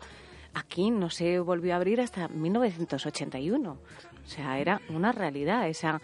aquí 0.54 0.90
no 0.90 1.10
se 1.10 1.38
volvió 1.40 1.72
a 1.72 1.76
abrir 1.76 2.00
hasta 2.00 2.28
1981. 2.28 3.70
O 3.70 4.28
sea, 4.28 4.58
era 4.58 4.80
una 4.88 5.12
realidad 5.12 5.68
esa 5.68 6.00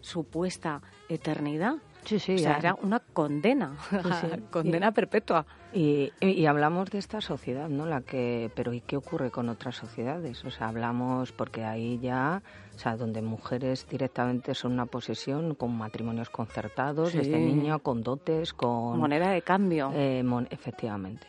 supuesta 0.00 0.82
eternidad. 1.08 1.76
Sí, 2.04 2.18
sí, 2.18 2.34
o 2.34 2.38
sea, 2.38 2.58
era 2.58 2.74
una 2.82 3.00
condena, 3.00 3.76
sí. 3.90 3.96
condena 4.50 4.88
y, 4.88 4.92
perpetua. 4.92 5.46
Y, 5.72 6.12
y, 6.20 6.46
hablamos 6.46 6.90
de 6.90 6.98
esta 6.98 7.20
sociedad, 7.20 7.68
¿no? 7.68 7.86
La 7.86 8.00
que, 8.00 8.50
pero 8.54 8.72
¿y 8.72 8.80
qué 8.80 8.96
ocurre 8.96 9.30
con 9.30 9.48
otras 9.48 9.76
sociedades? 9.76 10.44
O 10.44 10.50
sea, 10.50 10.68
hablamos 10.68 11.32
porque 11.32 11.64
ahí 11.64 11.98
ya, 12.00 12.42
o 12.74 12.78
sea, 12.78 12.96
donde 12.96 13.22
mujeres 13.22 13.86
directamente 13.88 14.54
son 14.54 14.72
una 14.72 14.86
posesión 14.86 15.54
con 15.54 15.76
matrimonios 15.76 16.28
concertados, 16.30 17.12
desde 17.12 17.38
niño, 17.38 17.78
con 17.78 18.02
dotes, 18.02 18.52
con 18.52 18.98
moneda 18.98 19.30
de 19.30 19.42
cambio. 19.42 19.92
Eh, 19.94 20.22
mon 20.22 20.48
efectivamente. 20.50 21.26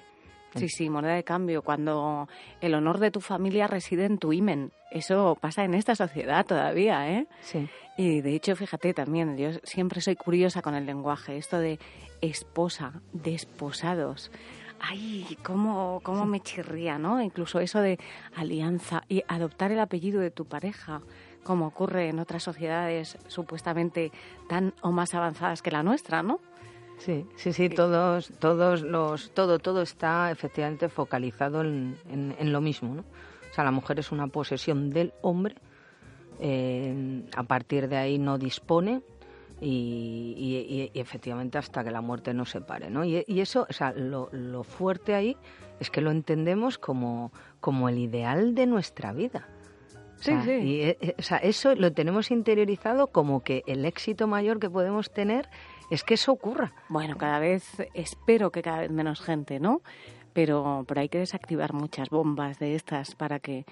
Sí, 0.55 0.69
sí, 0.69 0.89
moneda 0.89 1.13
de 1.15 1.23
cambio. 1.23 1.61
Cuando 1.61 2.27
el 2.61 2.73
honor 2.73 2.99
de 2.99 3.11
tu 3.11 3.21
familia 3.21 3.67
reside 3.67 4.05
en 4.05 4.17
tu 4.17 4.33
imen. 4.33 4.71
Eso 4.91 5.37
pasa 5.39 5.63
en 5.63 5.73
esta 5.73 5.95
sociedad 5.95 6.45
todavía, 6.45 7.09
¿eh? 7.11 7.27
Sí. 7.41 7.67
Y 7.97 8.21
de 8.21 8.35
hecho, 8.35 8.55
fíjate 8.55 8.93
también, 8.93 9.37
yo 9.37 9.51
siempre 9.63 10.01
soy 10.01 10.15
curiosa 10.15 10.61
con 10.61 10.75
el 10.75 10.85
lenguaje. 10.85 11.37
Esto 11.37 11.59
de 11.59 11.79
esposa, 12.21 13.01
desposados. 13.11 14.31
Ay, 14.79 15.37
cómo, 15.43 16.01
cómo 16.03 16.23
sí. 16.25 16.29
me 16.29 16.39
chirría, 16.41 16.97
¿no? 16.97 17.21
Incluso 17.21 17.59
eso 17.59 17.79
de 17.79 17.99
alianza 18.35 19.03
y 19.07 19.23
adoptar 19.27 19.71
el 19.71 19.79
apellido 19.79 20.19
de 20.19 20.29
tu 20.29 20.45
pareja, 20.45 21.01
como 21.43 21.67
ocurre 21.67 22.09
en 22.09 22.19
otras 22.19 22.43
sociedades 22.43 23.17
supuestamente 23.27 24.11
tan 24.49 24.73
o 24.81 24.91
más 24.91 25.13
avanzadas 25.13 25.61
que 25.61 25.71
la 25.71 25.83
nuestra, 25.83 26.21
¿no? 26.21 26.39
Sí, 26.97 27.25
sí, 27.35 27.51
sí, 27.53 27.69
todos, 27.69 28.31
todos 28.39 28.81
los, 28.81 29.31
todo, 29.31 29.59
todo 29.59 29.81
está 29.81 30.31
efectivamente 30.31 30.89
focalizado 30.89 31.61
en, 31.61 31.97
en, 32.09 32.35
en, 32.39 32.53
lo 32.53 32.61
mismo, 32.61 32.95
¿no? 32.95 33.01
O 33.01 33.53
sea, 33.53 33.63
la 33.63 33.71
mujer 33.71 33.99
es 33.99 34.11
una 34.11 34.27
posesión 34.27 34.89
del 34.89 35.13
hombre, 35.21 35.55
eh, 36.39 37.23
a 37.35 37.43
partir 37.43 37.87
de 37.87 37.97
ahí 37.97 38.17
no 38.17 38.37
dispone 38.37 39.01
y, 39.61 40.35
y, 40.37 40.91
y, 40.97 40.99
efectivamente 40.99 41.57
hasta 41.57 41.83
que 41.83 41.91
la 41.91 42.01
muerte 42.01 42.33
nos 42.33 42.49
separe, 42.49 42.89
¿no? 42.89 43.05
Y, 43.05 43.23
eso, 43.27 43.67
o 43.69 43.73
sea, 43.73 43.93
lo, 43.93 44.29
lo, 44.31 44.63
fuerte 44.63 45.13
ahí 45.13 45.37
es 45.79 45.89
que 45.89 46.01
lo 46.01 46.11
entendemos 46.11 46.77
como, 46.77 47.31
como 47.59 47.89
el 47.89 47.97
ideal 47.97 48.55
de 48.55 48.65
nuestra 48.65 49.13
vida. 49.13 49.47
Sí, 50.17 50.31
o 50.31 50.33
sea, 50.33 50.43
sí. 50.43 50.51
Y, 50.51 50.81
eh, 50.81 51.15
o 51.17 51.21
sea, 51.21 51.37
eso 51.37 51.75
lo 51.75 51.93
tenemos 51.93 52.31
interiorizado 52.31 53.07
como 53.07 53.43
que 53.43 53.63
el 53.67 53.85
éxito 53.85 54.27
mayor 54.27 54.59
que 54.59 54.69
podemos 54.69 55.11
tener 55.11 55.47
es 55.89 56.03
que 56.03 56.15
eso 56.15 56.31
ocurra. 56.31 56.73
Bueno, 56.89 57.17
cada 57.17 57.39
vez, 57.39 57.63
espero 57.93 58.51
que 58.51 58.61
cada 58.61 58.79
vez 58.79 58.91
menos 58.91 59.21
gente, 59.21 59.59
¿no? 59.59 59.81
Pero, 60.33 60.85
pero 60.87 61.01
hay 61.01 61.09
que 61.09 61.19
desactivar 61.19 61.73
muchas 61.73 62.09
bombas 62.09 62.59
de 62.59 62.75
estas 62.75 63.15
para 63.15 63.39
que 63.39 63.65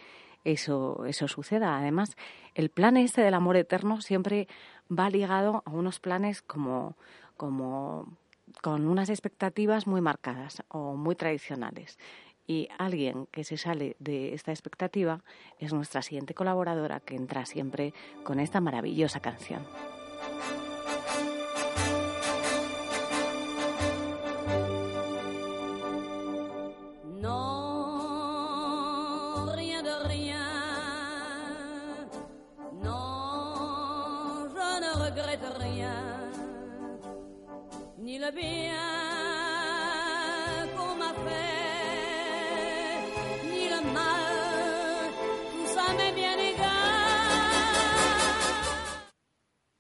eso, 0.44 1.06
eso 1.06 1.28
suceda. 1.28 1.78
Además, 1.78 2.16
el 2.56 2.70
plan 2.70 2.98
este 2.98 3.22
del 3.22 3.34
amor 3.34 3.58
eterno 3.58 4.02
siempre 4.02 4.48
va 4.92 5.10
ligado 5.10 5.64
a 5.66 5.72
unos 5.72 6.00
planes 6.00 6.42
como, 6.42 6.96
como 7.38 8.06
con 8.62 8.88
unas 8.88 9.10
expectativas 9.10 9.88
muy 9.88 10.02
marcadas 10.02 10.64
o 10.68 10.96
muy 10.96 11.16
tradicionales. 11.16 11.98
Y 12.48 12.68
alguien 12.78 13.28
que 13.32 13.44
se 13.44 13.58
sale 13.58 13.96
de 14.00 14.34
esta 14.34 14.52
expectativa 14.52 15.24
es 15.60 15.74
nuestra 15.74 16.02
siguiente 16.02 16.34
colaboradora 16.34 17.00
que 17.00 17.16
entra 17.16 17.46
siempre 17.46 17.94
con 18.24 18.40
esta 18.40 18.60
maravillosa 18.60 19.22
canción. 19.22 19.66
Ni 37.98 38.16
égal. 38.16 38.72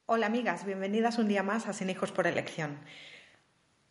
Hola 0.05 0.25
amigas, 0.25 0.65
bienvenidas 0.65 1.17
un 1.17 1.27
día 1.29 1.41
más 1.41 1.67
a 1.67 1.73
Sin 1.73 1.89
Hijos 1.89 2.11
por 2.11 2.27
Elección. 2.27 2.77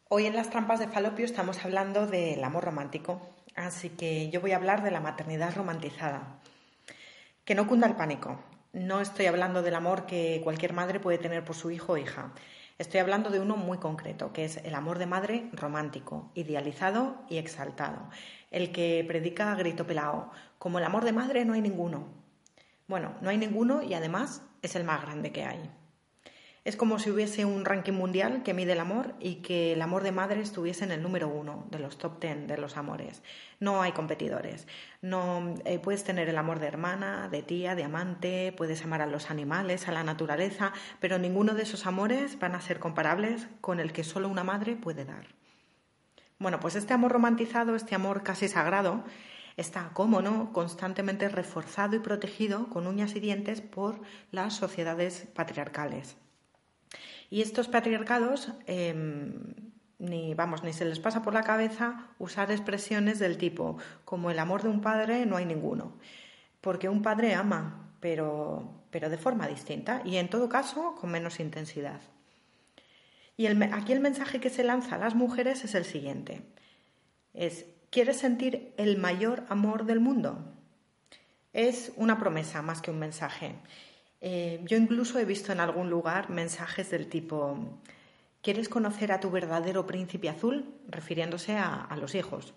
Hoy 0.08 0.26
en 0.26 0.36
las 0.36 0.50
trampas 0.50 0.78
de 0.78 0.86
Falopio 0.86 1.24
estamos 1.24 1.64
hablando 1.64 2.06
del 2.06 2.44
amor 2.44 2.64
romántico, 2.64 3.22
así 3.56 3.88
que 3.88 4.28
yo 4.28 4.40
voy 4.40 4.52
a 4.52 4.56
hablar 4.56 4.82
de 4.82 4.90
la 4.90 5.00
maternidad 5.00 5.54
romantizada. 5.56 6.40
Que 7.44 7.54
no 7.54 7.66
cunda 7.66 7.86
el 7.86 7.96
pánico. 7.96 8.38
No 8.72 9.00
estoy 9.00 9.26
hablando 9.26 9.62
del 9.62 9.74
amor 9.74 10.06
que 10.06 10.40
cualquier 10.44 10.72
madre 10.72 11.00
puede 11.00 11.18
tener 11.18 11.44
por 11.44 11.56
su 11.56 11.72
hijo 11.72 11.94
o 11.94 11.96
hija. 11.96 12.32
Estoy 12.78 13.00
hablando 13.00 13.28
de 13.30 13.40
uno 13.40 13.56
muy 13.56 13.78
concreto, 13.78 14.32
que 14.32 14.44
es 14.44 14.58
el 14.58 14.76
amor 14.76 14.98
de 14.98 15.06
madre 15.06 15.50
romántico, 15.52 16.30
idealizado 16.34 17.16
y 17.28 17.38
exaltado, 17.38 18.08
el 18.52 18.70
que 18.70 19.04
predica 19.08 19.50
a 19.50 19.56
grito 19.56 19.88
pelao. 19.88 20.30
Como 20.58 20.78
el 20.78 20.84
amor 20.84 21.04
de 21.04 21.12
madre 21.12 21.44
no 21.44 21.54
hay 21.54 21.62
ninguno. 21.62 22.06
Bueno, 22.86 23.16
no 23.20 23.30
hay 23.30 23.38
ninguno 23.38 23.82
y 23.82 23.94
además 23.94 24.42
es 24.62 24.76
el 24.76 24.84
más 24.84 25.02
grande 25.02 25.32
que 25.32 25.44
hay. 25.44 25.68
Es 26.62 26.76
como 26.76 26.98
si 26.98 27.10
hubiese 27.10 27.46
un 27.46 27.64
ranking 27.64 27.94
mundial 27.94 28.42
que 28.42 28.52
mide 28.52 28.72
el 28.72 28.80
amor 28.80 29.14
y 29.18 29.36
que 29.36 29.72
el 29.72 29.80
amor 29.80 30.02
de 30.02 30.12
madre 30.12 30.42
estuviese 30.42 30.84
en 30.84 30.92
el 30.92 31.02
número 31.02 31.26
uno 31.26 31.66
de 31.70 31.78
los 31.78 31.96
top 31.96 32.20
ten 32.20 32.46
de 32.46 32.58
los 32.58 32.76
amores. 32.76 33.22
No 33.60 33.80
hay 33.80 33.92
competidores. 33.92 34.68
No 35.00 35.54
eh, 35.64 35.78
puedes 35.78 36.04
tener 36.04 36.28
el 36.28 36.36
amor 36.36 36.58
de 36.58 36.66
hermana, 36.66 37.30
de 37.30 37.42
tía, 37.42 37.74
de 37.74 37.84
amante, 37.84 38.52
puedes 38.54 38.84
amar 38.84 39.00
a 39.00 39.06
los 39.06 39.30
animales, 39.30 39.88
a 39.88 39.92
la 39.92 40.04
naturaleza, 40.04 40.74
pero 41.00 41.18
ninguno 41.18 41.54
de 41.54 41.62
esos 41.62 41.86
amores 41.86 42.38
van 42.38 42.54
a 42.54 42.60
ser 42.60 42.78
comparables 42.78 43.48
con 43.62 43.80
el 43.80 43.92
que 43.92 44.04
solo 44.04 44.28
una 44.28 44.44
madre 44.44 44.76
puede 44.76 45.06
dar. 45.06 45.28
Bueno, 46.38 46.60
pues 46.60 46.76
este 46.76 46.92
amor 46.92 47.12
romantizado, 47.12 47.74
este 47.74 47.94
amor 47.94 48.22
casi 48.22 48.48
sagrado, 48.48 49.02
está, 49.56 49.92
como 49.94 50.20
no, 50.20 50.52
constantemente 50.52 51.30
reforzado 51.30 51.96
y 51.96 52.00
protegido 52.00 52.68
con 52.68 52.86
uñas 52.86 53.16
y 53.16 53.20
dientes 53.20 53.62
por 53.62 54.02
las 54.30 54.54
sociedades 54.54 55.26
patriarcales. 55.34 56.18
Y 57.30 57.42
estos 57.42 57.68
patriarcados 57.68 58.52
em, 58.66 59.54
ni 60.00 60.34
vamos, 60.34 60.64
ni 60.64 60.72
se 60.72 60.84
les 60.84 60.98
pasa 60.98 61.22
por 61.22 61.34
la 61.34 61.42
cabeza 61.42 62.08
usar 62.18 62.50
expresiones 62.50 63.18
del 63.18 63.38
tipo 63.38 63.76
como 64.04 64.30
el 64.30 64.38
amor 64.38 64.62
de 64.62 64.70
un 64.70 64.80
padre 64.80 65.26
no 65.26 65.36
hay 65.36 65.44
ninguno, 65.44 65.96
porque 66.60 66.88
un 66.88 67.02
padre 67.02 67.34
ama, 67.34 67.92
pero, 68.00 68.82
pero 68.90 69.10
de 69.10 69.18
forma 69.18 69.46
distinta 69.46 70.02
y 70.04 70.16
en 70.16 70.28
todo 70.28 70.48
caso 70.48 70.96
con 70.98 71.10
menos 71.10 71.38
intensidad. 71.38 72.00
Y 73.36 73.46
aquí 73.46 73.92
el 73.92 74.00
mensaje 74.00 74.40
que 74.40 74.50
se 74.50 74.64
lanza 74.64 74.96
a 74.96 74.98
las 74.98 75.14
mujeres 75.14 75.64
es 75.64 75.74
el 75.74 75.84
siguiente: 75.84 76.42
es 77.32 77.66
¿quieres 77.90 78.18
sentir 78.18 78.74
el 78.76 78.98
mayor 78.98 79.44
amor 79.48 79.84
del 79.84 80.00
mundo? 80.00 80.54
Es 81.52 81.92
una 81.96 82.18
promesa 82.18 82.62
más 82.62 82.80
que 82.80 82.90
un 82.90 82.98
mensaje. 82.98 83.54
Eh, 84.20 84.60
yo 84.64 84.76
incluso 84.76 85.18
he 85.18 85.24
visto 85.24 85.52
en 85.52 85.60
algún 85.60 85.90
lugar 85.90 86.30
mensajes 86.30 86.90
del 86.90 87.08
tipo, 87.08 87.56
¿quieres 88.42 88.68
conocer 88.68 89.12
a 89.12 89.20
tu 89.20 89.30
verdadero 89.30 89.86
príncipe 89.86 90.28
azul? 90.28 90.74
refiriéndose 90.88 91.56
a, 91.56 91.84
a 91.84 91.96
los 91.96 92.14
hijos. 92.14 92.52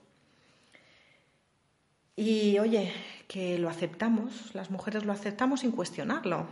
Y 2.15 2.59
oye, 2.59 2.93
que 3.27 3.57
lo 3.57 3.69
aceptamos, 3.69 4.53
las 4.53 4.69
mujeres 4.69 5.03
lo 5.05 5.11
aceptamos 5.11 5.61
sin 5.61 5.71
cuestionarlo. 5.71 6.47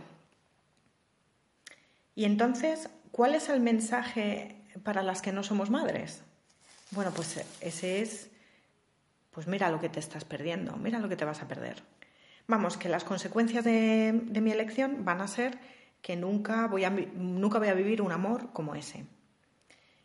Y 2.14 2.24
entonces, 2.24 2.88
¿cuál 3.10 3.34
es 3.34 3.48
el 3.48 3.60
mensaje 3.60 4.56
para 4.82 5.02
las 5.02 5.22
que 5.22 5.32
no 5.32 5.42
somos 5.42 5.70
madres? 5.70 6.22
Bueno, 6.90 7.10
pues 7.14 7.42
ese 7.60 8.02
es, 8.02 8.30
pues 9.30 9.46
mira 9.46 9.70
lo 9.70 9.80
que 9.80 9.88
te 9.88 10.00
estás 10.00 10.24
perdiendo, 10.24 10.76
mira 10.76 10.98
lo 10.98 11.08
que 11.08 11.16
te 11.16 11.24
vas 11.24 11.40
a 11.42 11.48
perder. 11.48 11.82
Vamos, 12.46 12.76
que 12.76 12.88
las 12.88 13.04
consecuencias 13.04 13.64
de, 13.64 14.12
mi 14.42 14.50
elección 14.50 15.04
van 15.04 15.20
a 15.20 15.28
ser 15.28 15.58
que 16.00 16.16
nunca 16.16 16.66
voy 16.66 16.84
a, 16.84 16.90
nunca 16.90 17.58
voy 17.58 17.68
a 17.68 17.74
vivir 17.74 18.02
un 18.02 18.12
amor 18.12 18.52
como 18.52 18.74
ese. 18.74 19.06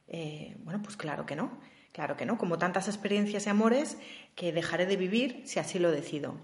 Eh, 0.07 0.55
bueno, 0.59 0.81
pues 0.81 0.95
claro 0.95 1.25
que 1.25 1.35
no, 1.35 1.57
claro 1.91 2.15
que 2.15 2.25
no, 2.25 2.37
como 2.37 2.57
tantas 2.57 2.87
experiencias 2.87 3.45
y 3.45 3.49
amores 3.49 3.97
que 4.35 4.53
dejaré 4.53 4.85
de 4.85 4.97
vivir 4.97 5.41
si 5.45 5.59
así 5.59 5.79
lo 5.79 5.91
decido. 5.91 6.35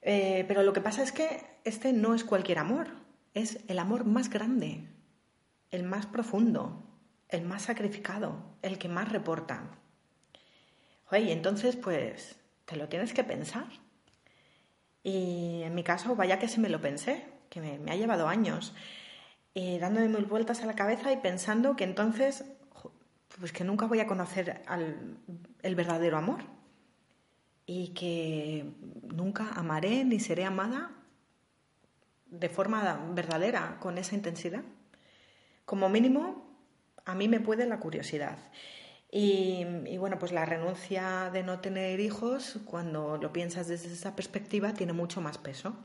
Eh, 0.00 0.44
pero 0.48 0.62
lo 0.62 0.72
que 0.72 0.80
pasa 0.80 1.02
es 1.02 1.12
que 1.12 1.44
este 1.64 1.92
no 1.92 2.14
es 2.14 2.24
cualquier 2.24 2.58
amor, 2.58 2.88
es 3.34 3.60
el 3.68 3.78
amor 3.78 4.04
más 4.04 4.30
grande, 4.30 4.88
el 5.70 5.84
más 5.84 6.06
profundo, 6.06 6.82
el 7.28 7.42
más 7.42 7.62
sacrificado, 7.62 8.56
el 8.62 8.78
que 8.78 8.88
más 8.88 9.10
reporta. 9.10 9.78
Oye, 11.10 11.32
entonces 11.32 11.76
pues 11.76 12.36
te 12.64 12.76
lo 12.76 12.88
tienes 12.88 13.12
que 13.12 13.22
pensar. 13.22 13.66
Y 15.02 15.62
en 15.62 15.74
mi 15.74 15.82
caso, 15.82 16.14
vaya 16.14 16.38
que 16.38 16.48
se 16.48 16.60
me 16.60 16.68
lo 16.68 16.80
pensé, 16.80 17.24
que 17.50 17.60
me, 17.60 17.90
ha 17.90 17.96
llevado 17.96 18.28
años, 18.28 18.74
eh, 19.54 19.78
dándome 19.78 20.08
mil 20.08 20.24
vueltas 20.26 20.62
a 20.62 20.66
la 20.66 20.74
cabeza 20.74 21.12
y 21.12 21.16
pensando 21.16 21.76
que 21.76 21.84
entonces, 21.84 22.44
pues 23.38 23.52
que 23.52 23.64
nunca 23.64 23.86
voy 23.86 24.00
a 24.00 24.06
conocer 24.06 24.62
al, 24.66 25.18
el 25.62 25.74
verdadero 25.74 26.16
amor 26.16 26.44
y 27.66 27.88
que 27.88 28.66
nunca 29.02 29.50
amaré 29.54 30.04
ni 30.04 30.20
seré 30.20 30.44
amada 30.44 30.90
de 32.26 32.48
forma 32.48 33.10
verdadera, 33.14 33.76
con 33.78 33.98
esa 33.98 34.14
intensidad. 34.14 34.62
Como 35.64 35.88
mínimo, 35.88 36.56
a 37.04 37.14
mí 37.14 37.28
me 37.28 37.40
puede 37.40 37.66
la 37.66 37.78
curiosidad. 37.78 38.38
Y, 39.14 39.98
bueno, 39.98 40.18
pues 40.18 40.32
la 40.32 40.46
renuncia 40.46 41.28
de 41.30 41.42
no 41.42 41.60
tener 41.60 42.00
hijos, 42.00 42.58
cuando 42.64 43.18
lo 43.18 43.30
piensas 43.30 43.68
desde 43.68 43.92
esa 43.92 44.16
perspectiva, 44.16 44.72
tiene 44.72 44.94
mucho 44.94 45.20
más 45.20 45.36
peso. 45.36 45.76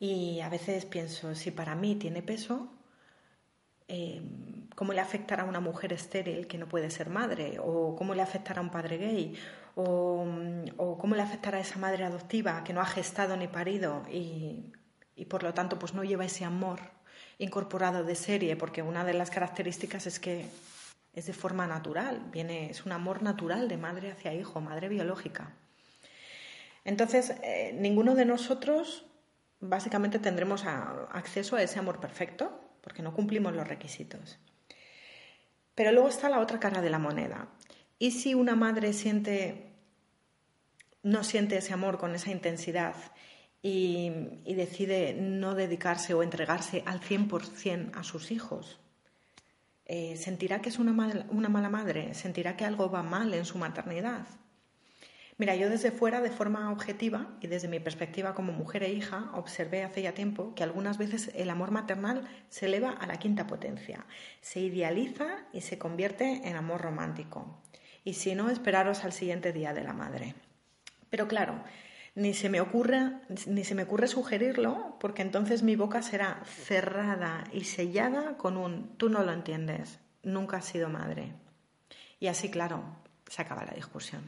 Y 0.00 0.40
a 0.40 0.48
veces 0.48 0.86
pienso, 0.86 1.34
si 1.34 1.50
para 1.50 1.74
mí 1.74 1.96
tiene 1.96 2.22
peso, 2.22 2.70
eh, 3.86 4.22
¿cómo 4.76 4.94
le 4.94 5.00
afectará 5.00 5.42
a 5.42 5.46
una 5.46 5.60
mujer 5.60 5.92
estéril 5.92 6.46
que 6.46 6.56
no 6.56 6.68
puede 6.68 6.90
ser 6.90 7.10
madre? 7.10 7.58
¿O 7.60 7.94
cómo 7.96 8.14
le 8.14 8.22
afectará 8.22 8.60
a 8.60 8.64
un 8.64 8.70
padre 8.70 8.96
gay? 8.96 9.34
¿O, 9.74 10.96
cómo 10.98 11.16
le 11.16 11.22
afectará 11.22 11.58
a 11.58 11.60
esa 11.60 11.78
madre 11.78 12.04
adoptiva 12.04 12.64
que 12.64 12.72
no 12.72 12.80
ha 12.80 12.86
gestado 12.86 13.36
ni 13.36 13.46
parido 13.46 14.04
y 14.10 14.72
por 15.28 15.42
lo 15.42 15.52
tanto 15.52 15.78
pues 15.78 15.94
no 15.94 16.02
lleva 16.02 16.24
ese 16.24 16.46
amor 16.46 16.80
incorporado 17.36 18.04
de 18.04 18.14
serie? 18.14 18.56
Porque 18.56 18.82
una 18.82 19.04
de 19.04 19.12
las 19.12 19.30
características 19.30 20.06
es 20.06 20.18
que 20.18 20.46
es 21.18 21.26
de 21.26 21.32
forma 21.32 21.66
natural, 21.66 22.28
viene, 22.30 22.70
es 22.70 22.86
un 22.86 22.92
amor 22.92 23.22
natural 23.22 23.68
de 23.68 23.76
madre 23.76 24.12
hacia 24.12 24.34
hijo, 24.34 24.60
madre 24.60 24.88
biológica. 24.88 25.52
Entonces, 26.84 27.34
eh, 27.42 27.76
ninguno 27.78 28.14
de 28.14 28.24
nosotros 28.24 29.04
básicamente 29.60 30.20
tendremos 30.20 30.64
acceso 30.64 31.56
a 31.56 31.62
ese 31.62 31.78
amor 31.78 31.98
perfecto, 32.00 32.60
porque 32.80 33.02
no 33.02 33.12
cumplimos 33.12 33.52
los 33.52 33.66
requisitos. 33.66 34.38
Pero 35.74 35.92
luego 35.92 36.08
está 36.08 36.28
la 36.28 36.40
otra 36.40 36.60
cara 36.60 36.80
de 36.80 36.90
la 36.90 36.98
moneda. 36.98 37.48
¿Y 37.98 38.12
si 38.12 38.34
una 38.34 38.54
madre 38.54 38.92
siente, 38.92 39.72
no 41.02 41.24
siente 41.24 41.56
ese 41.56 41.74
amor 41.74 41.98
con 41.98 42.14
esa 42.14 42.30
intensidad 42.30 42.94
y, 43.60 44.12
y 44.44 44.54
decide 44.54 45.14
no 45.14 45.56
dedicarse 45.56 46.14
o 46.14 46.22
entregarse 46.22 46.84
al 46.86 47.00
100% 47.00 47.90
a 47.96 48.04
sus 48.04 48.30
hijos? 48.30 48.78
Eh, 49.90 50.16
sentirá 50.18 50.60
que 50.60 50.68
es 50.68 50.78
una 50.78 50.92
mala, 50.92 51.68
madre, 51.70 52.12
sentirá 52.12 52.56
que 52.56 52.66
algo 52.66 52.90
va 52.90 53.02
mal 53.02 53.32
en 53.32 53.46
su 53.46 53.56
maternidad. 53.56 54.26
Mira, 55.38 55.56
yo 55.56 55.70
desde 55.70 55.90
fuera, 55.90 56.20
de 56.20 56.30
forma 56.30 56.70
objetiva 56.70 57.28
y 57.40 57.46
desde 57.46 57.68
mi 57.68 57.80
perspectiva 57.80 58.34
como 58.34 58.52
mujer 58.52 58.82
e 58.82 58.92
hija, 58.92 59.30
observé 59.32 59.84
hace 59.84 60.02
ya 60.02 60.12
tiempo 60.12 60.54
que 60.54 60.62
algunas 60.62 60.98
veces 60.98 61.30
el 61.34 61.48
amor 61.48 61.70
maternal 61.70 62.28
se 62.50 62.66
eleva 62.66 62.90
a 62.90 63.06
la 63.06 63.18
quinta 63.18 63.46
potencia, 63.46 64.04
se 64.42 64.60
idealiza 64.60 65.46
y 65.52 65.62
se 65.62 65.78
convierte 65.78 66.42
en 66.44 66.56
amor 66.56 66.82
romántico. 66.82 67.62
Y 68.04 68.14
si 68.14 68.34
no, 68.34 68.50
esperaros 68.50 69.04
al 69.04 69.12
siguiente 69.12 69.52
día 69.52 69.72
de 69.72 69.84
la 69.84 69.94
madre. 69.94 70.34
Pero 71.08 71.28
claro, 71.28 71.62
ni 72.18 72.34
se 72.34 72.48
me 72.48 72.60
ocurre, 72.60 73.12
ni 73.46 73.62
se 73.64 73.76
me 73.76 73.84
ocurre 73.84 74.08
sugerirlo, 74.08 74.96
porque 74.98 75.22
entonces 75.22 75.62
mi 75.62 75.76
boca 75.76 76.02
será 76.02 76.42
cerrada 76.44 77.44
y 77.52 77.62
sellada 77.62 78.36
con 78.36 78.56
un 78.56 78.96
tú 78.96 79.08
no 79.08 79.22
lo 79.22 79.32
entiendes, 79.32 80.00
nunca 80.24 80.56
has 80.56 80.64
sido 80.64 80.88
madre. 80.88 81.32
Y 82.18 82.26
así, 82.26 82.50
claro, 82.50 82.82
se 83.28 83.40
acaba 83.40 83.64
la 83.64 83.72
discusión. 83.72 84.22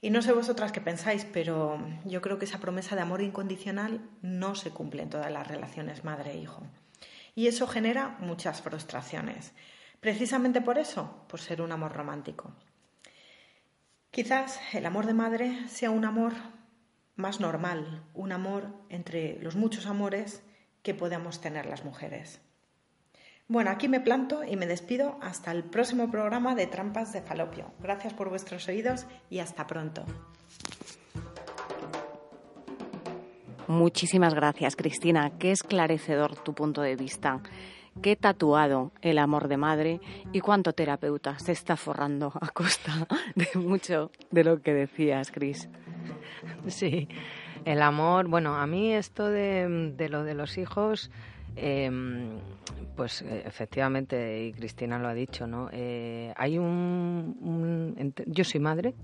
Y 0.00 0.10
no 0.10 0.20
sé 0.20 0.32
vosotras 0.32 0.72
qué 0.72 0.80
pensáis, 0.80 1.24
pero 1.24 1.78
yo 2.06 2.20
creo 2.20 2.40
que 2.40 2.44
esa 2.44 2.58
promesa 2.58 2.96
de 2.96 3.02
amor 3.02 3.22
incondicional 3.22 4.00
no 4.20 4.56
se 4.56 4.70
cumple 4.70 5.04
en 5.04 5.10
todas 5.10 5.30
las 5.30 5.46
relaciones 5.46 6.02
madre-hijo. 6.02 6.66
Y 7.36 7.46
eso 7.46 7.68
genera 7.68 8.16
muchas 8.18 8.62
frustraciones. 8.62 9.52
Precisamente 10.00 10.60
por 10.60 10.78
eso, 10.78 11.24
por 11.28 11.40
ser 11.40 11.62
un 11.62 11.70
amor 11.70 11.92
romántico. 11.92 12.52
Quizás 14.10 14.60
el 14.72 14.86
amor 14.86 15.06
de 15.06 15.14
madre 15.14 15.68
sea 15.68 15.90
un 15.90 16.04
amor 16.04 16.34
más 17.16 17.40
normal, 17.40 18.02
un 18.14 18.32
amor 18.32 18.74
entre 18.88 19.38
los 19.40 19.56
muchos 19.56 19.86
amores 19.86 20.42
que 20.82 20.94
podemos 20.94 21.40
tener 21.40 21.66
las 21.66 21.84
mujeres. 21.84 22.40
Bueno, 23.46 23.70
aquí 23.70 23.88
me 23.88 24.00
planto 24.00 24.42
y 24.42 24.56
me 24.56 24.66
despido 24.66 25.18
hasta 25.20 25.52
el 25.52 25.64
próximo 25.64 26.10
programa 26.10 26.54
de 26.54 26.66
Trampas 26.66 27.12
de 27.12 27.20
Falopio. 27.20 27.72
Gracias 27.80 28.14
por 28.14 28.30
vuestros 28.30 28.66
oídos 28.68 29.06
y 29.28 29.40
hasta 29.40 29.66
pronto. 29.66 30.04
Muchísimas 33.66 34.34
gracias, 34.34 34.76
Cristina. 34.76 35.32
Qué 35.38 35.50
esclarecedor 35.50 36.36
tu 36.42 36.54
punto 36.54 36.82
de 36.82 36.96
vista. 36.96 37.40
Qué 38.02 38.16
tatuado 38.16 38.92
el 39.02 39.18
amor 39.18 39.48
de 39.48 39.56
madre 39.56 40.00
y 40.32 40.40
cuánto 40.40 40.72
terapeuta 40.72 41.38
se 41.38 41.52
está 41.52 41.76
forrando 41.76 42.32
a 42.40 42.48
costa 42.48 43.06
de 43.34 43.48
mucho 43.58 44.10
de 44.30 44.44
lo 44.44 44.60
que 44.60 44.72
decías, 44.72 45.30
Cris. 45.30 45.68
Sí, 46.68 47.08
el 47.64 47.82
amor, 47.82 48.28
bueno, 48.28 48.56
a 48.56 48.66
mí 48.66 48.92
esto 48.92 49.28
de, 49.28 49.94
lo 50.10 50.24
de 50.24 50.34
los 50.34 50.58
hijos, 50.58 51.10
em, 51.56 52.38
pues 52.96 53.22
efectivamente, 53.22 54.46
y 54.46 54.52
Cristina 54.52 54.98
lo 54.98 55.08
ha 55.08 55.14
dicho, 55.14 55.46
¿no? 55.46 55.68
Eh, 55.72 56.32
hay 56.36 56.58
un, 56.58 58.14
Yo 58.26 58.44
soy 58.44 58.60
madre, 58.60 58.94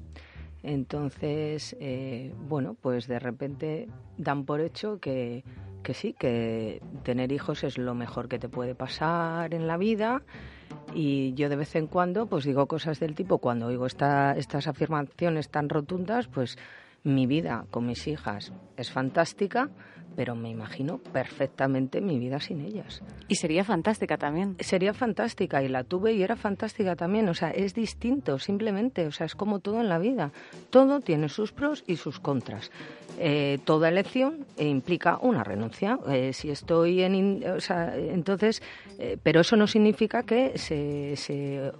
entonces, 0.62 1.76
eh, 1.80 2.32
bueno, 2.48 2.76
pues 2.80 3.06
de 3.06 3.18
repente 3.18 3.88
dan 4.18 4.44
por 4.44 4.60
hecho 4.60 4.98
que 5.00 5.42
que 5.82 5.94
sí, 5.94 6.14
que 6.18 6.82
tener 7.02 7.32
hijos 7.32 7.64
es 7.64 7.78
lo 7.78 7.94
mejor 7.94 8.28
que 8.28 8.38
te 8.38 8.48
puede 8.48 8.74
pasar 8.74 9.54
en 9.54 9.66
la 9.66 9.76
vida 9.76 10.22
y 10.94 11.32
yo 11.34 11.48
de 11.48 11.56
vez 11.56 11.74
en 11.76 11.86
cuando 11.86 12.26
pues 12.26 12.44
digo 12.44 12.66
cosas 12.66 13.00
del 13.00 13.14
tipo, 13.14 13.38
cuando 13.38 13.66
oigo 13.66 13.86
esta, 13.86 14.36
estas 14.36 14.66
afirmaciones 14.66 15.48
tan 15.48 15.68
rotundas, 15.68 16.28
pues 16.28 16.58
mi 17.02 17.26
vida 17.26 17.66
con 17.70 17.86
mis 17.86 18.06
hijas 18.06 18.52
es 18.76 18.90
fantástica, 18.90 19.70
pero 20.16 20.34
me 20.34 20.50
imagino 20.50 20.98
perfectamente 20.98 22.00
mi 22.00 22.18
vida 22.18 22.40
sin 22.40 22.60
ellas. 22.60 23.02
Y 23.28 23.36
sería 23.36 23.64
fantástica 23.64 24.18
también. 24.18 24.56
Sería 24.60 24.92
fantástica 24.92 25.62
y 25.62 25.68
la 25.68 25.84
tuve 25.84 26.12
y 26.12 26.22
era 26.22 26.36
fantástica 26.36 26.96
también. 26.96 27.28
O 27.28 27.34
sea, 27.34 27.50
es 27.50 27.74
distinto 27.74 28.38
simplemente. 28.38 29.06
O 29.06 29.12
sea, 29.12 29.26
es 29.26 29.34
como 29.34 29.60
todo 29.60 29.80
en 29.80 29.88
la 29.88 29.98
vida. 29.98 30.32
Todo 30.70 31.00
tiene 31.00 31.28
sus 31.28 31.52
pros 31.52 31.84
y 31.86 31.96
sus 31.96 32.20
contras. 32.20 32.70
Eh, 33.18 33.58
toda 33.64 33.88
elección 33.88 34.46
implica 34.58 35.18
una 35.22 35.44
renuncia. 35.44 35.98
Eh, 36.08 36.32
si 36.32 36.50
estoy 36.50 37.02
en, 37.02 37.44
o 37.48 37.60
sea, 37.60 37.96
entonces, 37.96 38.62
eh, 39.00 39.16
pero 39.22 39.40
eso 39.40 39.56
no 39.56 39.66
significa 39.66 40.22
que 40.22 40.58
se, 40.58 41.16
se, 41.16 41.72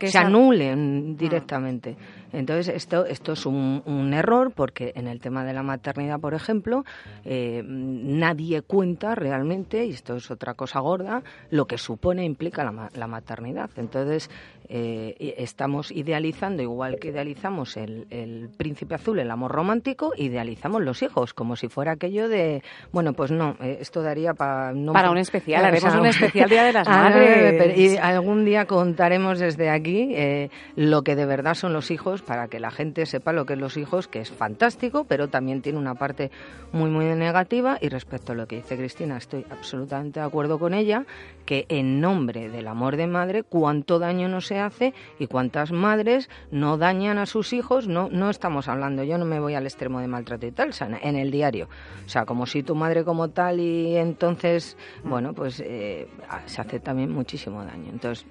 se 0.00 0.18
anulen 0.18 1.16
directamente. 1.16 1.96
Entonces, 2.32 2.68
esto, 2.74 3.04
esto 3.04 3.32
es 3.32 3.44
un, 3.46 3.82
un, 3.84 4.14
error 4.14 4.52
porque 4.54 4.92
en 4.94 5.08
el 5.08 5.20
tema 5.20 5.44
de 5.44 5.52
la 5.52 5.62
maternidad, 5.62 6.20
por 6.20 6.34
ejemplo, 6.34 6.84
nadie 7.24 8.62
cuenta 8.62 9.14
realmente, 9.14 9.84
y 9.84 9.90
esto 9.90 10.16
es 10.16 10.30
otra 10.30 10.54
cosa 10.54 10.80
gorda, 10.80 11.22
lo 11.50 11.66
que 11.66 11.76
supone 11.76 12.24
implica 12.24 12.64
la, 12.64 12.88
la 12.94 13.06
maternidad. 13.06 13.70
Entonces, 13.76 14.30
eh, 14.68 15.34
estamos 15.38 15.90
idealizando, 15.90 16.62
igual 16.62 16.98
que 16.98 17.08
idealizamos 17.08 17.76
el, 17.76 18.06
el, 18.10 18.48
príncipe 18.56 18.94
azul, 18.94 19.18
el 19.18 19.30
amor 19.30 19.52
romántico, 19.52 20.12
idealizamos 20.16 20.82
los 20.82 21.02
hijos, 21.02 21.34
como 21.34 21.56
si 21.56 21.68
fuera 21.68 21.92
aquello 21.92 22.28
de, 22.28 22.62
bueno, 22.92 23.12
pues 23.12 23.30
no, 23.30 23.56
eh, 23.60 23.78
esto 23.80 24.02
daría 24.02 24.34
para... 24.34 24.72
No, 24.72 24.92
para 24.92 25.10
un 25.10 25.18
especial, 25.18 25.64
haremos 25.64 25.94
un 25.94 26.06
especial 26.06 26.48
Día 26.48 26.64
de 26.64 26.72
las 26.72 26.88
ah, 26.90 27.10
Madres. 27.10 27.78
Y 27.78 27.96
algún 27.96 28.44
día 28.44 28.66
contaremos 28.66 29.38
desde 29.38 29.70
aquí 29.70 30.12
eh, 30.14 30.50
lo 30.76 31.02
que 31.02 31.16
de 31.16 31.26
verdad 31.26 31.54
son 31.54 31.72
los 31.72 31.90
hijos, 31.90 32.22
para 32.22 32.48
que 32.48 32.60
la 32.60 32.70
gente 32.70 33.06
sepa 33.06 33.32
lo 33.32 33.46
que 33.46 33.54
es 33.54 33.58
los 33.58 33.76
hijos, 33.76 34.08
que 34.08 34.20
es 34.20 34.30
fantástico, 34.30 35.04
pero 35.04 35.28
también 35.28 35.62
tiene 35.62 35.78
una 35.78 35.94
parte 35.94 36.30
muy, 36.72 36.90
muy 36.90 37.04
negativa. 37.06 37.78
Y 37.80 37.88
respecto 37.88 38.32
a 38.32 38.34
lo 38.34 38.46
que 38.46 38.56
dice 38.56 38.76
Cristina, 38.76 39.16
estoy 39.16 39.44
absolutamente 39.50 40.20
de 40.20 40.26
acuerdo 40.26 40.58
con 40.58 40.74
ella, 40.74 41.04
que 41.44 41.66
en 41.68 42.00
nombre 42.00 42.48
del 42.48 42.68
amor 42.68 42.96
de 42.96 43.06
madre, 43.06 43.42
cuánto 43.42 43.98
daño 43.98 44.28
nos 44.28 44.51
se 44.52 44.60
hace 44.60 44.94
y 45.18 45.28
cuántas 45.28 45.72
madres 45.72 46.28
no 46.50 46.76
dañan 46.76 47.16
a 47.16 47.24
sus 47.24 47.54
hijos, 47.54 47.88
no, 47.88 48.10
no 48.10 48.28
estamos 48.28 48.68
hablando, 48.68 49.02
yo 49.02 49.16
no 49.16 49.24
me 49.24 49.40
voy 49.40 49.54
al 49.54 49.64
extremo 49.64 50.00
de 50.00 50.08
maltrato 50.08 50.46
y 50.46 50.52
tal, 50.52 50.74
sea, 50.74 50.88
en 51.02 51.16
el 51.16 51.30
diario. 51.30 51.68
O 52.04 52.08
sea, 52.08 52.26
como 52.26 52.44
si 52.44 52.62
tu 52.62 52.74
madre 52.74 53.02
como 53.02 53.30
tal 53.30 53.60
y 53.60 53.96
entonces, 53.96 54.76
bueno, 55.04 55.32
pues 55.32 55.62
eh, 55.64 56.06
se 56.44 56.60
hace 56.60 56.80
también 56.80 57.10
muchísimo 57.10 57.64
daño. 57.64 57.88
Entonces, 57.90 58.26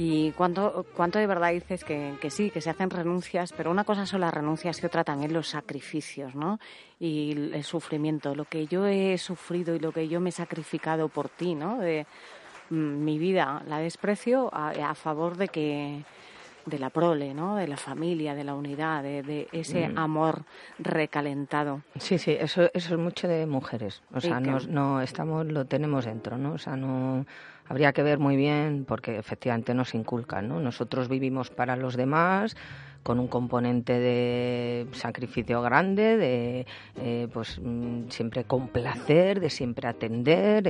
¿Y 0.00 0.30
cuánto, 0.32 0.86
cuánto 0.94 1.18
de 1.18 1.26
verdad 1.26 1.50
dices 1.50 1.82
que, 1.82 2.14
que, 2.20 2.30
sí, 2.30 2.50
que 2.50 2.60
se 2.60 2.70
hacen 2.70 2.88
renuncias, 2.88 3.52
pero 3.52 3.72
una 3.72 3.82
cosa 3.82 4.06
son 4.06 4.20
las 4.20 4.32
renuncias 4.32 4.80
y 4.80 4.86
otra 4.86 5.02
también 5.02 5.32
los 5.32 5.48
sacrificios, 5.48 6.36
¿no? 6.36 6.60
Y 7.00 7.32
el 7.32 7.64
sufrimiento, 7.64 8.36
lo 8.36 8.44
que 8.44 8.68
yo 8.68 8.86
he 8.86 9.18
sufrido 9.18 9.74
y 9.74 9.80
lo 9.80 9.90
que 9.90 10.06
yo 10.06 10.20
me 10.20 10.28
he 10.28 10.32
sacrificado 10.32 11.08
por 11.08 11.28
ti, 11.28 11.56
¿no? 11.56 11.78
De, 11.78 12.06
mi 12.70 13.18
vida 13.18 13.62
la 13.66 13.78
desprecio 13.78 14.50
a, 14.52 14.94
favor 14.94 15.36
de 15.36 15.48
que 15.48 16.04
de 16.66 16.78
la 16.78 16.90
prole, 16.90 17.32
¿no? 17.32 17.56
De 17.56 17.66
la 17.66 17.76
familia, 17.76 18.34
de 18.34 18.44
la 18.44 18.54
unidad, 18.54 19.02
de, 19.02 19.48
ese 19.52 19.88
mm. 19.88 19.98
amor 19.98 20.42
recalentado. 20.78 21.82
Sí, 21.98 22.18
sí, 22.18 22.36
eso, 22.38 22.70
eso 22.74 22.94
es 22.94 23.00
mucho 23.00 23.26
de 23.26 23.46
mujeres. 23.46 24.02
O 24.12 24.20
sea, 24.20 24.40
no 24.40 25.00
estamos, 25.00 25.46
lo 25.46 25.64
tenemos 25.64 26.04
dentro, 26.04 26.36
¿no? 26.36 26.52
O 26.52 26.58
sea, 26.58 26.76
no 26.76 27.24
habría 27.68 27.92
que 27.92 28.02
ver 28.02 28.18
muy 28.18 28.36
bien 28.36 28.84
porque 28.86 29.18
efectivamente 29.18 29.74
nos 29.74 29.94
inculcan, 29.94 30.48
¿no? 30.48 30.60
Nosotros 30.60 31.08
vivimos 31.08 31.50
para 31.50 31.76
los 31.76 31.96
demás 31.96 32.56
con 33.02 33.18
un 33.18 33.28
componente 33.28 33.98
de 33.98 34.86
sacrificio 34.92 35.62
grande, 35.62 36.16
de 36.16 36.66
eh, 36.96 37.28
pues 37.32 37.58
mm, 37.62 38.08
siempre 38.10 38.44
complacer, 38.44 39.40
de 39.40 39.50
siempre 39.50 39.88
atender, 39.88 40.68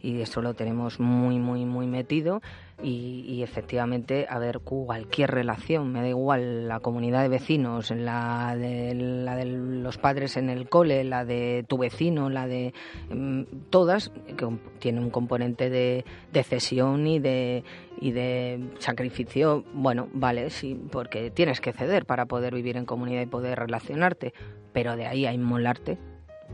y 0.00 0.20
eso 0.20 0.42
lo 0.42 0.54
tenemos 0.54 1.00
muy, 1.00 1.38
muy, 1.38 1.64
muy 1.64 1.86
metido 1.86 2.42
y, 2.82 3.42
efectivamente, 3.42 4.26
a 4.28 4.38
ver, 4.38 4.60
cualquier 4.60 5.30
relación, 5.30 5.92
me 5.92 6.00
da 6.00 6.08
igual 6.08 6.68
la 6.68 6.80
comunidad 6.80 7.22
de 7.22 7.28
vecinos, 7.28 7.90
la 7.90 8.56
de, 8.56 8.94
la 8.94 9.36
de 9.36 9.44
los 9.44 9.98
padres 9.98 10.36
en 10.36 10.50
el 10.50 10.68
cole, 10.68 11.04
la 11.04 11.24
de 11.24 11.64
tu 11.68 11.78
vecino, 11.78 12.30
la 12.30 12.46
de 12.46 12.72
mm, 13.10 13.42
todas, 13.70 14.10
que 14.36 14.48
tiene 14.78 15.00
un 15.00 15.10
componente 15.10 15.70
de, 15.70 16.04
de 16.32 16.42
cesión 16.42 17.06
y 17.06 17.18
de, 17.18 17.64
y 18.00 18.12
de 18.12 18.70
sacrificio, 18.78 19.64
bueno, 19.74 20.08
vale, 20.12 20.50
sí, 20.50 20.80
porque 20.90 21.30
tienes 21.30 21.60
que 21.60 21.72
ceder 21.72 22.06
para 22.06 22.26
poder 22.26 22.54
vivir 22.54 22.76
en 22.76 22.86
comunidad 22.86 23.22
y 23.22 23.26
poder 23.26 23.58
relacionarte, 23.58 24.32
pero 24.72 24.96
de 24.96 25.06
ahí 25.06 25.26
a 25.26 25.32
inmolarte, 25.32 25.98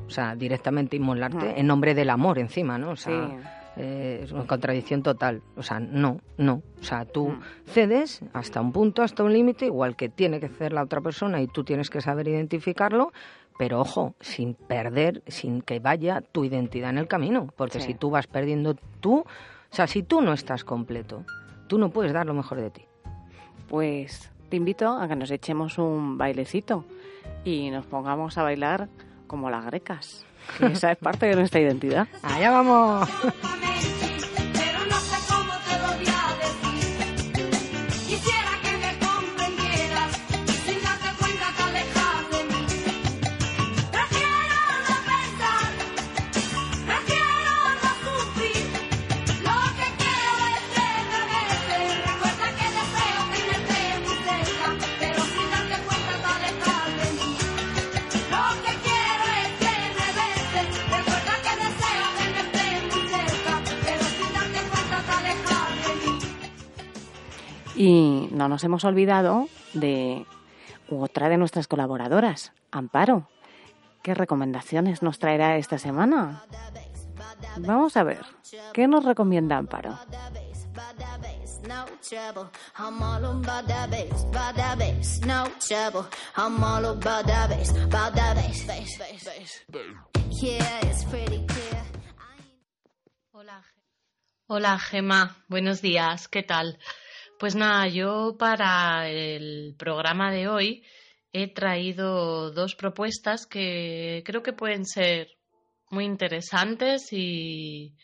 o 0.07 0.11
sea, 0.11 0.35
directamente 0.35 0.97
inmolarte 0.97 1.59
en 1.59 1.67
nombre 1.67 1.95
del 1.95 2.11
amor 2.11 2.39
encima, 2.39 2.79
¿no? 2.79 2.91
O 2.91 2.97
sea, 2.97 3.66
eh, 3.77 4.21
es 4.25 4.33
una 4.33 4.47
contradicción 4.47 5.03
total. 5.03 5.43
O 5.57 5.63
sea, 5.63 5.81
no, 5.81 6.21
no. 6.39 6.63
O 6.81 6.85
sea, 6.85 7.05
tú 7.05 7.29
mm. 7.29 7.41
cedes 7.67 8.21
hasta 8.33 8.61
un 8.61 8.73
punto, 8.73 9.03
hasta 9.03 9.23
un 9.23 9.33
límite, 9.33 9.67
igual 9.67 9.97
que 9.97 10.09
tiene 10.09 10.41
que 10.41 10.49
ceder 10.49 10.73
la 10.73 10.83
otra 10.83 11.01
persona 11.01 11.41
y 11.43 11.47
tú 11.47 11.65
tienes 11.65 11.91
que 11.91 12.01
saber 12.01 12.29
identificarlo, 12.29 13.13
pero 13.59 13.81
ojo, 13.81 14.15
sin 14.21 14.55
perder, 14.55 15.23
sin 15.27 15.63
que 15.63 15.79
vaya 15.79 16.21
tu 16.21 16.45
identidad 16.45 16.91
en 16.91 16.99
el 16.99 17.09
camino. 17.09 17.49
Porque 17.57 17.81
si 17.81 17.95
tú 17.95 18.11
vas 18.11 18.27
perdiendo 18.27 18.75
tú, 19.01 19.19
o 19.19 19.75
sea, 19.75 19.87
si 19.87 20.03
tú 20.03 20.21
no 20.21 20.33
estás 20.33 20.65
completo, 20.65 21.25
tú 21.69 21.79
no 21.79 21.91
puedes 21.91 22.13
dar 22.13 22.27
lo 22.27 22.35
mejor 22.35 22.61
de 22.61 22.71
ti. 22.71 22.85
Pues 23.69 24.31
te 24.49 24.57
invito 24.57 24.89
a 24.89 25.09
que 25.09 25.17
nos 25.17 25.31
echemos 25.31 25.79
un 25.79 26.17
bailecito 26.17 26.85
y 27.45 27.71
nos 27.71 27.87
pongamos 27.87 28.39
a 28.39 28.43
bailar 28.43 28.89
como 29.27 29.51
las 29.51 29.67
grecas. 29.67 30.25
Esa 30.61 30.93
es 30.93 30.99
parte 30.99 31.27
de 31.27 31.37
nuestra 31.37 31.61
identidad. 31.61 32.09
Allá 32.23 32.51
vamos. 32.51 33.09
Y 67.77 68.29
no 68.33 68.49
nos 68.49 68.65
hemos 68.65 68.85
olvidado 68.85 69.49
de 69.75 70.25
otra 70.91 71.29
de 71.29 71.37
nuestras 71.37 71.69
colaboradoras, 71.69 72.53
Amparo. 72.71 73.29
¿Qué 74.03 74.15
recomendaciones 74.15 75.03
nos 75.03 75.19
traerá 75.19 75.59
esta 75.59 75.77
semana? 75.77 76.43
Vamos 77.59 77.97
a 77.99 78.03
ver, 78.03 78.25
¿qué 78.73 78.89
nos 78.89 79.05
recomienda 79.05 79.59
Amparo? 79.59 79.99
Hola, 93.33 93.63
Hola 94.47 94.79
Gema, 94.79 95.37
buenos 95.49 95.83
días, 95.83 96.29
¿qué 96.29 96.43
tal? 96.43 96.79
Pues 97.39 97.55
nada, 97.55 97.87
yo 97.87 98.37
para 98.39 99.11
el 99.11 99.75
programa 99.79 100.33
de 100.33 100.49
hoy 100.49 100.85
he 101.35 101.53
traído 101.53 102.51
dos 102.51 102.75
propuestas 102.75 103.47
que 103.47 104.23
creo 104.25 104.43
que 104.43 104.55
pueden 104.55 104.87
ser 104.87 105.37
muy 105.91 106.07
interesantes 106.07 107.13
y, 107.13 107.95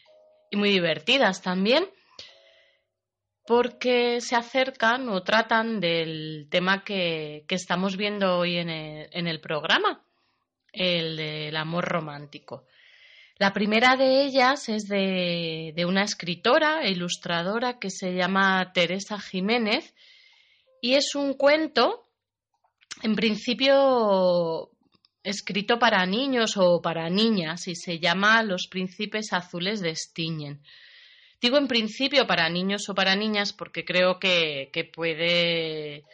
muy 0.52 0.68
divertidas 0.68 1.40
también, 1.40 1.88
porque 3.46 4.20
se 4.20 4.36
acercan 4.36 5.08
o 5.08 5.22
tratan 5.22 5.80
del 5.80 6.48
tema 6.50 6.84
que, 6.84 7.46
estamos 7.48 7.96
viendo 7.96 8.36
hoy 8.36 8.58
en 8.58 8.68
el 8.68 9.40
programa, 9.40 10.04
el 10.72 11.16
del 11.16 11.56
amor 11.56 11.86
romántico. 11.86 12.66
La 13.42 13.52
primera 13.52 13.96
de 13.96 14.22
ellas 14.22 14.68
es 14.68 14.86
de, 14.86 15.74
una 15.84 16.04
escritora 16.04 16.84
e 16.84 16.92
ilustradora 16.92 17.80
que 17.80 17.90
se 17.90 18.14
llama 18.14 18.70
Teresa 18.72 19.18
Jiménez 19.18 19.96
y 20.80 20.94
es 20.94 21.16
un 21.16 21.34
cuento, 21.34 22.06
en 23.02 23.16
principio 23.16 24.70
escrito 25.24 25.80
para 25.80 26.06
niños 26.06 26.56
o 26.56 26.80
para 26.80 27.10
niñas 27.10 27.66
y 27.66 27.74
se 27.74 27.98
llama 27.98 28.44
Los 28.44 28.68
príncipes 28.70 29.32
azules 29.32 29.80
de 29.80 29.96
Stiñen. 29.96 30.62
Digo 31.40 31.58
en 31.58 31.66
principio 31.66 32.28
para 32.28 32.48
niños 32.48 32.88
o 32.90 32.94
para 32.94 33.16
niñas 33.16 33.52
porque 33.52 33.84
creo 33.84 34.20
que, 34.20 34.70
puede, 34.94 36.04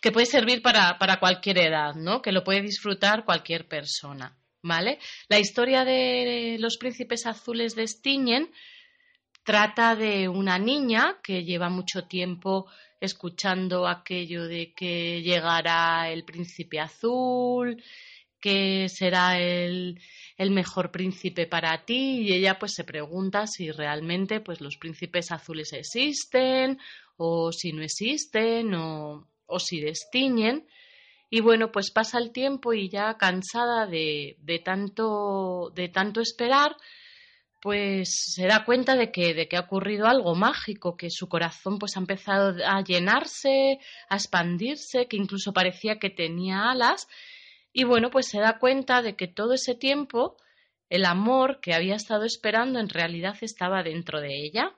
que 0.00 0.10
puede 0.10 0.24
servir 0.24 0.62
para, 0.62 0.96
para, 0.98 1.20
cualquier 1.20 1.58
edad, 1.58 1.94
¿no? 1.96 2.22
Que 2.22 2.32
lo 2.32 2.44
puede 2.44 2.62
disfrutar 2.62 3.26
cualquier 3.26 3.68
persona, 3.68 4.38
¿vale? 4.64 4.98
La 5.28 5.38
historia 5.38 5.84
de 5.84 6.56
los 6.58 6.78
príncipes 6.78 7.26
azules 7.26 7.76
de 7.76 7.86
Stiñen 7.86 8.50
trata 9.44 9.94
de 9.94 10.26
una 10.26 10.58
niña 10.58 11.18
que 11.22 11.44
lleva 11.44 11.68
mucho 11.68 12.06
tiempo 12.06 12.66
escuchando 12.98 13.86
aquello 13.86 14.48
de 14.48 14.72
que 14.72 15.20
llegará 15.20 16.10
el 16.10 16.24
príncipe 16.24 16.80
azul, 16.80 17.82
que 18.40 18.88
será 18.88 19.38
el, 19.38 20.00
el 20.38 20.50
mejor 20.50 20.90
príncipe 20.90 21.46
para 21.46 21.84
ti 21.84 22.22
y 22.22 22.32
ella 22.32 22.58
pues 22.58 22.72
se 22.72 22.84
pregunta 22.84 23.46
si 23.46 23.70
realmente 23.70 24.40
pues 24.40 24.62
los 24.62 24.78
príncipes 24.78 25.30
azules 25.30 25.74
existen 25.74 26.78
o 27.18 27.52
si 27.52 27.72
no 27.72 27.82
existen 27.82 28.74
o, 28.74 29.28
o 29.44 29.58
si 29.60 29.80
destiñen 29.80 30.66
y 31.34 31.40
bueno 31.40 31.72
pues 31.72 31.90
pasa 31.90 32.18
el 32.18 32.30
tiempo 32.30 32.74
y 32.74 32.88
ya 32.88 33.16
cansada 33.18 33.88
de, 33.88 34.36
de 34.38 34.60
tanto 34.60 35.72
de 35.74 35.88
tanto 35.88 36.20
esperar 36.20 36.76
pues 37.60 38.08
se 38.36 38.46
da 38.46 38.64
cuenta 38.64 38.94
de 38.94 39.10
que, 39.10 39.34
de 39.34 39.48
que 39.48 39.56
ha 39.56 39.62
ocurrido 39.62 40.06
algo 40.06 40.36
mágico, 40.36 40.96
que 40.96 41.10
su 41.10 41.28
corazón 41.28 41.80
pues 41.80 41.96
ha 41.96 42.00
empezado 42.00 42.54
a 42.64 42.84
llenarse, 42.84 43.80
a 44.08 44.14
expandirse, 44.14 45.08
que 45.08 45.16
incluso 45.16 45.52
parecía 45.52 45.98
que 45.98 46.10
tenía 46.10 46.70
alas. 46.70 47.08
Y 47.72 47.82
bueno, 47.82 48.10
pues 48.10 48.28
se 48.28 48.38
da 48.38 48.58
cuenta 48.60 49.02
de 49.02 49.16
que 49.16 49.26
todo 49.26 49.54
ese 49.54 49.74
tiempo 49.74 50.36
el 50.88 51.04
amor 51.04 51.58
que 51.60 51.74
había 51.74 51.96
estado 51.96 52.26
esperando 52.26 52.78
en 52.78 52.90
realidad 52.90 53.34
estaba 53.40 53.82
dentro 53.82 54.20
de 54.20 54.44
ella 54.44 54.76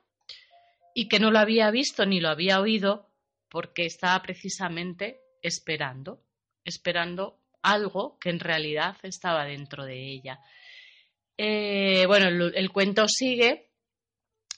y 0.94 1.08
que 1.08 1.18
no 1.18 1.30
lo 1.30 1.38
había 1.38 1.70
visto 1.70 2.06
ni 2.06 2.20
lo 2.20 2.30
había 2.30 2.60
oído 2.60 3.10
porque 3.50 3.84
estaba 3.84 4.22
precisamente 4.22 5.20
esperando, 5.42 6.22
esperando 6.66 7.38
algo 7.62 8.18
que 8.20 8.30
en 8.30 8.40
realidad 8.40 8.96
estaba 9.02 9.44
dentro 9.46 9.84
de 9.84 10.12
ella. 10.12 10.40
Eh, 11.38 12.04
bueno, 12.06 12.28
el, 12.28 12.70
cuento 12.70 13.08
sigue, 13.08 13.70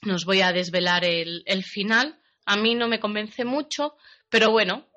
nos 0.01 0.25
voy 0.25 0.41
a 0.41 0.51
desvelar 0.51 1.05
el, 1.05 1.43
el 1.45 1.63
final. 1.63 2.19
A 2.45 2.57
mí 2.57 2.75
no 2.75 2.87
me 2.87 2.99
convence 2.99 3.45
mucho, 3.45 3.95
pero 4.29 4.51
bueno, 4.51 4.89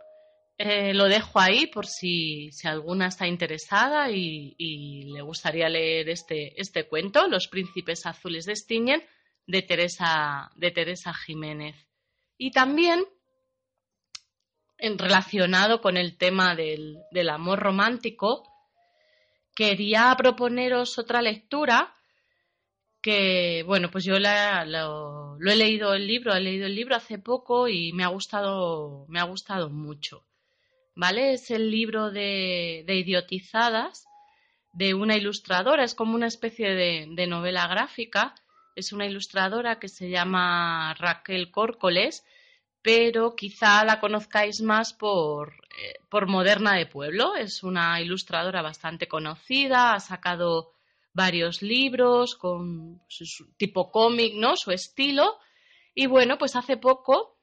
eh, 0.64 0.94
lo 0.94 1.08
dejo 1.08 1.40
ahí 1.40 1.66
por 1.66 1.86
si, 1.86 2.50
alguna 2.62 3.08
está 3.08 3.26
interesada 3.26 4.10
y, 4.10 4.54
le 5.12 5.20
gustaría 5.22 5.68
leer 5.68 6.08
este, 6.08 6.52
este 6.60 6.86
cuento, 6.86 7.26
Los 7.26 7.48
príncipes 7.48 8.06
azules 8.06 8.44
de 8.44 8.54
Stiñen, 8.54 9.02
de 9.44 9.62
Teresa, 9.62 10.52
de 10.54 10.70
Teresa 10.70 11.12
Jiménez. 11.14 11.74
Y 12.38 12.52
también, 12.52 13.04
relacionado 14.98 15.80
con 15.80 15.96
el 15.96 16.16
tema 16.16 16.54
del, 16.54 16.98
amor 17.30 17.60
romántico, 17.60 18.48
quería 19.54 20.14
proponeros 20.16 20.98
otra 20.98 21.22
lectura 21.22 21.94
que, 23.00 23.64
bueno, 23.66 23.90
pues 23.90 24.04
yo 24.04 24.18
lo, 24.18 25.36
lo, 25.38 25.50
he 25.52 25.56
leído 25.56 25.94
el 25.94 26.06
libro, 26.06 26.34
he 26.34 26.40
leído 26.40 26.66
el 26.66 26.74
libro 26.74 26.96
hace 26.96 27.18
poco 27.18 27.68
y 27.68 27.92
me 27.92 28.04
ha 28.04 28.08
gustado, 28.08 29.06
me 29.08 29.18
ha 29.20 29.24
gustado 29.24 29.70
mucho. 29.70 30.24
¿vale? 30.94 31.34
Es 31.34 31.50
el 31.50 31.70
libro 31.70 32.10
de, 32.10 32.84
idiotizadas 32.86 34.06
de 34.72 34.94
una 34.94 35.16
ilustradora, 35.16 35.84
es 35.84 35.94
como 35.94 36.14
una 36.14 36.26
especie 36.26 36.70
de, 36.70 37.26
novela 37.26 37.66
gráfica, 37.66 38.34
es 38.74 38.92
una 38.92 39.06
ilustradora 39.06 39.78
que 39.78 39.88
se 39.88 40.08
llama 40.08 40.94
Raquel 40.94 41.50
Córcoles, 41.50 42.24
pero 42.82 43.36
quizá 43.36 43.84
la 43.84 44.00
conozcáis 44.00 44.60
más 44.60 44.92
por, 44.92 45.54
eh, 45.78 46.00
por 46.08 46.26
Moderna 46.26 46.76
de 46.76 46.86
Pueblo, 46.86 47.36
es 47.36 47.62
una 47.62 48.00
ilustradora 48.00 48.60
bastante 48.60 49.06
conocida, 49.06 49.94
ha 49.94 50.00
sacado 50.00 50.72
varios 51.12 51.62
libros 51.62 52.34
con 52.34 53.00
su, 53.08 53.52
tipo 53.56 53.90
cómic, 53.90 54.34
¿no? 54.34 54.56
Su 54.56 54.72
estilo. 54.72 55.38
Y 55.94 56.06
bueno, 56.06 56.38
pues 56.38 56.56
hace 56.56 56.76
poco 56.76 57.38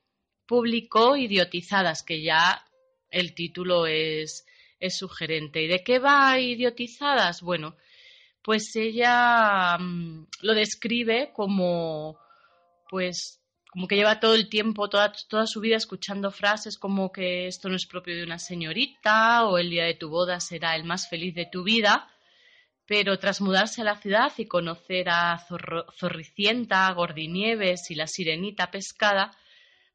publicó 0.46 1.16
Idiotizadas, 1.16 2.04
que 2.04 2.22
ya 2.22 2.66
el 3.12 3.34
título 3.34 3.86
es, 3.86 4.46
es 4.80 4.98
sugerente. 4.98 5.62
¿Y 5.62 5.68
de 5.68 5.84
qué 5.84 6.00
va 6.00 6.40
idiotizadas? 6.40 7.42
Bueno, 7.42 7.76
pues 8.42 8.76
ella 8.76 9.78
mm, 9.78 10.28
lo 10.42 10.54
describe 10.54 11.32
como, 11.34 12.20
pues, 12.90 13.42
como 13.70 13.88
que 13.88 13.96
lleva 13.96 14.20
todo 14.20 14.34
el 14.34 14.50
tiempo, 14.50 14.90
toda, 14.90 15.12
toda 15.28 15.46
su 15.46 15.60
vida 15.60 15.78
escuchando 15.78 16.32
frases 16.32 16.78
como 16.78 17.12
que 17.12 17.46
esto 17.48 17.70
no 17.70 17.76
es 17.76 17.86
propio 17.86 18.16
de 18.16 18.24
una 18.24 18.40
señorita 18.40 19.46
o 19.46 19.60
el 19.60 19.70
día 19.70 19.86
de 19.86 19.94
tu 19.94 20.10
boda 20.10 20.40
será 20.40 20.76
el 20.76 20.84
más 20.84 21.08
feliz 21.08 21.36
de 21.36 21.46
tu 21.46 21.64
vida. 21.64 22.10
Pero 22.88 23.20
tras 23.20 23.42
mudarse 23.42 23.82
a 23.82 23.84
la 23.84 24.02
ciudad 24.02 24.32
y 24.38 24.48
conocer 24.48 25.10
a 25.10 25.46
Zorricienta, 25.96 26.92
Gordinieves 26.94 27.92
y 27.92 27.96
la 27.96 28.08
Sirenita 28.08 28.72
Pescada, 28.72 29.38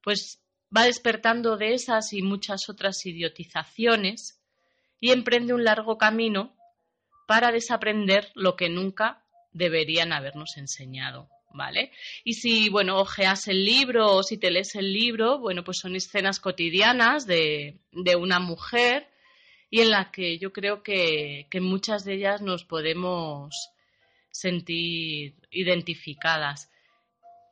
pues 0.00 0.40
va 0.74 0.84
despertando 0.84 1.56
de 1.56 1.74
esas 1.74 2.12
y 2.12 2.22
muchas 2.22 2.68
otras 2.68 3.04
idiotizaciones 3.04 4.40
y 5.00 5.10
emprende 5.10 5.52
un 5.52 5.64
largo 5.64 5.98
camino 5.98 6.54
para 7.26 7.50
desaprender 7.50 8.30
lo 8.36 8.54
que 8.54 8.68
nunca 8.68 9.24
deberían 9.52 10.12
habernos 10.12 10.56
enseñado. 10.56 11.28
¿Vale? 11.56 11.92
Y 12.24 12.34
si, 12.34 12.68
bueno, 12.68 12.98
ojeas 12.98 13.46
el 13.46 13.64
libro 13.64 14.12
o 14.12 14.24
si 14.24 14.38
te 14.38 14.50
lees 14.50 14.74
el 14.74 14.92
libro, 14.92 15.38
bueno, 15.38 15.62
pues 15.62 15.78
son 15.78 15.94
escenas 15.94 16.40
cotidianas 16.40 17.28
de, 17.28 17.78
de 17.92 18.16
una 18.16 18.40
mujer 18.40 19.06
y 19.70 19.80
en 19.80 19.90
las 19.90 20.08
que 20.08 20.36
yo 20.38 20.52
creo 20.52 20.82
que, 20.82 21.46
que 21.52 21.60
muchas 21.60 22.04
de 22.04 22.14
ellas 22.14 22.42
nos 22.42 22.64
podemos 22.64 23.70
sentir 24.32 25.36
identificadas 25.52 26.72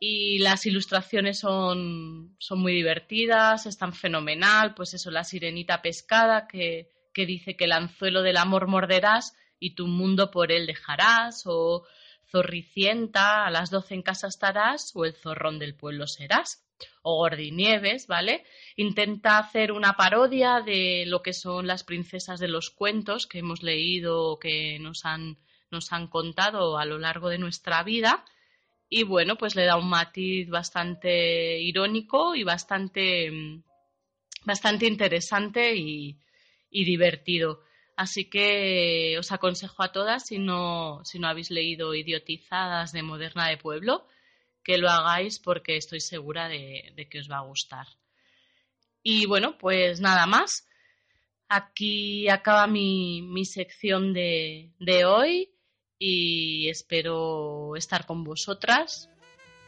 y 0.05 0.40
las 0.40 0.66
ilustraciones 0.66 1.38
son, 1.38 2.34
son 2.40 2.59
muy 2.59 2.72
divertidas, 2.72 3.66
están 3.66 3.92
fenomenal, 3.92 4.74
pues 4.74 4.94
eso, 4.94 5.12
la 5.12 5.22
sirenita 5.22 5.80
pescada 5.80 6.48
que, 6.48 6.90
que 7.14 7.24
dice 7.24 7.57
que 7.57 7.66
el 7.66 7.72
anzuelo 7.72 8.22
del 8.22 8.38
amor 8.38 8.66
morderás 8.66 9.36
y 9.61 9.76
tu 9.76 9.86
mundo 9.86 10.32
por 10.32 10.50
él 10.50 10.66
dejarás, 10.66 11.46
zorricienta, 12.33 13.47
a 13.47 13.51
las 13.51 13.70
doce 13.70 13.95
en 13.95 14.03
casa 14.03 14.26
estarás, 14.26 14.91
o 14.97 15.05
el 15.05 15.14
zorrón 15.14 15.61
del 15.61 15.76
pueblo 15.76 16.09
serás, 16.09 16.64
o 17.03 17.18
Gordinieves, 17.18 18.09
¿vale? 18.09 18.45
Intenta 18.74 19.39
hacer 19.39 19.70
una 19.70 19.93
parodia 19.93 20.61
de 20.61 21.05
lo 21.07 21.22
que 21.22 21.33
son 21.33 21.68
las 21.68 21.85
princesas 21.85 22.41
de 22.41 22.49
los 22.49 22.70
cuentos 22.70 23.28
que 23.28 23.39
hemos 23.39 23.62
leído 23.62 24.24
o 24.24 24.39
que 24.41 24.78
nos 24.80 25.05
han, 25.05 25.39
nos 25.70 25.93
han 25.93 26.09
contado 26.09 26.78
a 26.78 26.85
lo 26.85 26.99
largo 26.99 27.28
de 27.28 27.39
nuestra 27.39 27.85
vida 27.85 28.24
y 28.95 29.05
bueno, 29.05 29.37
pues 29.37 29.57
le 29.57 29.64
da 29.64 29.78
un 29.78 29.89
matiz 29.89 30.51
bastante 30.51 31.59
irónico 31.59 32.35
y 32.35 32.43
bastante, 32.45 33.30
mm, 33.30 33.62
bastante 34.45 34.87
interesante 34.87 35.74
y, 35.74 36.18
divertido. 36.70 37.62
Así 37.97 38.24
que 38.28 39.16
os 39.18 39.32
aconsejo 39.32 39.82
a 39.82 39.93
todas, 39.93 40.26
si 40.26 40.38
no, 40.38 41.01
si 41.05 41.18
no 41.18 41.28
habéis 41.28 41.51
leído 41.51 41.95
Idiotizadas 41.95 42.93
de 42.93 43.03
Moderna 43.03 43.49
de 43.49 43.59
Pueblo, 43.59 44.07
que 44.64 44.78
lo 44.78 44.88
hagáis 44.88 45.38
porque 45.38 45.76
estoy 45.76 46.01
segura 46.01 46.49
de, 46.49 47.07
que 47.11 47.18
os 47.18 47.30
va 47.30 47.38
a 47.38 47.47
gustar. 47.47 47.86
Y 49.03 49.26
bueno, 49.26 49.59
pues 49.59 50.01
nada 50.01 50.26
más. 50.26 50.68
Aquí 51.49 52.28
acaba 52.30 52.66
mi, 52.66 53.20
mi 53.20 53.45
sección 53.45 54.14
de, 54.14 54.70
de 54.78 55.05
hoy 55.05 55.53
y 55.99 56.68
espero 56.70 57.76
estar 57.76 58.07
con 58.07 58.24
vosotras 58.24 59.11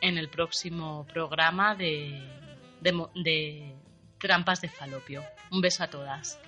en 0.01 0.19
el 0.19 0.29
próximo 0.29 1.07
programa 1.07 1.75
de, 1.75 2.21
de, 2.81 3.75
Trampas 4.19 4.61
de 4.61 4.69
Falopio. 4.69 5.23
Un 5.51 5.61
beso 5.61 5.85
a 5.85 5.89
todas. 5.89 6.41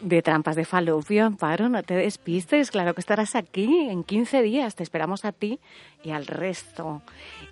De 0.00 0.20
Trampas 0.20 0.56
de 0.56 0.64
Falopio, 0.64 1.24
Amparo, 1.24 1.68
no 1.68 1.82
te 1.82 1.94
despistes, 1.94 2.70
claro 2.70 2.94
que 2.94 3.00
estarás 3.00 3.34
aquí 3.34 3.88
en 3.88 4.04
15 4.04 4.42
días, 4.42 4.74
te 4.74 4.82
esperamos 4.82 5.24
a 5.24 5.32
ti 5.32 5.58
y 6.04 6.10
al 6.10 6.26
resto. 6.26 7.02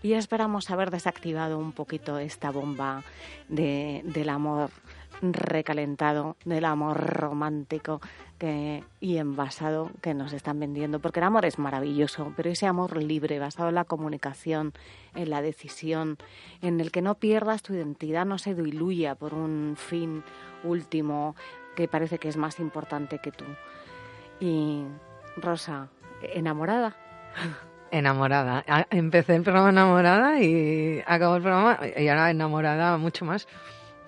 Y 0.03 0.13
esperamos 0.13 0.71
haber 0.71 0.91
desactivado 0.91 1.59
un 1.59 1.73
poquito 1.73 2.19
esta 2.19 2.51
bomba 2.51 3.03
de, 3.49 4.03
del 4.05 4.29
amor 4.29 4.71
recalentado, 5.23 6.37
del 6.45 6.67
amor 6.67 6.99
romántico 6.99 8.01
y 9.01 9.17
envasado 9.17 9.91
que 10.03 10.13
nos 10.13 10.35
están 10.35 10.61
vendiendo, 10.61 10.99
porque 10.99 11.21
el 11.21 11.25
amor 11.25 11.47
es 11.47 11.59
maravilloso, 11.59 12.33
pero 12.37 12.51
ese 12.51 12.67
amor 12.67 13.03
libre, 13.03 13.39
basado 13.39 13.71
en 13.71 13.77
la 13.77 13.85
comunicación, 13.85 14.75
en 15.15 15.31
la 15.31 15.41
decisión, 15.41 16.19
en 16.61 16.81
el 16.81 16.91
que 16.91 17.01
no 17.01 17.15
pierdas 17.15 17.63
tu 17.63 17.73
identidad, 17.73 18.27
no 18.27 18.37
se 18.37 18.55
diluya 18.55 19.15
por 19.15 19.33
un 19.33 19.77
fin 19.79 20.23
último 20.63 21.35
que 21.75 21.89
parece 21.89 22.19
que 22.19 22.29
es 22.29 22.37
más 22.37 22.61
importante 22.61 23.19
que 23.19 23.33
tú. 23.33 23.45
Y 24.41 24.85
Rosa, 25.37 25.89
enamorada. 26.23 26.97
Enamorada. 27.91 28.65
Ah, 28.69 28.87
Empecé 28.91 29.37
el 29.37 29.43
programa 29.43 29.71
enamorada 29.71 30.41
y 30.41 31.03
acabó 31.07 31.37
el 31.37 31.43
programa 31.43 31.79
y 31.97 32.09
ahora 32.09 32.31
enamorada 32.31 32.97
mucho 32.97 33.25
más 33.25 33.47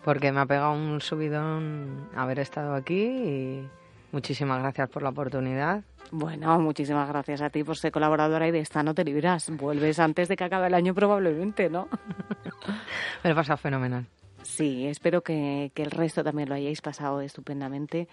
porque 0.07 0.31
me 0.31 0.41
ha 0.41 0.47
pegado 0.47 0.73
un 0.73 1.01
subidón 1.01 2.09
haber 2.15 2.39
estado 2.39 2.75
aquí 2.75 3.03
y 3.03 3.69
muchísimas 4.13 4.61
gracias 4.61 4.89
por 4.89 5.03
la 5.03 5.09
oportunidad. 5.09 5.83
Bueno, 6.13 6.61
muchísimas 6.61 7.09
gracias 7.09 7.41
a 7.43 7.51
ti 7.51 7.65
por 7.65 7.77
ser 7.77 7.91
colaboradora 7.91 8.47
y 8.47 8.53
de 8.53 8.61
esta 8.61 8.85
no 8.85 8.95
te 8.95 9.05
libras. 9.05 9.51
Vuelves 9.51 9.99
antes 9.99 10.29
de 10.29 10.37
que 10.37 10.45
acabe 10.45 10.69
el 10.69 10.75
año 10.75 10.95
probablemente, 10.95 11.69
¿no? 11.69 11.89
Me 13.25 13.31
lo 13.31 13.33
he 13.33 13.35
pasado 13.35 13.57
fenomenal. 13.57 14.07
Sí, 14.47 14.87
espero 14.87 15.23
que, 15.23 15.73
el 15.75 15.91
resto 15.91 16.25
también 16.25 16.49
lo 16.49 16.55
hayáis 16.55 16.81
pasado 16.81 17.21
estupendamente, 17.21 18.09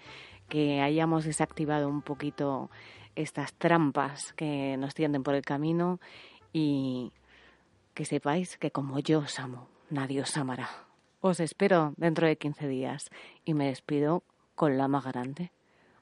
que 0.48 0.80
hayamos 0.80 1.24
desactivado 1.24 1.88
un 1.88 2.02
poquito 2.02 2.70
estas 3.14 3.54
trampas 3.54 4.32
que 4.34 4.76
nos 4.76 4.94
tienden 4.94 5.22
por 5.22 5.36
el 5.36 5.44
camino 5.44 6.00
y 6.52 7.12
que 7.94 8.04
sepáis 8.04 8.58
que 8.58 8.72
como 8.72 8.98
yo 8.98 9.20
os 9.20 9.38
amo, 9.38 9.68
nadie 9.88 10.20
os 10.20 10.36
amará. 10.36 10.68
Os 11.20 11.40
espero 11.40 11.94
dentro 11.96 12.26
de 12.26 12.36
15 12.36 12.68
días 12.68 13.10
y 13.44 13.54
me 13.54 13.68
despido 13.68 14.24
con 14.54 14.76
la 14.76 14.88
más 14.88 15.04
grande. 15.04 15.52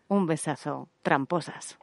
Un 0.09 0.27
besazo, 0.27 0.89
tramposas. 1.03 1.79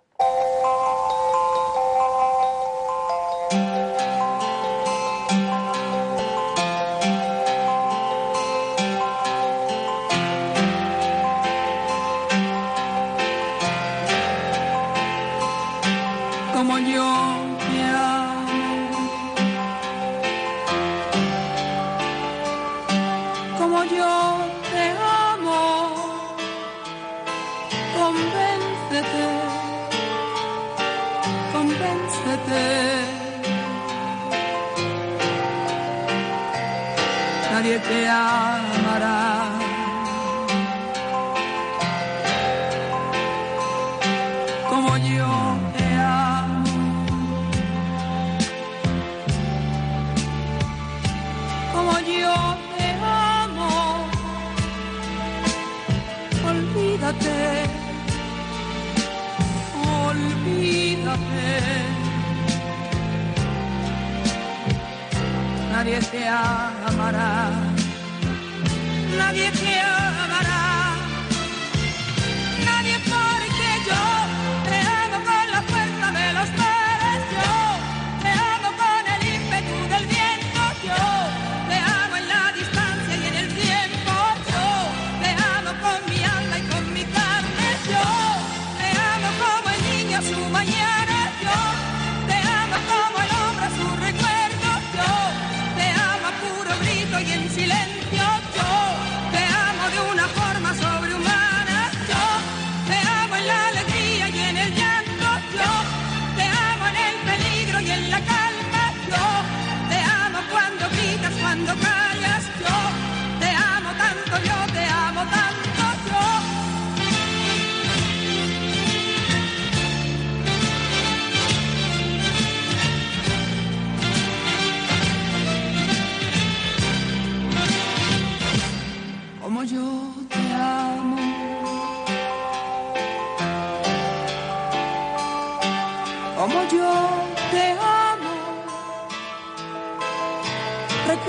Convéncete, 29.00 29.32
convéncete. 31.54 32.66
Nadie 37.52 37.80
te 37.80 38.08
amará. 38.08 39.29
Amará, 67.10 67.49
nadie 69.18 69.51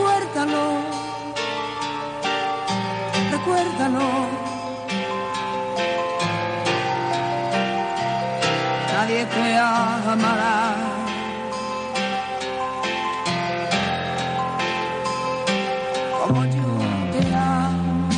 Recuérdalo. 0.01 0.65
Recuérdalo. 3.31 4.09
Nadie 8.95 9.27
te 9.27 9.59
amará. 9.59 10.75
Como 16.27 16.45
yo 16.45 16.71
te 17.13 17.35
amo. 17.35 18.09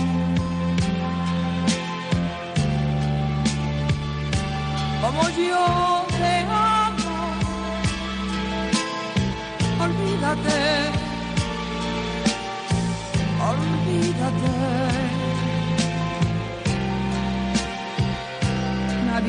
como 5.03 5.29
yo 5.31 5.82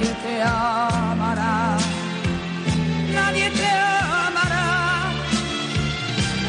nadie 0.03 0.15
te 0.21 0.41
amará, 0.41 1.77
nadie 3.13 3.49
te 3.51 3.69
amará, 3.69 5.11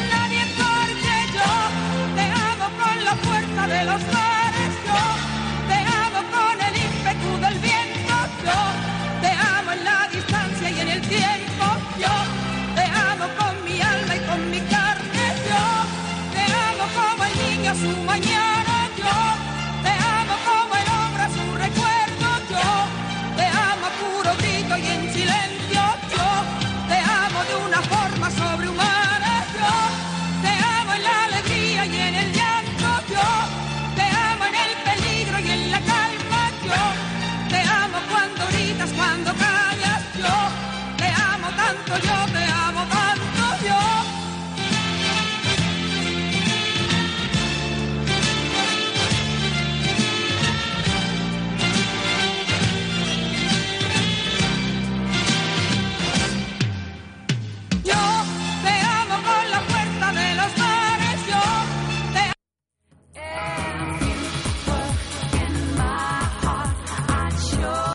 nadie 0.09 0.43
porque 0.57 1.15
yo 1.33 1.51
te 2.15 2.25
amo 2.31 2.67
con 2.79 3.05
la 3.05 3.15
fuerza 3.15 3.67
de 3.67 3.85
los 3.85 4.05
dos. 4.11 4.24